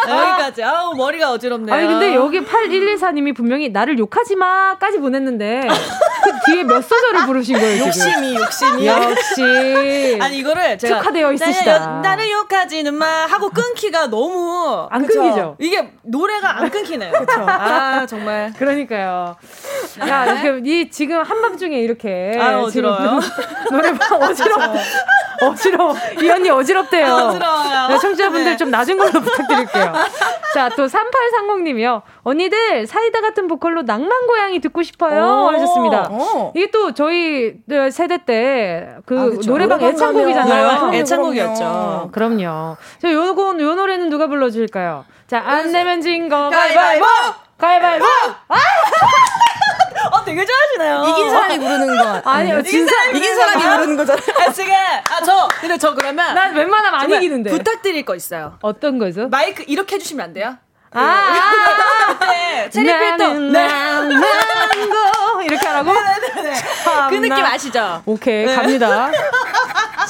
여기까지. 0.09 0.63
아우, 0.63 0.93
머리가 0.95 1.32
어지럽네요. 1.32 1.73
아니, 1.75 1.88
근데 1.88 2.15
여기 2.15 2.41
8114님이 2.41 3.36
분명히 3.36 3.69
나를 3.69 3.97
욕하지 3.99 4.36
마까지 4.36 4.97
보냈는데, 4.99 5.67
그 5.67 5.73
뒤에 6.45 6.63
몇 6.63 6.82
소절을 6.82 7.26
부르신 7.26 7.57
거예요, 7.59 7.86
욕심이, 7.86 8.36
욕심이. 8.36 8.88
역시. 8.88 10.19
아니, 10.22 10.38
이거를 10.39 10.78
제가. 10.78 10.99
특화되어 10.99 11.32
있으시다. 11.34 12.01
나를 12.01 12.30
욕하지는 12.32 12.93
마 12.93 13.05
하고 13.26 13.49
끊기가 13.49 14.07
너무. 14.07 14.88
안 14.89 15.05
그쵸? 15.05 15.22
끊기죠? 15.22 15.55
이게 15.59 15.91
노래가 16.03 16.57
안 16.59 16.69
끊기네요. 16.69 17.11
그쵸. 17.11 17.41
아, 17.47 18.05
정말. 18.05 18.53
그러니까요. 18.57 19.36
야, 20.07 20.36
지금, 20.38 20.65
이, 20.65 20.89
지금 20.89 21.22
한밤 21.22 21.57
중에 21.57 21.80
이렇게. 21.80 22.38
아, 22.39 22.59
어지러워요. 22.61 23.19
노래방 23.69 24.22
어지러워. 24.22 24.74
어지러워. 25.43 25.95
이 26.22 26.30
언니 26.30 26.49
어지럽대요. 26.51 27.05
어지러워요. 27.15 27.88
네, 27.88 27.97
청취자분들 27.97 28.51
네. 28.51 28.57
좀 28.57 28.69
낮은 28.69 28.95
걸로 28.95 29.11
부탁드릴게요. 29.22 29.93
자, 30.53 30.69
또 30.76 30.86
3830님이요. 30.86 32.03
언니들 32.24 32.86
사이다 32.86 33.22
같은 33.22 33.47
보컬로 33.47 33.82
낭만 33.82 34.28
고양이 34.28 34.59
듣고 34.61 34.84
싶어요. 34.84 35.49
하셨습니다. 35.51 36.09
오. 36.12 36.22
어. 36.22 36.51
이게 36.55 36.70
또 36.72 36.93
저희 36.93 37.55
세대 37.91 38.24
때그 38.26 39.39
노래방 39.45 39.82
애창곡이잖아요. 39.82 40.91
애창곡이었죠. 40.93 42.09
그럼요. 42.12 42.78
저 43.01 43.12
요거 43.12 43.59
요 43.59 43.76
노래는 43.76 44.09
누가 44.09 44.28
불러주실까요? 44.28 45.05
자, 45.28 45.41
안 45.45 45.72
내면 45.72 46.01
진 46.01 46.28
거 46.30 46.49
가위바위보! 46.49 47.05
가위바위보! 47.57 48.05
아! 48.49 48.55
어, 50.12 50.26
되게 50.26 50.43
좋아하시네요. 50.45 51.05
이긴 51.14 51.30
사람이 51.30 51.59
부르는 51.59 51.97
거. 51.97 52.22
아니요, 52.30 52.62
진 52.64 52.86
사람이 52.88 53.18
이긴 53.18 53.36
사람이 53.36 53.64
부르는 53.64 53.97
거잖아요. 53.97 54.26
아, 54.39 54.51
지금, 54.51 54.74
아, 54.74 55.24
저, 55.24 55.47
근데 55.59 55.78
저 55.78 55.93
그러면. 55.93 56.34
난 56.34 56.55
웬만하면 56.55 56.99
안 56.99 57.12
이기는데. 57.12 57.51
부탁드릴 57.51 58.03
거 58.03 58.16
있어요. 58.16 58.57
어떤 58.62 58.97
거죠? 58.97 59.30
마이크 59.30 59.64
이렇게 59.68 59.95
해주시면 59.95 60.26
안 60.26 60.34
돼요? 60.34 60.57
아, 60.93 60.99
아, 60.99 62.17
아, 62.19 62.25
네. 62.25 62.69
체리 62.69 62.85
필터. 62.85 63.33
네. 63.33 63.67
망고. 63.67 65.41
이렇게 65.43 65.67
하라고? 65.67 65.93
네네네. 65.93 66.61
그 67.09 67.15
느낌 67.15 67.45
아시죠? 67.45 68.01
오케이, 68.05 68.45
네. 68.45 68.55
갑니다. 68.55 69.09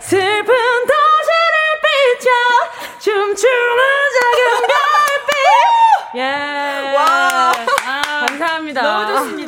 슬픈 0.00 0.46
도시를 0.46 1.56
비춰 1.82 2.30
춤추는 3.00 3.82
작은 4.20 4.38
별빛. 4.70 6.16
예. 6.16 6.94
와. 6.96 7.52
감사합니다. 8.28 8.82
너무 8.82 9.06
좋습니다. 9.18 9.41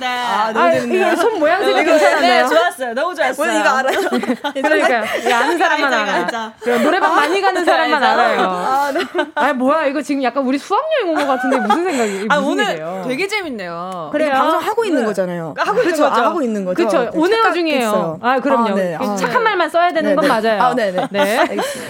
아, 0.44 0.52
너무 0.52 0.72
재밌네요. 0.72 1.06
아, 1.06 1.16
손 1.16 1.38
모양새가 1.38 1.78
네, 1.78 1.84
괜찮았네요. 1.84 2.42
네, 2.42 2.48
좋았어요. 2.48 2.94
너무 2.94 3.14
좋았어요. 3.14 3.48
오늘 3.50 3.60
이거 3.60 3.68
알아요? 3.70 3.98
그러니까 4.54 5.38
아는 5.38 5.58
사람만 5.58 5.92
알아. 5.92 6.52
노래방 6.82 7.14
많이 7.14 7.40
가는 7.40 7.64
사람만 7.64 8.02
알아요. 8.02 8.40
아, 8.42 8.92
네. 8.92 9.00
아, 9.34 9.52
뭐야 9.52 9.86
이거 9.86 10.00
지금 10.02 10.22
약간 10.22 10.44
우리 10.44 10.58
수학여행 10.58 11.08
온 11.08 11.14
것 11.14 11.26
같은데 11.26 11.56
무슨 11.58 11.84
생각이 11.84 12.26
아, 12.28 12.36
오늘 12.38 12.64
일이에요? 12.70 13.04
되게 13.06 13.26
재밌네요. 13.26 14.08
그래요? 14.12 14.32
방송 14.32 14.60
하고 14.60 14.84
있는 14.84 15.00
네. 15.02 15.06
거잖아요. 15.06 15.54
하고 15.56 15.78
있는 15.80 15.84
그렇죠? 15.94 16.02
거죠. 16.10 16.20
아, 16.22 16.26
하고 16.26 16.42
있는 16.42 16.64
거죠. 16.64 16.86
그렇죠. 16.88 17.10
온에어 17.14 17.52
중이에요. 17.52 18.18
아, 18.22 18.40
그럼요. 18.40 18.70
아, 18.70 18.74
네. 18.74 18.96
아, 18.98 19.16
착한 19.16 19.42
말만 19.42 19.70
써야 19.70 19.92
되는 19.92 20.10
네, 20.10 20.16
건 20.16 20.28
맞아요. 20.28 20.62
아, 20.62 20.74
네네. 20.74 21.06
네. 21.10 21.46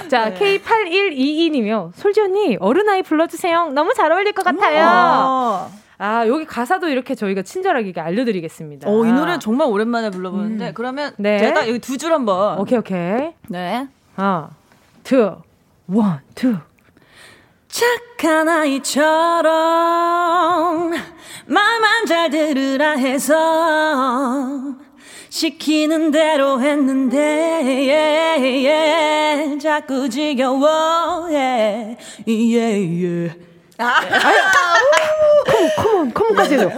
자, 0.08 0.32
K8122님이요. 0.34 1.90
솔지 1.96 2.20
언니, 2.20 2.56
어른아이 2.60 3.02
불러주세요. 3.02 3.70
너무 3.72 3.92
잘 3.94 4.12
어울릴 4.12 4.32
것 4.32 4.44
같아요. 4.44 5.70
아, 5.98 6.26
여기 6.26 6.44
가사도 6.44 6.88
이렇게 6.88 7.14
저희가 7.14 7.42
친절하게 7.42 7.92
알려드리겠습니다. 8.00 8.88
오, 8.88 9.04
이 9.06 9.12
노래 9.12 9.38
정말 9.38 9.68
오랜만에 9.68 10.10
불러보는데, 10.10 10.68
음. 10.68 10.72
그러면 10.74 11.12
네. 11.18 11.38
제가 11.38 11.68
여기 11.68 11.78
두 11.78 11.96
줄 11.98 12.12
한번. 12.12 12.58
오케이, 12.58 12.78
오케이. 12.78 13.30
네. 13.48 13.86
하나, 14.16 14.50
two, 15.04 15.36
one, 15.86 16.20
two. 16.34 16.56
착한 17.68 18.48
아이처럼 19.44 20.92
말만 21.46 22.06
잘 22.06 22.30
들으라 22.30 22.92
해서 22.92 24.74
시키는 25.28 26.12
대로 26.12 26.60
했는데 26.60 27.18
yeah, 27.18 28.66
yeah, 28.68 29.58
자꾸 29.58 30.08
지겨워 30.08 31.26
yeah, 31.28 31.96
yeah, 32.28 32.78
yeah. 33.04 33.34
아, 33.78 34.00
컴온, 35.46 35.70
컴온, 35.76 36.14
컴온까지 36.14 36.54
해줘. 36.54 36.70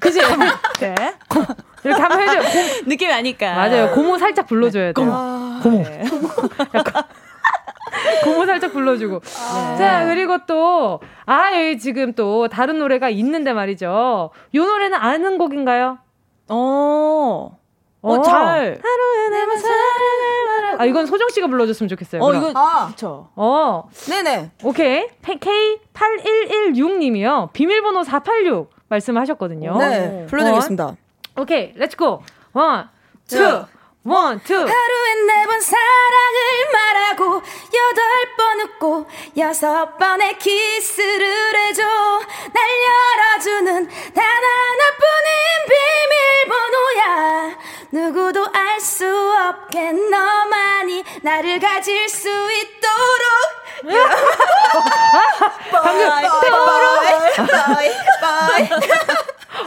그지? 0.00 0.20
네. 0.80 0.94
이렇게 1.84 2.02
한번 2.02 2.20
해줘요. 2.20 2.40
고, 2.42 2.48
느낌이 2.86 3.12
아니까. 3.12 3.54
맞아요. 3.54 3.90
고모 3.92 4.18
살짝 4.18 4.46
불러줘야 4.46 4.92
돼요. 4.92 5.10
아, 5.12 5.60
고모. 5.62 5.82
네. 5.82 6.04
고모 8.24 8.46
살짝 8.46 8.72
불러주고. 8.72 9.20
네. 9.20 9.76
자, 9.78 10.04
그리고 10.06 10.38
또, 10.46 11.00
아, 11.26 11.52
여기 11.54 11.78
지금 11.78 12.12
또 12.14 12.48
다른 12.48 12.78
노래가 12.78 13.08
있는데 13.10 13.52
말이죠. 13.52 14.30
이 14.52 14.58
노래는 14.58 14.98
아는 14.98 15.38
곡인가요? 15.38 15.98
어. 16.48 17.58
어, 18.04 18.22
잘. 18.22 18.78
하루에 18.82 19.28
내만 19.30 19.58
사랑을. 19.58 20.80
아, 20.80 20.84
이건 20.84 21.06
소정 21.06 21.28
씨가 21.30 21.46
불러줬으면 21.46 21.88
좋겠어요. 21.88 22.22
어, 22.22 22.26
그럼. 22.26 22.50
이거, 22.50 22.52
아, 22.54 22.88
그쵸. 22.88 23.30
어. 23.34 23.88
네네. 24.08 24.50
오케이. 24.62 25.06
K8116님이요. 25.22 27.50
비밀번호 27.52 28.04
486 28.04 28.70
말씀하셨거든요. 28.88 29.78
네. 29.78 30.26
불러드리겠습니다. 30.26 30.84
원. 30.84 30.96
오케이. 31.38 31.72
Let's 31.76 32.05
go. 32.05 32.22
One, 32.52 32.88
two. 33.26 33.64
One, 34.04 34.38
two. 34.42 34.54
하루에 34.54 35.14
네 35.26 35.46
번 35.46 35.60
사랑을 35.60 36.70
말하고 36.72 37.24
여덟 37.34 38.36
번 38.36 38.60
웃고 38.60 39.06
여섯 39.38 39.96
번의 39.98 40.38
키스를 40.38 41.56
해줘. 41.56 41.82
날 42.52 42.68
열어주는 42.88 43.88
단 44.14 44.24
하나뿐인 44.24 45.38
비밀번호야. 46.44 47.58
누구도 47.92 48.46
알 48.52 48.80
수 48.80 49.06
없게 49.06 49.92
너만이 49.92 51.02
나를 51.22 51.58
가질 51.60 52.06
수 52.08 52.28
있도록. 52.28 53.54
방금 55.70 56.08
바이 56.08 56.28
바이 57.46 57.90
바이 58.20 58.68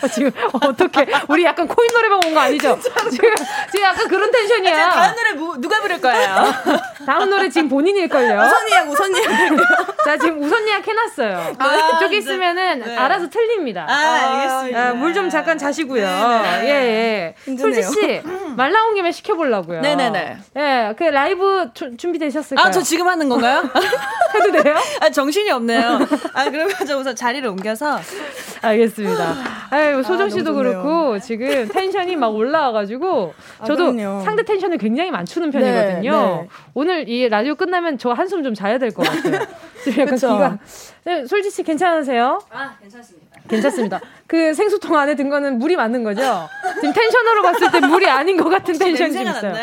어, 0.02 0.08
지금 0.08 0.32
어떻게 0.54 1.08
우리 1.28 1.44
약간 1.44 1.68
코인 1.68 1.90
노래방 1.94 2.20
온 2.26 2.34
거 2.34 2.40
아니죠? 2.42 2.78
지금 3.12 3.34
지금 3.72 3.82
약간 3.84 4.08
그런 4.08 4.30
텐션이야. 4.32 4.90
다음 4.92 5.16
노래 5.16 5.32
뭐, 5.34 5.56
누가 5.58 5.80
부를 5.82 6.00
거예요? 6.02 6.54
다음 7.06 7.30
노래 7.30 7.50
지금 7.50 7.70
본인일 7.70 8.08
걸요. 8.10 8.42
우선 8.42 8.70
예약 8.72 8.90
우선 8.90 9.12
예약. 9.16 9.58
자 10.06 10.18
지금 10.18 10.42
우선 10.44 10.68
예약 10.68 10.86
해놨어요. 10.88 11.56
아, 11.58 11.76
이쪽에 11.96 12.10
네. 12.10 12.18
있으면은 12.18 12.80
네. 12.80 12.96
알아서 12.98 13.30
틀립니다. 13.30 13.86
아, 13.90 13.94
알겠습니다. 13.94 14.80
아, 14.90 14.94
물좀 14.94 15.30
잠깐 15.30 15.58
자시고요. 15.58 16.06
네, 16.06 16.62
네. 16.62 16.68
예 16.68 17.36
예. 17.48 17.58
솔지 17.58 17.84
씨 17.84 18.22
말 18.58 18.72
나온 18.72 18.94
김에 18.96 19.12
시켜보려고요. 19.12 19.82
네네네. 19.82 20.38
예, 20.58 20.94
그 20.98 21.04
라이브 21.06 21.70
주, 21.74 21.96
준비되셨을까요? 21.98 22.66
아, 22.68 22.72
저 22.72 22.82
지금 22.82 23.08
하는 23.08 23.30
건가요? 23.30 23.70
해도 24.36 24.62
돼요? 24.64 24.76
아, 25.00 25.10
정신이 25.10 25.50
없네요. 25.52 26.00
아, 26.34 26.46
그러면 26.50 26.70
저 26.88 26.98
우선 26.98 27.16
자리를 27.16 27.48
옮겨서. 27.48 28.00
알겠습니다. 28.62 29.36
아유, 29.78 30.04
소정 30.04 30.30
씨도 30.30 30.52
아, 30.52 30.54
그렇고 30.54 31.20
지금 31.20 31.68
텐션이 31.68 32.16
막 32.16 32.30
올라와가지고 32.36 33.34
아, 33.60 33.66
저도 33.66 33.94
아, 34.00 34.20
상대 34.22 34.44
텐션을 34.44 34.78
굉장히 34.78 35.12
맞추는 35.12 35.52
편이거든요. 35.52 36.12
네, 36.12 36.42
네. 36.42 36.48
오늘 36.74 37.08
이 37.08 37.30
라디오 37.30 37.56
끝나면 37.56 37.98
저 37.98 38.12
한숨 38.12 38.44
좀 38.44 38.54
자야 38.54 38.78
될 38.78 38.92
것 38.92 39.06
같아요. 39.08 39.46
지금 39.92 40.04
약간 40.04 40.16
기가. 40.18 40.58
네, 41.06 41.26
솔지 41.26 41.50
씨 41.52 41.64
괜찮으세요? 41.64 42.40
아, 42.52 42.76
괜찮습니다. 42.82 43.28
괜찮습니다. 43.48 44.00
그 44.28 44.54
생수통 44.54 44.98
안에 44.98 45.16
든 45.16 45.30
거는 45.30 45.58
물이 45.58 45.78
맞는 45.78 46.04
거죠? 46.04 46.22
지금 46.82 46.94
텐션으로 46.94 47.42
봤을 47.44 47.72
때 47.72 47.80
물이 47.80 48.06
아닌 48.10 48.36
것 48.36 48.50
같은 48.50 48.78
텐션이 48.78 49.14
좀 49.14 49.26
있어요. 49.28 49.54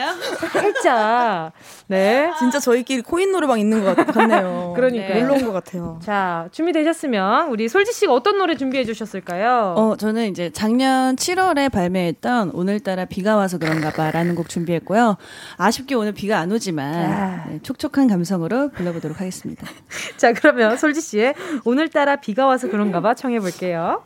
살짝. 0.53 1.53
네. 1.87 2.31
진짜 2.39 2.59
저희끼리 2.59 3.03
코인 3.03 3.31
노래방 3.33 3.61
있는 3.61 3.85
것 3.85 3.95
같네요. 3.95 4.73
그러니까 4.75 5.09
네. 5.15 5.21
놀러 5.23 5.35
온 5.35 5.45
것 5.45 5.53
같아요. 5.53 6.01
자, 6.03 6.49
준비되셨으면 6.53 7.49
우리 7.49 7.69
솔지 7.69 7.93
씨가 7.93 8.13
어떤 8.15 8.39
노래 8.39 8.57
준비해 8.57 8.85
주셨을까요? 8.87 9.75
어, 9.77 9.97
저는 9.99 10.29
이제 10.31 10.51
작년 10.55 11.15
7월에 11.17 11.71
발매했던 11.71 12.53
오늘따라 12.55 13.05
비가 13.05 13.37
와서 13.37 13.59
그런가 13.59 13.91
봐라는 13.91 14.35
곡 14.35 14.49
준비했고요. 14.49 15.17
아쉽게 15.59 15.95
오늘 15.95 16.13
비가 16.13 16.39
안 16.39 16.51
오지만 16.51 16.95
아. 16.95 17.45
네, 17.51 17.59
촉촉한 17.63 18.09
감성으로 18.09 18.71
불러보도록 18.71 19.21
하겠습니다. 19.21 19.67
자, 20.17 20.33
그러면 20.33 20.77
솔지 20.77 21.01
씨의 21.01 21.35
오늘따라 21.65 22.17
비가 22.17 22.47
와서 22.47 22.69
그런가 22.69 23.01
봐 23.01 23.15
청해 23.15 23.41
볼게요. 23.41 24.03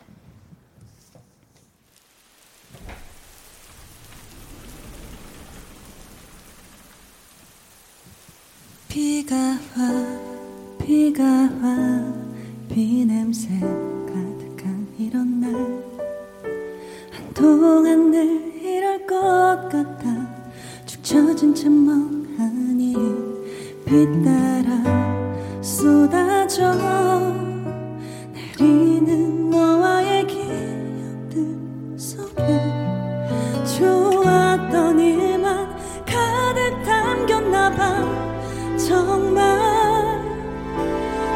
비가 8.88 9.36
와 9.36 10.78
비가 10.78 11.22
와 11.22 12.14
비냄새 12.68 13.60
가득한 13.60 14.88
이런 14.98 15.40
날 15.40 15.52
한동안 17.12 18.10
늘 18.10 18.54
이럴 18.62 19.06
것 19.06 19.68
같아 19.68 20.26
축 20.86 21.04
처진 21.04 21.54
채 21.54 21.68
멍하니 21.68 22.94
비 23.84 24.24
따라 24.24 25.27
쏟아져 25.78 26.74
내리는 28.32 29.48
너와의 29.48 30.26
기억들 30.26 31.96
속에 31.96 32.42
좋았던 33.78 34.98
일만 34.98 35.76
가득 36.04 36.82
담겼나 36.82 37.70
봐. 37.76 38.04
정말 38.76 39.46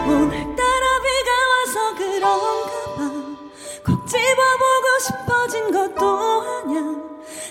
오늘따라 0.08 0.86
비가 1.04 1.30
와서 1.52 1.94
그런가 1.98 2.72
봐꼭 2.96 4.08
집어보고 4.08 4.86
싶어진 5.06 5.70
것도 5.70 6.04
아냐 6.42 6.82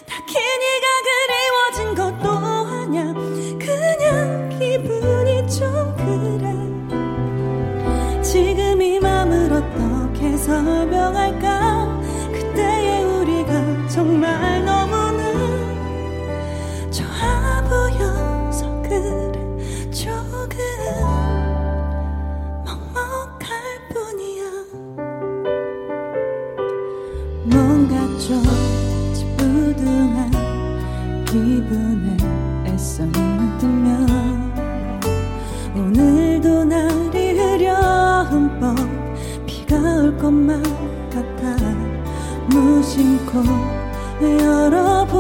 딱히 0.05 0.35
네가 0.61 0.85
그리워진 1.07 1.95
것도 1.95 2.29
아냐 2.29 3.13
그냥 3.13 4.11
설명할까? 10.41 12.01
그때의 12.31 13.03
우리가 13.03 13.87
정말 13.87 14.63
너무나 14.65 15.21
좋아 16.89 17.61
보여서 17.63 18.81
그래. 18.81 19.31
조금 19.91 20.57
먹먹할 22.65 23.49
뿐이야. 23.93 24.41
뭔가 27.45 27.95
좀 28.17 28.43
지부둥한 29.13 30.31
기분에 31.25 32.30
것만 40.31 40.63
같아. 41.09 41.57
무심코 42.47 43.43
열어본 44.21 45.11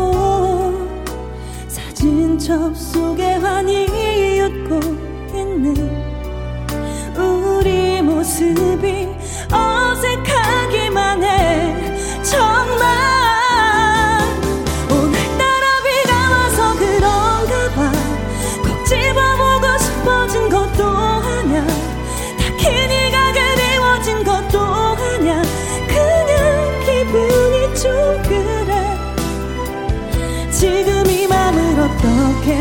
사진 1.67 2.39
접속에 2.39 3.33
환히 3.35 4.39
웃고 4.39 4.79
있는 5.35 5.75
우리 7.17 8.01
모습이 8.01 9.09
어색하기만 9.51 11.23
해. 11.23 12.23
정말 12.23 13.20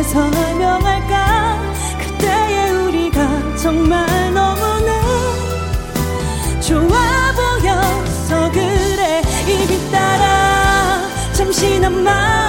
어떻게 0.01 0.03
설명할까? 0.03 1.59
그때의 1.99 2.71
우리가 2.71 3.57
정말 3.57 4.07
너무나 4.33 5.01
좋아 6.61 7.33
보여서 7.33 8.51
그래. 8.51 9.23
입이 9.47 9.91
따라 9.91 11.03
잠시나마 11.33 12.40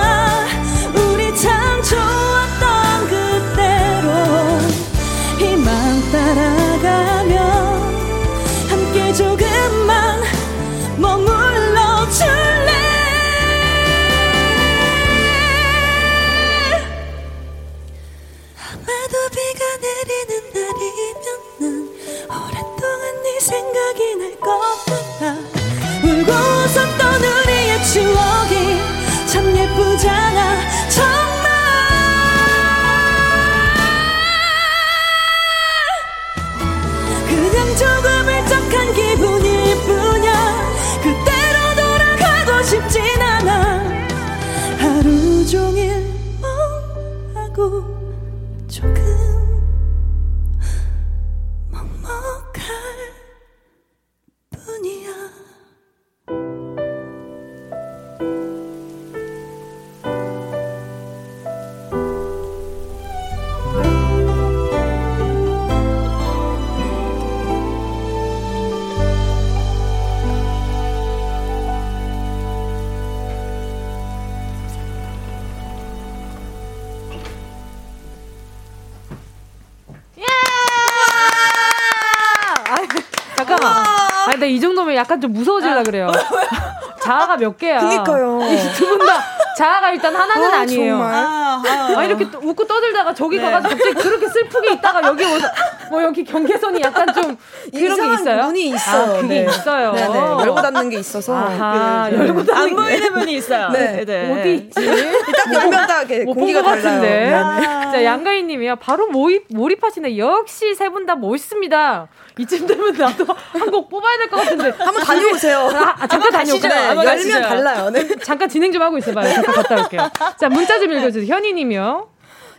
정도면 84.91 84.95
약간 84.95 85.19
좀 85.21 85.33
무서워질라 85.33 85.79
아. 85.79 85.83
그래요. 85.83 86.11
자아가 87.01 87.35
몇 87.37 87.57
개야. 87.57 87.79
그니까요. 87.79 88.39
두 88.77 88.85
분 88.97 88.99
다 89.07 89.23
자아가 89.57 89.91
일단 89.91 90.15
하나는 90.15 90.53
아, 90.53 90.65
니에요 90.65 90.95
아, 91.01 91.61
아, 91.67 91.93
아, 91.97 92.03
이렇게 92.05 92.25
웃고 92.41 92.65
떠들다가 92.65 93.13
저기 93.13 93.37
네. 93.37 93.43
가가지고 93.43 93.69
갑자기 93.75 93.93
그렇게 93.95 94.27
슬프게 94.29 94.73
있다가 94.73 95.01
여기 95.05 95.25
오서 95.25 95.45
뭐 95.89 96.01
여기 96.03 96.23
경계선이 96.23 96.79
약간 96.81 97.13
좀 97.13 97.37
그런 97.71 97.97
게 97.99 98.13
있어요. 98.13 98.43
문이 98.45 98.69
있어요. 98.69 99.01
아, 99.17 99.21
그게 99.21 99.27
네. 99.27 99.45
있어요. 99.49 99.91
네네. 99.91 100.19
열고 100.19 100.55
닫는 100.61 100.89
게 100.89 100.99
있어서. 100.99 101.35
아하, 101.35 102.09
네. 102.09 102.17
열고 102.17 102.45
닫는 102.45 102.61
안 102.61 102.75
보이는 102.75 103.13
문이 103.13 103.33
있어요. 103.33 103.69
네. 103.71 104.05
네. 104.05 104.39
어디 104.39 104.55
있지? 104.55 104.87
딱 105.35 105.53
열면 105.53 105.87
다 105.87 106.03
공기가 106.33 106.61
같은데. 106.61 107.29
자 107.31 108.03
양가희님이요. 108.03 108.77
바로 108.77 109.07
모입 109.07 109.45
몰입하시네. 109.49 110.17
역시 110.17 110.73
세 110.75 110.89
분 110.89 111.05
다 111.05 111.15
멋있습니다. 111.15 112.07
이쯤 112.39 112.65
되면 112.67 112.93
나도 112.93 113.25
한 113.25 113.71
곡 113.71 113.89
뽑아야 113.89 114.17
될 114.17 114.29
것 114.29 114.37
같은데. 114.37 114.69
한번 114.83 115.03
다녀오세요. 115.03 115.69
아, 115.73 115.95
아 115.99 116.07
잠깐 116.07 116.31
다녀오세요. 116.31 116.71
네, 116.71 117.05
열면 117.05 117.41
달라요. 117.41 117.89
네. 117.89 118.07
잠깐 118.23 118.49
진행 118.49 118.71
좀 118.71 118.81
하고 118.81 118.97
있어봐요. 118.97 119.33
잠깐 119.33 119.53
갔다 119.55 119.75
올게요. 119.81 120.09
자, 120.39 120.49
문자 120.49 120.79
좀 120.79 120.91
읽어주세요. 120.93 121.33
현희님이요. 121.33 122.07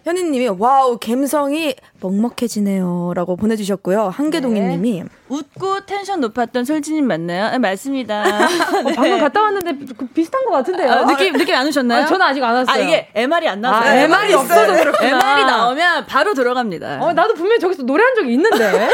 현희님이 0.04 0.48
와우 0.58 0.98
감성이 0.98 1.74
먹먹해지네요. 2.02 3.12
라고 3.14 3.36
보내주셨고요. 3.36 4.08
한계동이님이. 4.08 5.02
네. 5.02 5.08
웃고 5.28 5.86
텐션 5.86 6.20
높았던 6.20 6.64
솔지님 6.64 7.06
맞나요? 7.06 7.50
네, 7.52 7.58
맞습니다. 7.58 8.22
어, 8.22 8.82
네. 8.82 8.94
방금 8.94 9.18
갔다 9.20 9.42
왔는데 9.42 9.94
그 9.96 10.06
비슷한 10.06 10.44
것 10.44 10.50
같은데요. 10.50 10.90
아, 10.90 11.06
느낌, 11.06 11.32
느낌 11.36 11.54
안 11.54 11.66
오셨나요? 11.66 12.02
아, 12.02 12.06
저는 12.06 12.26
아직 12.26 12.42
안 12.42 12.54
왔어요. 12.54 12.74
아, 12.74 12.78
이게 12.78 13.08
MR이 13.14 13.48
안 13.48 13.60
나와서. 13.60 13.88
아, 13.88 13.94
MR이 13.96 14.34
없어서 14.34 14.72
그렇구나. 14.72 15.08
MR이 15.08 15.44
나오면 15.46 16.06
바로 16.06 16.34
들어갑니다. 16.34 16.98
어, 17.02 17.12
나도 17.12 17.34
분명히 17.34 17.58
저기서 17.60 17.82
노래한 17.84 18.14
적이 18.14 18.32
있는데. 18.34 18.88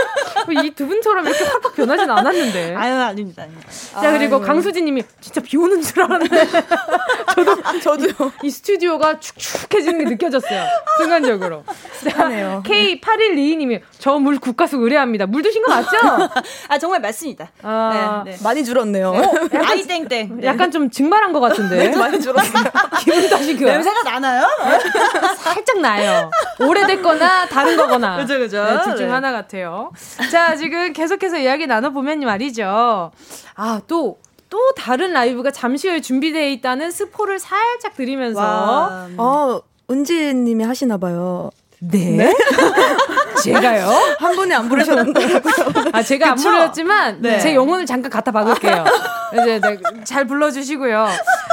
이 0.65 0.71
두 0.79 0.87
분처럼 0.87 1.27
이렇게 1.27 1.45
확확 1.45 1.75
변하진 1.75 2.09
않았는데. 2.09 2.75
아유, 2.79 2.95
아닙니다. 2.95 3.43
아닙니다. 3.43 3.69
자, 4.01 4.13
그리고 4.13 4.37
아유. 4.37 4.45
강수진 4.45 4.85
님이 4.85 5.03
진짜 5.21 5.41
비 5.41 5.57
오는 5.57 5.83
줄 5.83 6.03
알았는데. 6.03 6.47
저도, 7.35 7.81
저도요. 7.81 8.33
이, 8.43 8.47
이 8.47 8.51
스튜디오가 8.51 9.19
축축해지는 9.19 9.99
게 9.99 10.05
느껴졌어요. 10.11 10.65
순간적으로. 10.99 11.65
자, 12.09 12.29
K8122님이 13.01 13.81
저 13.99 14.19
물 14.19 14.39
국가수 14.39 14.77
의뢰합니다. 14.79 15.27
물 15.27 15.43
드신 15.43 15.63
거 15.63 15.71
맞죠? 15.73 15.97
아 16.69 16.79
정말 16.79 17.01
맞습니다. 17.01 17.51
아, 17.63 18.23
네, 18.25 18.33
네. 18.33 18.39
많이 18.43 18.65
줄었네요. 18.65 19.11
어, 19.11 19.23
아이 19.65 19.83
땡땡. 19.87 20.41
네. 20.41 20.47
약간 20.47 20.71
좀 20.71 20.91
증발한 20.91 21.33
것 21.33 21.41
같은데. 21.41 21.89
네, 21.91 21.97
많이 21.97 22.21
줄었어요. 22.21 22.65
기분 23.01 23.29
탓이 23.29 23.57
그 23.57 23.65
냄새가 23.65 24.03
나나요? 24.03 24.47
살짝 25.39 25.81
나요. 25.81 26.31
오래됐거나 26.61 27.47
다른 27.47 27.77
거거나. 27.77 28.17
그죠 28.19 28.39
그죠. 28.39 28.65
네, 28.65 28.83
둘중 28.85 29.07
네. 29.07 29.13
하나 29.13 29.31
같아요. 29.33 29.93
자 30.31 30.57
지금 30.57 30.93
계속해서 30.93 31.39
이야기 31.39 31.67
나눠보면 31.67 32.21
말이죠. 32.21 33.13
아또 33.55 34.19
또 34.51 34.59
다른 34.77 35.13
라이브가 35.13 35.51
잠시 35.51 35.89
후에 35.89 36.01
준비되어 36.01 36.49
있다는 36.49 36.91
스포를 36.91 37.39
살짝 37.39 37.95
드리면서 37.97 39.07
어 39.19 39.61
은지님이 39.91 40.65
하시나 40.65 40.97
봐요. 40.99 41.51
네? 41.81 42.11
네? 42.17 42.35
제가요? 43.43 43.89
한 44.19 44.35
분이 44.35 44.53
안 44.53 44.69
부르셨는데. 44.69 45.21
아, 45.93 46.03
제가 46.03 46.35
그쵸? 46.35 46.49
안 46.49 46.55
부르셨지만, 46.55 47.23
네. 47.23 47.39
제 47.39 47.55
영혼을 47.55 47.87
잠깐 47.87 48.11
갖다 48.11 48.33
박을게요. 48.33 48.85
이제 49.35 49.61
네, 49.61 49.79
잘 50.05 50.27
불러주시고요. 50.27 51.07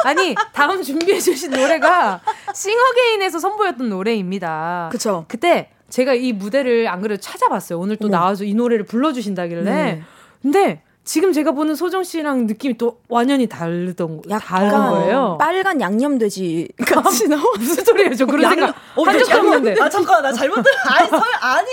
아니, 0.03 0.35
다음 0.53 0.81
준비해주신 0.81 1.51
노래가 1.51 2.21
싱어게인에서 2.53 3.39
선보였던 3.39 3.89
노래입니다. 3.89 4.89
그쵸. 4.91 5.25
그때 5.27 5.69
제가 5.89 6.13
이 6.13 6.33
무대를 6.33 6.87
안 6.87 7.01
그래도 7.01 7.21
찾아봤어요. 7.21 7.79
오늘 7.79 7.95
또 7.97 8.07
어머. 8.07 8.17
나와서 8.17 8.43
이 8.43 8.53
노래를 8.53 8.85
불러주신다길래. 8.85 9.63
네. 9.63 10.03
근데 10.41 10.81
지금 11.05 11.31
제가 11.31 11.51
보는 11.51 11.75
소정 11.75 12.03
씨랑 12.03 12.47
느낌이 12.47 12.79
또 12.79 12.97
완전히 13.09 13.45
다르던 13.45 14.23
다른 14.41 14.71
거예요. 14.71 15.37
빨간 15.39 15.79
양념 15.79 16.17
돼지 16.17 16.67
같이 16.83 17.27
나와 17.29 17.43
무슨 17.59 17.85
소리예요? 17.85 18.15
저 18.15 18.25
그런 18.25 18.41
양, 18.43 18.49
생각 18.55 18.75
어, 18.95 19.03
한적 19.03 19.29
했는데. 19.29 19.75
아 19.79 19.87
잠깐 19.87 20.23
나 20.23 20.33
잘못 20.33 20.55
들. 20.63 20.71
아니 20.87 21.07
설 21.07 21.21
아니 21.41 21.67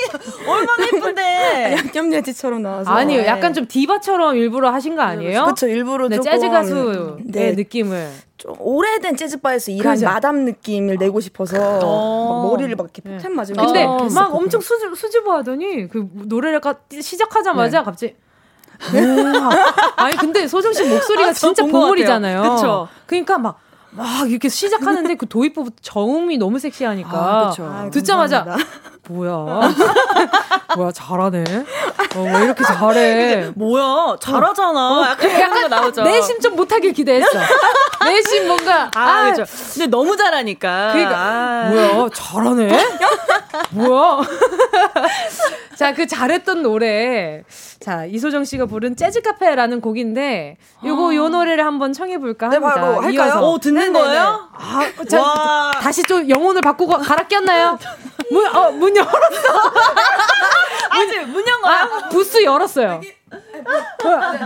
얼마나 0.47 0.85
예쁜데. 0.85 1.77
양념 1.81 2.11
돼지처럼 2.11 2.63
나와서. 2.63 2.91
아니요, 2.91 3.25
약간 3.25 3.55
좀 3.55 3.67
디바처럼 3.67 4.37
일부러 4.37 4.71
하신 4.71 4.97
거 4.97 5.03
아니에요? 5.03 5.45
그렇죠, 5.45 5.67
일부러 5.67 6.09
네, 6.09 6.21
재즈 6.21 6.51
가수의 6.51 7.17
네. 7.25 7.53
느낌을. 7.53 8.11
좀 8.37 8.55
오래된 8.59 9.17
재즈바에서 9.17 9.71
일한 9.71 9.95
그렇죠. 9.97 10.07
마담 10.07 10.45
느낌을 10.45 10.97
내고 10.99 11.21
싶어서 11.21 11.79
어~ 11.81 12.49
머리를 12.51 12.75
막 12.75 12.91
이렇게 12.93 13.01
폭탄 13.01 13.37
맞으면 13.37 13.65
근데 13.65 13.87
막 14.13 14.35
엄청 14.35 14.61
수줍, 14.61 14.99
수줍어하더니 14.99 15.89
그 15.89 16.09
노래를 16.13 16.61
시작하자마자 17.01 17.79
네. 17.79 17.85
갑자기 17.85 18.15
아니 19.97 20.17
근데 20.17 20.47
소정 20.49 20.73
씨 20.73 20.85
목소리가 20.85 21.31
아, 21.31 21.33
진짜 21.33 21.65
보물이잖아요. 21.65 22.43
그쵸. 22.43 22.89
그러니까 23.07 23.39
막. 23.39 23.59
막 23.95 24.31
이렇게 24.31 24.49
시작하는데 24.49 25.17
그 25.17 25.27
도입부부터 25.29 25.77
저음이 25.83 26.39
너무 26.39 26.59
섹시하니까 26.59 27.11
아, 27.13 27.55
아, 27.59 27.91
듣자마자 27.91 28.57
뭐야? 29.09 29.33
뭐야 30.77 30.93
잘하네? 30.93 31.45
어, 32.17 32.21
왜 32.23 32.45
이렇게 32.45 32.63
잘해? 32.65 33.51
뭐야? 33.55 34.17
잘하잖아. 34.21 35.01
어, 35.01 35.05
약간 35.11 35.61
거 35.63 35.69
나오죠. 35.69 36.03
내심 36.03 36.41
좀 36.41 36.57
못하길 36.57 36.93
기대했어. 36.93 37.31
내심 38.05 38.47
뭔가 38.49 38.91
아, 38.95 39.01
아 39.01 39.33
그렇죠 39.33 39.45
근데 39.75 39.87
너무 39.87 40.17
잘하니까. 40.17 40.93
그러니까 40.93 41.17
아. 41.19 41.69
뭐야? 41.71 42.09
잘하네? 42.15 42.87
뭐야? 43.71 44.21
자 45.77 45.93
그 45.93 46.07
잘했던 46.07 46.63
노래. 46.63 47.43
자, 47.81 48.05
이소정 48.05 48.45
씨가 48.45 48.67
부른 48.67 48.95
재즈 48.95 49.21
카페라는 49.23 49.81
곡인데 49.81 50.57
요거 50.85 51.11
아. 51.11 51.15
요 51.17 51.29
노래를 51.29 51.67
한번 51.67 51.93
청해 51.93 52.19
볼까 52.19 52.49
네, 52.49 52.57
합니다. 52.57 52.75
네, 52.77 52.81
바로 52.81 53.01
할까요? 53.03 53.41
오, 53.43 53.59
듣는 53.59 53.93
네네네. 53.93 53.99
거예요? 53.99 54.49
아, 54.53 55.05
자, 55.09 55.73
다시 55.81 56.03
좀 56.05 56.29
영혼을 56.31 56.61
바꾸고 56.61 56.99
갈아 56.99 57.27
꼈나요? 57.27 57.79
문, 58.33 58.47
어, 58.57 58.71
문 58.73 58.97
열었어. 58.97 59.13
아직 60.91 61.21
문 61.29 61.47
연 61.47 61.61
거야? 61.63 61.83
아, 61.83 62.09
부스 62.09 62.43
열었어요. 62.43 63.01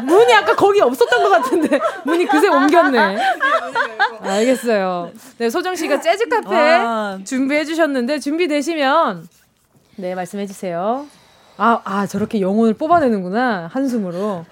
문이 0.05 0.33
아까 0.35 0.55
거기 0.55 0.81
없었던 0.81 1.23
것 1.23 1.29
같은데 1.31 1.81
문이 2.05 2.27
그새 2.27 2.49
옮겼네. 2.49 3.19
알겠어요. 4.21 5.11
네, 5.39 5.51
소정 5.51 5.75
씨가 5.75 6.01
재즈 6.01 6.29
카페 6.29 7.25
준비해 7.25 7.65
주셨는데 7.65 8.21
준비되시면 8.21 9.29
네 9.97 10.15
말씀해 10.15 10.47
주세요. 10.47 11.07
아, 11.59 11.81
아, 11.85 12.07
저렇게 12.07 12.41
영혼을 12.41 12.75
뽑아내는구나. 12.75 13.71
한숨으로. 13.73 14.45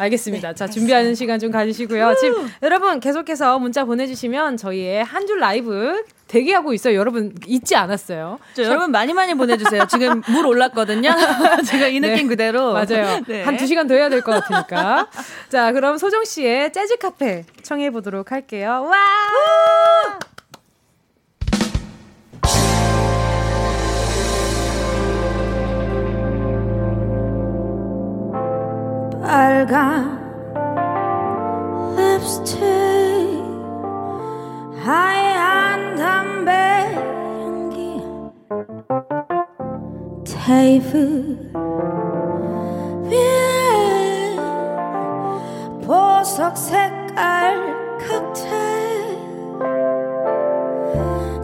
알겠습니다. 0.00 0.48
네, 0.48 0.54
자, 0.54 0.66
준비하는 0.66 1.14
시간 1.14 1.38
좀 1.38 1.50
가지시고요. 1.50 2.14
지금 2.20 2.50
여러분 2.62 3.00
계속해서 3.00 3.58
문자 3.58 3.84
보내주시면 3.84 4.56
저희의 4.56 5.04
한 5.04 5.26
줄 5.26 5.38
라이브 5.38 6.02
대기하고 6.26 6.72
있어요. 6.72 6.94
여러분 6.96 7.34
잊지 7.46 7.74
않았어요. 7.76 8.38
저, 8.54 8.62
여러분 8.64 8.90
많이 8.90 9.12
많이 9.12 9.34
보내주세요. 9.34 9.86
지금 9.86 10.22
물 10.28 10.46
올랐거든요. 10.46 11.10
제가 11.66 11.88
이 11.88 12.00
느낌 12.00 12.26
네, 12.26 12.28
그대로. 12.28 12.72
맞아요. 12.72 13.20
네. 13.26 13.42
한두 13.44 13.66
시간 13.66 13.86
더 13.86 13.94
해야 13.94 14.08
될 14.08 14.22
것 14.22 14.32
같으니까. 14.32 15.08
자, 15.48 15.72
그럼 15.72 15.98
소정 15.98 16.24
씨의 16.24 16.72
재즈 16.72 16.96
카페 16.98 17.44
청해 17.62 17.90
보도록 17.90 18.32
할게요. 18.32 18.88
와! 18.90 20.18
빨간 29.30 30.18
립스틱 31.96 32.58
하얀 34.82 35.94
담배 35.94 36.50
향기. 37.38 38.02
테이블 40.24 41.38
위에 43.04 44.36
보석 45.86 46.56
색깔 46.56 47.98
칵테일 47.98 49.16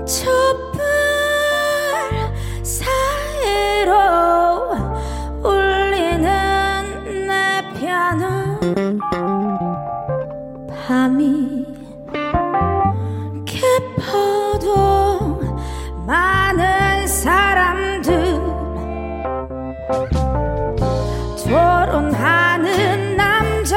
촛 0.05 0.66
밤이 10.87 11.67
깊어도 13.45 15.41
많은 16.07 17.07
사람들 17.07 18.41
토론하는 21.45 23.17
남자 23.17 23.77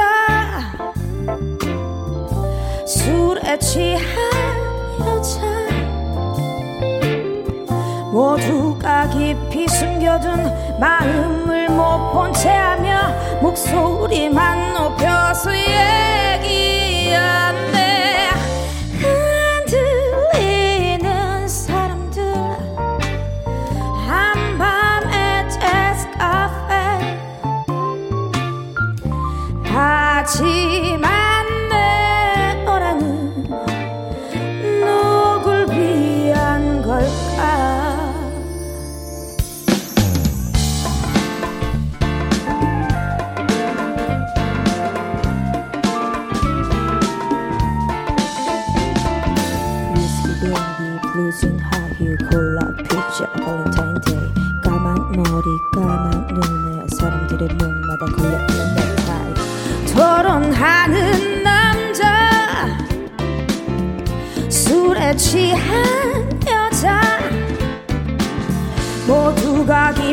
술에 2.86 3.58
취한 3.58 4.02
여자 5.00 5.40
모두 8.12 8.69
가 8.82 9.08
깊이 9.08 9.68
숨겨둔 9.68 10.78
마음을 10.78 11.68
못 11.68 12.12
본 12.12 12.32
채 12.32 12.48
하며 12.50 13.12
목소리만 13.40 14.72
높여서 14.74 15.54
얘 15.56 16.29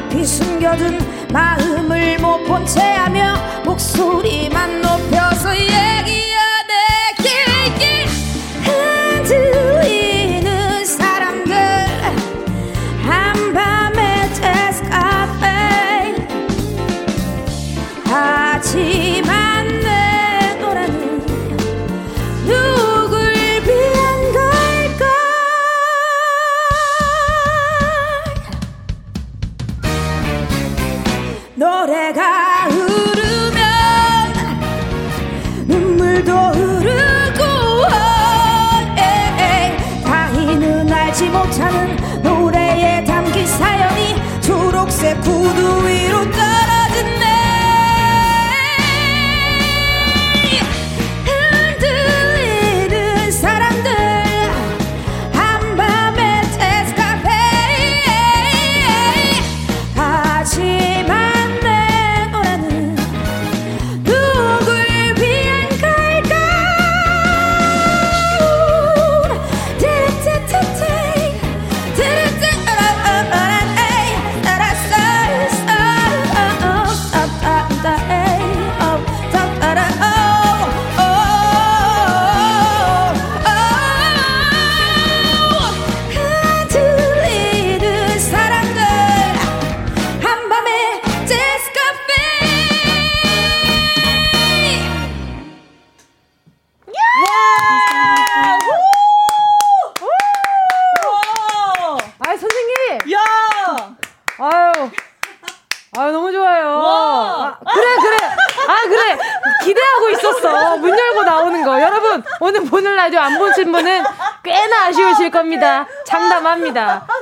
깊이 0.09 0.25
숨겨둔 0.25 0.99
마음을 1.33 2.17
못 2.19 2.45
본 2.47 2.65
채 2.65 2.79
하며 2.81 3.35
목소리만 3.65 4.81
높여서 4.81 5.55
얘 5.55 5.86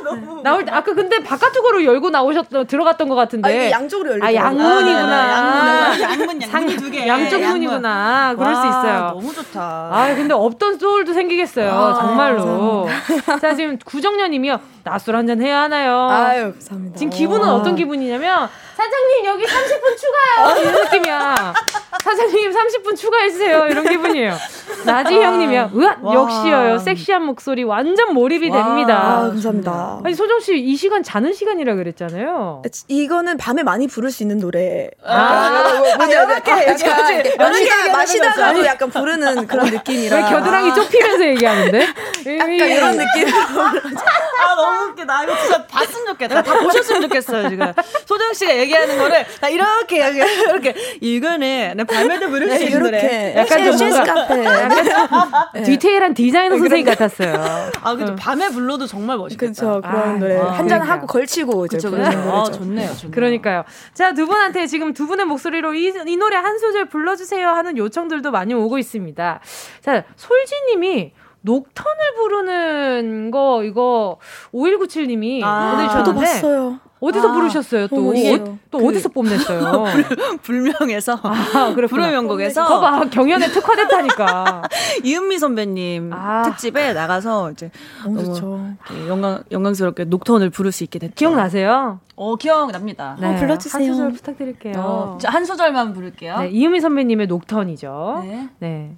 장담합니다. 0.09 0.49
아, 0.49 0.51
나올 0.53 0.65
때, 0.65 0.71
아까 0.71 0.93
근데 0.93 1.19
바깥쪽으로 1.23 1.83
열고 1.85 2.09
나오셨, 2.09 2.47
들어갔던 2.67 3.09
것 3.09 3.15
같은데. 3.15 3.67
아, 3.67 3.71
양쪽으로 3.71 4.11
열려 4.11 4.25
아, 4.25 4.33
양문이구나. 4.33 5.91
아, 5.91 5.99
양문, 6.01 6.41
양문 6.41 6.77
두 6.77 6.91
개. 6.91 7.07
양쪽 7.07 7.41
문이구나. 7.41 8.35
그럴 8.37 8.53
와, 8.53 8.61
수 8.61 8.67
있어요. 8.67 8.99
너무 9.13 9.33
좋다. 9.33 9.59
아, 9.61 10.13
근데 10.15 10.33
없던 10.33 10.79
소울도 10.79 11.13
생기겠어요. 11.13 11.71
아, 11.71 11.93
정말로. 11.93 12.85
감사합니다. 12.85 13.39
자, 13.39 13.53
지금 13.55 13.77
구정년 13.85 14.31
님이요. 14.31 14.59
낮술 14.83 15.15
한잔 15.15 15.41
해야 15.41 15.61
하나요? 15.61 16.07
아유, 16.09 16.51
감사합니다. 16.53 16.97
지금 16.97 17.09
기분은 17.11 17.47
어떤 17.49 17.75
기분이냐면 17.75 18.47
사장님 18.75 19.25
여기 19.25 19.45
30분 19.45 19.97
추가요 19.97 20.61
이런 20.61 20.83
느낌이야. 20.83 21.53
사장님 22.03 22.51
30분 22.51 22.95
추가해주세요 22.95 23.67
이런 23.67 23.83
기분이에요. 23.87 24.33
나지 24.85 25.15
형님이야. 25.19 25.71
으아 25.75 25.95
역시요 26.13 26.77
섹시한 26.79 27.23
목소리 27.23 27.63
완전 27.63 28.13
몰입이 28.13 28.49
와. 28.49 28.63
됩니다. 28.63 28.97
아, 28.97 29.19
감사합니다. 29.27 29.99
아니 30.03 30.13
소정 30.15 30.39
씨 30.39 30.55
이 30.55 30.75
시간 30.75 31.03
자는 31.03 31.33
시간이라 31.33 31.75
그랬잖아요. 31.75 32.61
이거는 32.87 33.37
밤에 33.37 33.61
많이 33.63 33.87
부를 33.87 34.09
수 34.11 34.23
있는 34.23 34.39
노래. 34.39 34.89
아, 35.03 35.73
이렇게 36.07 36.51
마시다 37.37 37.91
마시다가도 37.93 38.65
약간 38.65 38.89
부르는 38.89 39.47
그런 39.47 39.65
느낌이라. 39.67 40.15
왜 40.17 40.21
겨드랑이 40.23 40.73
좁히면서 40.73 41.25
얘기하는데? 41.25 41.79
약간 42.37 42.51
이런 42.51 42.97
느낌. 42.97 43.27
아 43.35 44.55
너무 44.55 44.89
웃기다. 44.91 45.23
이거 45.23 45.37
진짜 45.37 45.65
봤으면 45.67 46.05
좋겠다. 46.07 46.41
다 46.43 46.59
보셨으면 46.59 47.01
좋겠어요 47.03 47.49
지금. 47.49 47.71
소정 48.05 48.33
씨가 48.33 48.55
얘기하는 48.57 48.97
거를 48.97 49.25
다 49.39 49.49
이렇게 49.49 50.07
이렇게 50.09 50.75
이거는 51.01 51.73
내 51.75 51.83
밤에도 51.83 52.29
부를 52.29 52.49
수 52.51 52.59
네, 52.59 52.65
있는 52.65 52.79
노래. 52.83 53.33
약간 53.37 53.63
좀 53.65 53.77
뭔가 53.77 54.64
네. 55.53 55.63
디테일한 55.63 56.13
디자이너 56.13 56.57
선생님 56.57 56.85
같았어요. 56.85 57.33
아 57.81 57.95
그죠. 57.95 58.15
밤에 58.15 58.49
불러도 58.49 58.87
정말 58.87 59.17
멋있겠다. 59.17 59.53
그렇죠. 59.53 59.81
그런 59.81 60.15
아, 60.15 60.17
노래 60.17 60.37
아, 60.37 60.45
한잔 60.51 60.81
하고 60.81 61.07
걸치고 61.07 61.65
이제 61.67 61.77
그쵸, 61.77 61.91
그쵸. 61.91 62.03
아, 62.03 62.43
좋네요, 62.45 62.93
좋네요. 62.95 63.11
그러니까요. 63.11 63.63
자 63.93 64.13
두 64.15 64.25
분한테 64.27 64.65
지금 64.67 64.93
두 64.93 65.07
분의 65.07 65.25
목소리로 65.25 65.73
이, 65.73 65.93
이 66.07 66.17
노래 66.17 66.37
한 66.37 66.57
소절 66.57 66.85
불러주세요 66.85 67.49
하는 67.49 67.77
요청들도 67.77 68.31
많이 68.31 68.53
오고 68.53 68.77
있습니다. 68.77 69.39
자 69.81 70.03
솔지님이 70.15 71.11
녹턴을 71.41 71.99
부르는 72.17 73.31
거 73.31 73.63
이거 73.63 74.17
5197님이 74.53 75.41
아, 75.43 75.71
보내주셨는데 75.75 76.03
저도 76.05 76.19
봤어요. 76.19 76.79
어디서 76.99 77.29
아, 77.29 77.33
부르셨어요? 77.33 77.87
또, 77.89 78.09
어, 78.09 78.57
또 78.71 78.77
그, 78.79 78.87
어디서 78.87 79.09
뽐냈어요? 79.09 79.85
불, 80.41 80.61
명에서 80.61 81.19
아, 81.21 81.73
불의 81.75 82.11
명곡에서. 82.11 82.65
거봐, 82.65 83.09
경연에 83.09 83.47
특화됐다니까. 83.47 84.63
이은미 85.03 85.37
선배님 85.37 86.11
아. 86.13 86.43
특집에 86.43 86.93
나가서 86.93 87.51
이제 87.51 87.69
너무, 88.03 88.23
좋죠. 88.23 88.69
영광, 89.07 89.43
영광스럽게 89.51 90.05
녹턴을 90.05 90.49
부를 90.49 90.71
수 90.71 90.83
있게 90.83 90.99
됐죠. 90.99 91.15
기억나세요? 91.15 91.99
어, 92.15 92.35
기억납니다. 92.37 93.17
네, 93.19 93.35
어, 93.35 93.39
불러주세요. 93.39 93.83
한 93.83 93.93
소절 93.93 94.11
부탁드릴게요. 94.13 94.73
어, 94.77 95.17
한 95.25 95.43
소절만 95.43 95.93
부를게요. 95.93 96.39
네, 96.39 96.49
이은미 96.49 96.79
선배님의 96.79 97.27
녹턴이죠. 97.27 98.21
네. 98.23 98.49
네. 98.59 98.95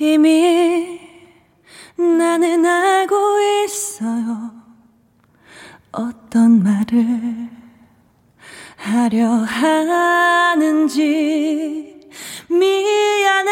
이미 0.00 1.00
나는 1.96 2.64
알고 2.66 3.16
있어요. 3.64 4.57
어떤 5.98 6.62
말을 6.62 7.48
하려 8.76 9.26
하는지 9.26 10.94
미안해 12.48 13.50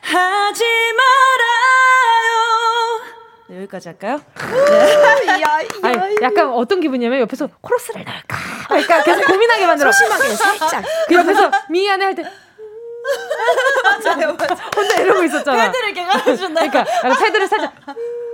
하지 0.00 0.64
말아요. 0.96 2.40
네, 3.50 3.56
여기까지 3.58 3.88
할까요? 3.90 4.18
네. 4.38 5.44
아니, 5.82 6.16
약간 6.22 6.50
어떤 6.50 6.80
기분이냐면 6.80 7.20
옆에서 7.20 7.50
코러스를 7.60 8.02
넣을까 8.02 8.38
그러니까 8.68 9.02
계속 9.02 9.26
고민하게 9.26 9.66
만들어. 9.66 9.92
소심하게 9.92 10.28
살짝. 10.30 10.82
그 11.06 11.14
옆에서 11.16 11.50
미안해 11.68 12.04
할 12.06 12.14
때. 12.14 12.22
맞아요, 13.84 14.34
맞아요. 14.34 14.56
혼자 14.74 15.00
이러고 15.02 15.22
있었잖아. 15.24 15.70
패드를 15.70 15.92
깔아준다. 15.94 16.66
그러니까 16.66 16.84
패드를 17.18 17.46
살짝. 17.46 17.74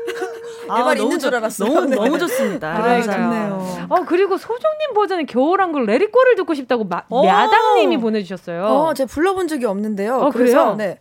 아, 0.68 0.78
내말 0.78 0.98
있는 0.98 1.18
줄 1.18 1.34
알았어. 1.34 1.64
너무 1.64 1.86
네. 1.86 1.96
너무 1.96 2.18
좋습니다. 2.18 2.68
아, 2.68 3.00
좋네요. 3.00 3.86
어 3.88 4.04
그리고 4.06 4.36
소정님 4.36 4.94
버전의 4.94 5.26
겨울왕국 5.26 5.84
레리꼬를 5.84 6.34
듣고 6.36 6.54
싶다고 6.54 6.84
마, 6.84 7.02
야당님이 7.24 7.98
보내주셨어요. 7.98 8.64
어, 8.64 8.94
제가 8.94 9.08
불러본 9.08 9.48
적이 9.48 9.66
없는데요. 9.66 10.16
어, 10.16 10.30
그래서 10.30 10.58
그래요? 10.58 10.74
네. 10.76 10.98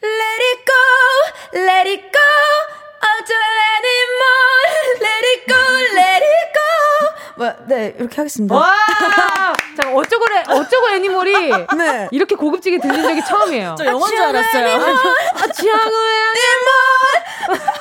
Let 0.00 0.42
it 0.44 0.64
go, 0.64 1.60
let 1.60 1.90
it 1.90 2.02
go, 2.12 2.20
어쩌 3.02 3.34
anymore, 3.78 4.66
let 5.00 5.26
it 5.26 5.42
go, 5.48 5.58
let 5.96 6.24
it 6.24 6.52
go. 6.54 6.58
뭐, 7.36 7.52
네, 7.66 7.94
이렇게 7.98 8.16
하겠습니다. 8.16 8.54
와! 8.54 8.74
자, 9.80 9.92
어쩌고, 9.92 10.24
어쩌고 10.50 10.90
애니몰이 10.90 11.32
네. 11.78 12.08
이렇게 12.10 12.34
고급지게 12.34 12.78
들린 12.78 13.02
적이 13.02 13.24
처음이에요. 13.24 13.74
저 13.78 13.86
영어인 13.86 14.06
줄 14.16 14.24
알았어요. 14.24 14.66
아치앙의 15.34 15.86
애니몰! 15.86 17.77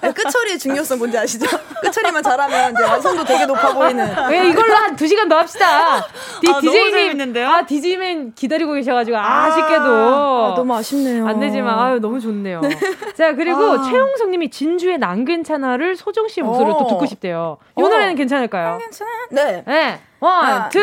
아, 0.00 0.12
끝처리의 0.12 0.58
중요성 0.58 0.98
뭔지 0.98 1.16
아시죠? 1.16 1.46
끝처리만 1.82 2.22
잘하면 2.22 2.72
이제 2.72 2.82
완성도 2.82 3.24
되게 3.24 3.46
높아 3.46 3.72
보이는. 3.74 4.06
왜 4.30 4.48
이걸로 4.48 4.74
한 4.74 4.96
2시간 4.96 5.28
더 5.28 5.38
합시다. 5.38 6.06
디, 6.40 6.50
아, 6.50 6.60
디제이맨, 6.60 7.36
아, 7.36 7.66
디제이맨 7.66 8.34
기다리고 8.34 8.72
계셔가지고, 8.74 9.16
아, 9.16 9.44
아쉽게도. 9.46 9.84
아, 9.84 10.54
너무 10.56 10.74
아쉽네요. 10.74 11.26
안 11.26 11.40
되지만, 11.40 11.78
아유, 11.78 12.00
너무 12.00 12.20
좋네요. 12.20 12.60
네. 12.60 12.70
자, 13.16 13.34
그리고 13.34 13.62
아. 13.62 13.82
최홍석 13.82 14.30
님이 14.30 14.50
진주의 14.50 14.98
난 14.98 15.24
괜찮아를 15.24 15.96
소정 15.96 16.28
씨 16.28 16.42
목소리로 16.42 16.78
또 16.78 16.84
어. 16.84 16.88
듣고 16.88 17.06
싶대요. 17.06 17.58
이 17.78 17.82
어. 17.82 17.88
노래는 17.88 18.16
괜찮을까요? 18.16 18.70
난 18.70 18.78
괜찮아. 18.78 19.10
네. 19.30 19.64
네. 19.66 20.00
One, 20.22 20.68
two. 20.70 20.78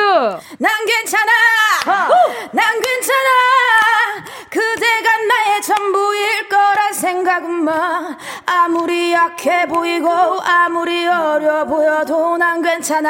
난 0.57 0.85
괜찮아. 0.85 1.31
어. 1.87 2.09
난 2.51 2.81
괜찮아. 2.81 3.29
그대가 4.49 5.17
나의 5.17 5.61
전부일 5.61 6.49
거란 6.49 6.91
생각은 6.91 7.49
마. 7.63 8.17
아무리 8.45 9.13
약해 9.13 9.65
보이고 9.65 10.09
아무리 10.11 11.07
어려 11.07 11.63
보여도 11.63 12.35
난 12.35 12.61
괜찮아. 12.61 13.09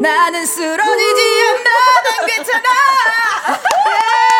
나는 0.00 0.46
쓰러지지 0.46 1.42
않아. 1.42 1.70
난 2.04 2.26
괜찮아. 2.26 2.68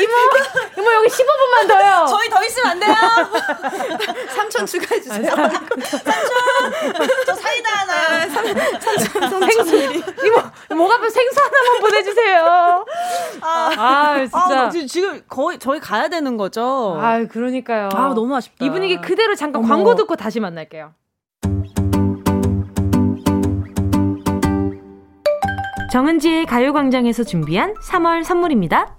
이모, 0.00 0.12
이모 0.78 0.92
여기 0.92 1.08
15분만 1.08 1.68
더요. 1.68 2.06
저희 2.10 2.28
더 2.30 2.44
있으면 2.44 2.70
안 2.70 2.80
돼요? 2.80 2.94
3천 4.36 4.66
추가해 4.66 5.00
주세요. 5.00 5.30
3천. 5.32 7.26
저 7.26 7.34
사이다 7.34 7.70
하나. 7.70 8.26
3천, 8.78 9.52
생수. 9.52 9.76
이모, 10.24 10.76
목 10.76 10.92
앞에 10.92 11.08
생수 11.10 11.40
하나만 11.40 11.80
보내주세요. 11.80 12.84
아, 13.40 13.70
아 13.76 14.18
진짜. 14.20 14.60
아, 14.62 14.70
지금 14.70 15.22
거의 15.28 15.58
저희 15.58 15.80
가야 15.80 16.08
되는 16.08 16.36
거죠? 16.36 16.98
아 17.00 17.24
그러니까요. 17.30 17.88
아, 17.92 18.12
너무 18.14 18.36
아쉽다. 18.36 18.64
이 18.64 18.70
분위기 18.70 19.00
그대로 19.00 19.34
잠깐 19.34 19.60
어머. 19.62 19.68
광고 19.68 19.94
듣고 19.94 20.16
다시 20.16 20.40
만날게요. 20.40 20.92
정은지의 25.90 26.44
가요광장에서 26.46 27.24
준비한 27.24 27.74
3월 27.82 28.22
선물입니다. 28.22 28.98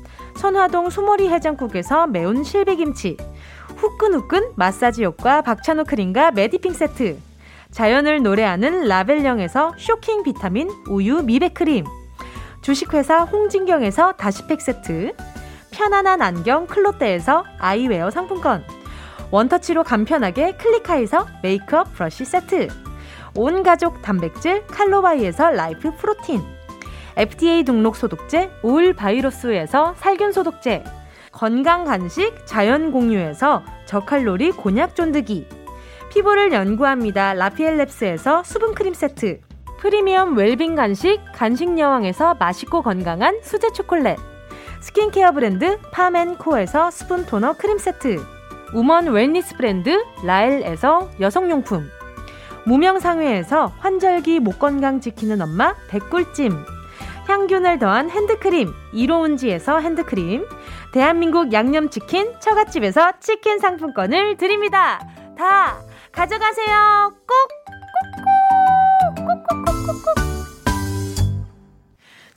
선화동 0.35 0.89
소머리 0.89 1.29
해장국에서 1.29 2.07
매운 2.07 2.43
실비김치, 2.43 3.17
후끈후끈 3.77 4.53
마사지 4.55 5.03
효과 5.03 5.41
박찬호 5.41 5.85
크림과 5.85 6.31
메디핑 6.31 6.73
세트, 6.73 7.17
자연을 7.71 8.21
노래하는 8.21 8.87
라벨령에서 8.87 9.73
쇼킹 9.77 10.23
비타민 10.23 10.69
우유 10.89 11.21
미백 11.23 11.53
크림, 11.53 11.85
주식회사 12.61 13.23
홍진경에서 13.23 14.13
다시팩 14.13 14.61
세트, 14.61 15.13
편안한 15.71 16.21
안경 16.21 16.67
클로떼에서 16.67 17.45
아이웨어 17.59 18.11
상품권, 18.11 18.63
원터치로 19.31 19.83
간편하게 19.83 20.57
클리카에서 20.57 21.27
메이크업 21.41 21.93
브러쉬 21.93 22.25
세트, 22.25 22.67
온 23.35 23.63
가족 23.63 24.01
단백질 24.01 24.65
칼로바이에서 24.67 25.51
라이프 25.51 25.95
프로틴 25.95 26.41
FDA 27.17 27.63
등록 27.63 27.95
소독제 27.95 28.51
올 28.63 28.93
바이러스에서 28.93 29.95
살균 29.97 30.31
소독제 30.31 30.83
건강 31.31 31.85
간식 31.85 32.33
자연 32.45 32.91
공유에서 32.91 33.63
저칼로리 33.85 34.51
곤약 34.51 34.95
쫀득이 34.95 35.47
피부를 36.11 36.51
연구합니다. 36.51 37.33
라피엘랩스에서 37.33 38.43
수분 38.43 38.75
크림 38.75 38.93
세트 38.93 39.39
프리미엄 39.79 40.37
웰빙 40.37 40.75
간식 40.75 41.19
간식 41.33 41.79
여왕에서 41.79 42.35
맛있고 42.35 42.81
건강한 42.81 43.39
수제 43.41 43.71
초콜렛 43.71 44.17
스킨케어 44.81 45.31
브랜드 45.31 45.79
파멘코에서 45.91 46.91
스푼 46.91 47.25
토너 47.25 47.53
크림 47.53 47.77
세트 47.77 48.23
woman 48.73 49.07
wellness 49.07 49.55
브랜드 49.57 50.03
라엘에서 50.23 51.09
여성용품 51.19 51.89
무명상회에서 52.65 53.73
환절기 53.79 54.39
목 54.39 54.59
건강 54.59 54.99
지키는 55.01 55.41
엄마 55.41 55.73
백꿀찜 55.87 56.80
항균을 57.27 57.79
더한 57.79 58.09
핸드크림 58.09 58.73
이로운지에서 58.93 59.79
핸드크림 59.79 60.47
대한민국 60.93 61.53
양념치킨 61.53 62.39
처갓집에서 62.39 63.13
치킨 63.19 63.59
상품권을 63.59 64.37
드립니다. 64.37 64.99
다 65.37 65.81
가져가세요. 66.11 67.13
꼭! 67.27 67.61
꼭꼭 69.25 69.65
꼭꼭꼭 69.65 70.60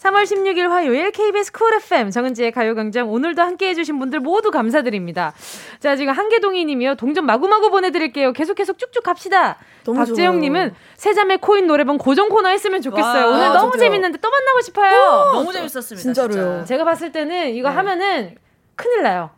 3월 0.05 0.25
16일 0.25 0.69
화요일 0.69 1.11
KBS 1.13 1.51
쿨 1.53 1.73
FM 1.77 2.11
정은지의 2.11 2.53
가요광장 2.53 3.11
오늘도 3.11 3.41
함께 3.41 3.69
해주신 3.71 3.99
분들 3.99 4.21
모두 4.21 4.51
감사드립니다. 4.51 5.33
자 5.81 5.97
지금 5.97 6.13
한계동이 6.13 6.67
님이요. 6.67 6.97
동전 6.97 7.25
마구마구 7.25 7.71
보내드릴게요. 7.71 8.35
계속 8.35 8.55
계속 8.55 8.79
쭉쭉 8.79 9.03
갑시다. 9.03 9.57
박재영님은 9.87 10.75
세자매 10.97 11.39
코인 11.39 11.67
노래방 11.67 11.97
고정 11.97 12.29
코너 12.29 12.51
했으면 12.51 12.83
좋겠어요. 12.83 13.27
와, 13.29 13.31
오늘 13.33 13.47
너무 13.49 13.71
진짜요. 13.73 13.79
재밌는데 13.79 14.19
또 14.19 14.29
만나고 14.29 14.61
싶어요. 14.61 15.31
오, 15.31 15.33
너무 15.39 15.53
재밌었습니다. 15.53 16.03
진짜로요. 16.03 16.33
진짜. 16.59 16.65
제가 16.67 16.85
봤을 16.85 17.11
때는 17.11 17.55
이거 17.55 17.71
네. 17.71 17.75
하면은 17.77 18.35
큰일 18.77 19.03
나요. 19.03 19.31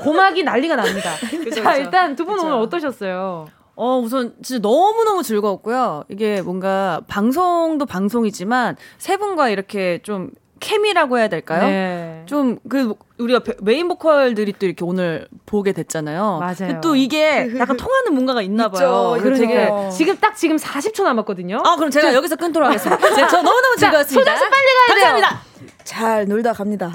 고막이 0.00 0.44
난리가 0.44 0.76
납니다. 0.76 1.10
그쵸, 1.44 1.62
자 1.62 1.76
일단 1.76 2.16
두 2.16 2.24
분 2.24 2.40
오늘 2.40 2.54
어떠셨어요? 2.54 3.48
어, 3.76 3.98
우선 3.98 4.34
진짜 4.42 4.58
너무너무 4.66 5.22
즐거웠고요. 5.22 6.04
이게 6.08 6.40
뭔가 6.40 7.02
방송도 7.08 7.84
방송이지만 7.86 8.76
세 8.98 9.18
분과 9.18 9.50
이렇게 9.50 10.00
좀 10.02 10.30
케미라고 10.58 11.18
해야 11.18 11.28
될까요? 11.28 11.66
네. 11.66 12.22
좀그 12.26 12.94
우리가 13.18 13.40
메인 13.60 13.88
보컬들이 13.88 14.54
또 14.58 14.64
이렇게 14.64 14.84
오늘 14.84 15.28
보게 15.44 15.72
됐잖아요. 15.72 16.38
맞아요. 16.40 16.80
또 16.80 16.96
이게 16.96 17.50
약간 17.60 17.76
통하는 17.76 18.14
뭔가가 18.14 18.40
있나 18.40 18.70
봐요. 18.70 19.18
그러 19.20 19.36
되게 19.36 19.70
지금 19.94 20.16
딱 20.16 20.34
지금 20.34 20.56
40초 20.56 21.04
남았거든요. 21.04 21.62
아 21.62 21.76
그럼 21.76 21.90
제가 21.90 22.14
여기서 22.14 22.36
끊도록 22.36 22.68
하겠습니다. 22.68 22.98
저 23.28 23.42
너무너무 23.42 23.76
즐거웠습니다. 23.76 24.36
소정 24.36 24.46
씨 24.46 24.50
빨리 24.50 24.64
가야 24.64 24.86
돼요. 24.86 25.12
감사합니다. 25.12 25.42
잘 25.84 26.26
놀다 26.26 26.52
갑니다. 26.54 26.90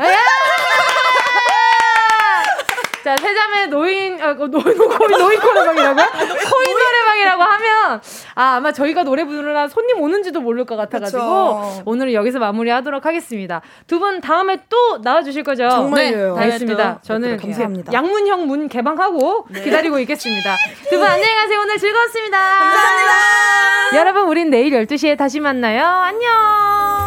자, 3.04 3.18
세자매 3.18 3.66
노인, 3.68 4.22
아, 4.22 4.34
노, 4.36 4.48
노, 4.48 4.60
거의 4.62 4.76
노인 5.18 5.40
노래방이라고요? 5.42 6.06
코인 6.06 6.78
노래방이라고 6.78 7.42
하면, 7.44 8.02
아, 8.36 8.44
아마 8.58 8.72
저희가 8.72 9.04
노래 9.04 9.24
부르느라 9.26 9.68
손님 9.68 10.00
오는지도 10.00 10.40
모를 10.42 10.66
것 10.66 10.76
같아가지고, 10.76 11.20
그쵸. 11.22 11.82
오늘은 11.86 12.14
여기서 12.14 12.38
마무리 12.40 12.70
하도록 12.70 13.04
하겠습니다. 13.04 13.62
두 13.88 14.00
분 14.02 14.20
다음에 14.22 14.60
또 14.70 14.98
나와주실 15.04 15.44
거죠? 15.44 15.68
정말요. 15.70 16.36
네, 16.36 16.42
알겠습니다. 16.44 17.00
저는 17.04 17.38
감사합니다. 17.38 17.94
양문형 17.94 18.48
문 18.48 18.68
개방하고 18.68 19.46
네. 19.50 19.62
기다리고 19.64 20.00
있겠습니다. 20.00 20.56
두 20.90 20.98
분 21.00 21.08
안녕히 21.08 21.34
가세요. 21.36 21.60
오늘 21.60 21.78
즐거웠습니다. 21.78 22.38
감사합니다. 22.38 23.98
여러분, 23.98 24.24
우린 24.28 24.50
내일 24.50 24.72
12시에 24.86 25.18
다시 25.18 25.40
만나요. 25.40 25.84
안녕! 25.86 27.01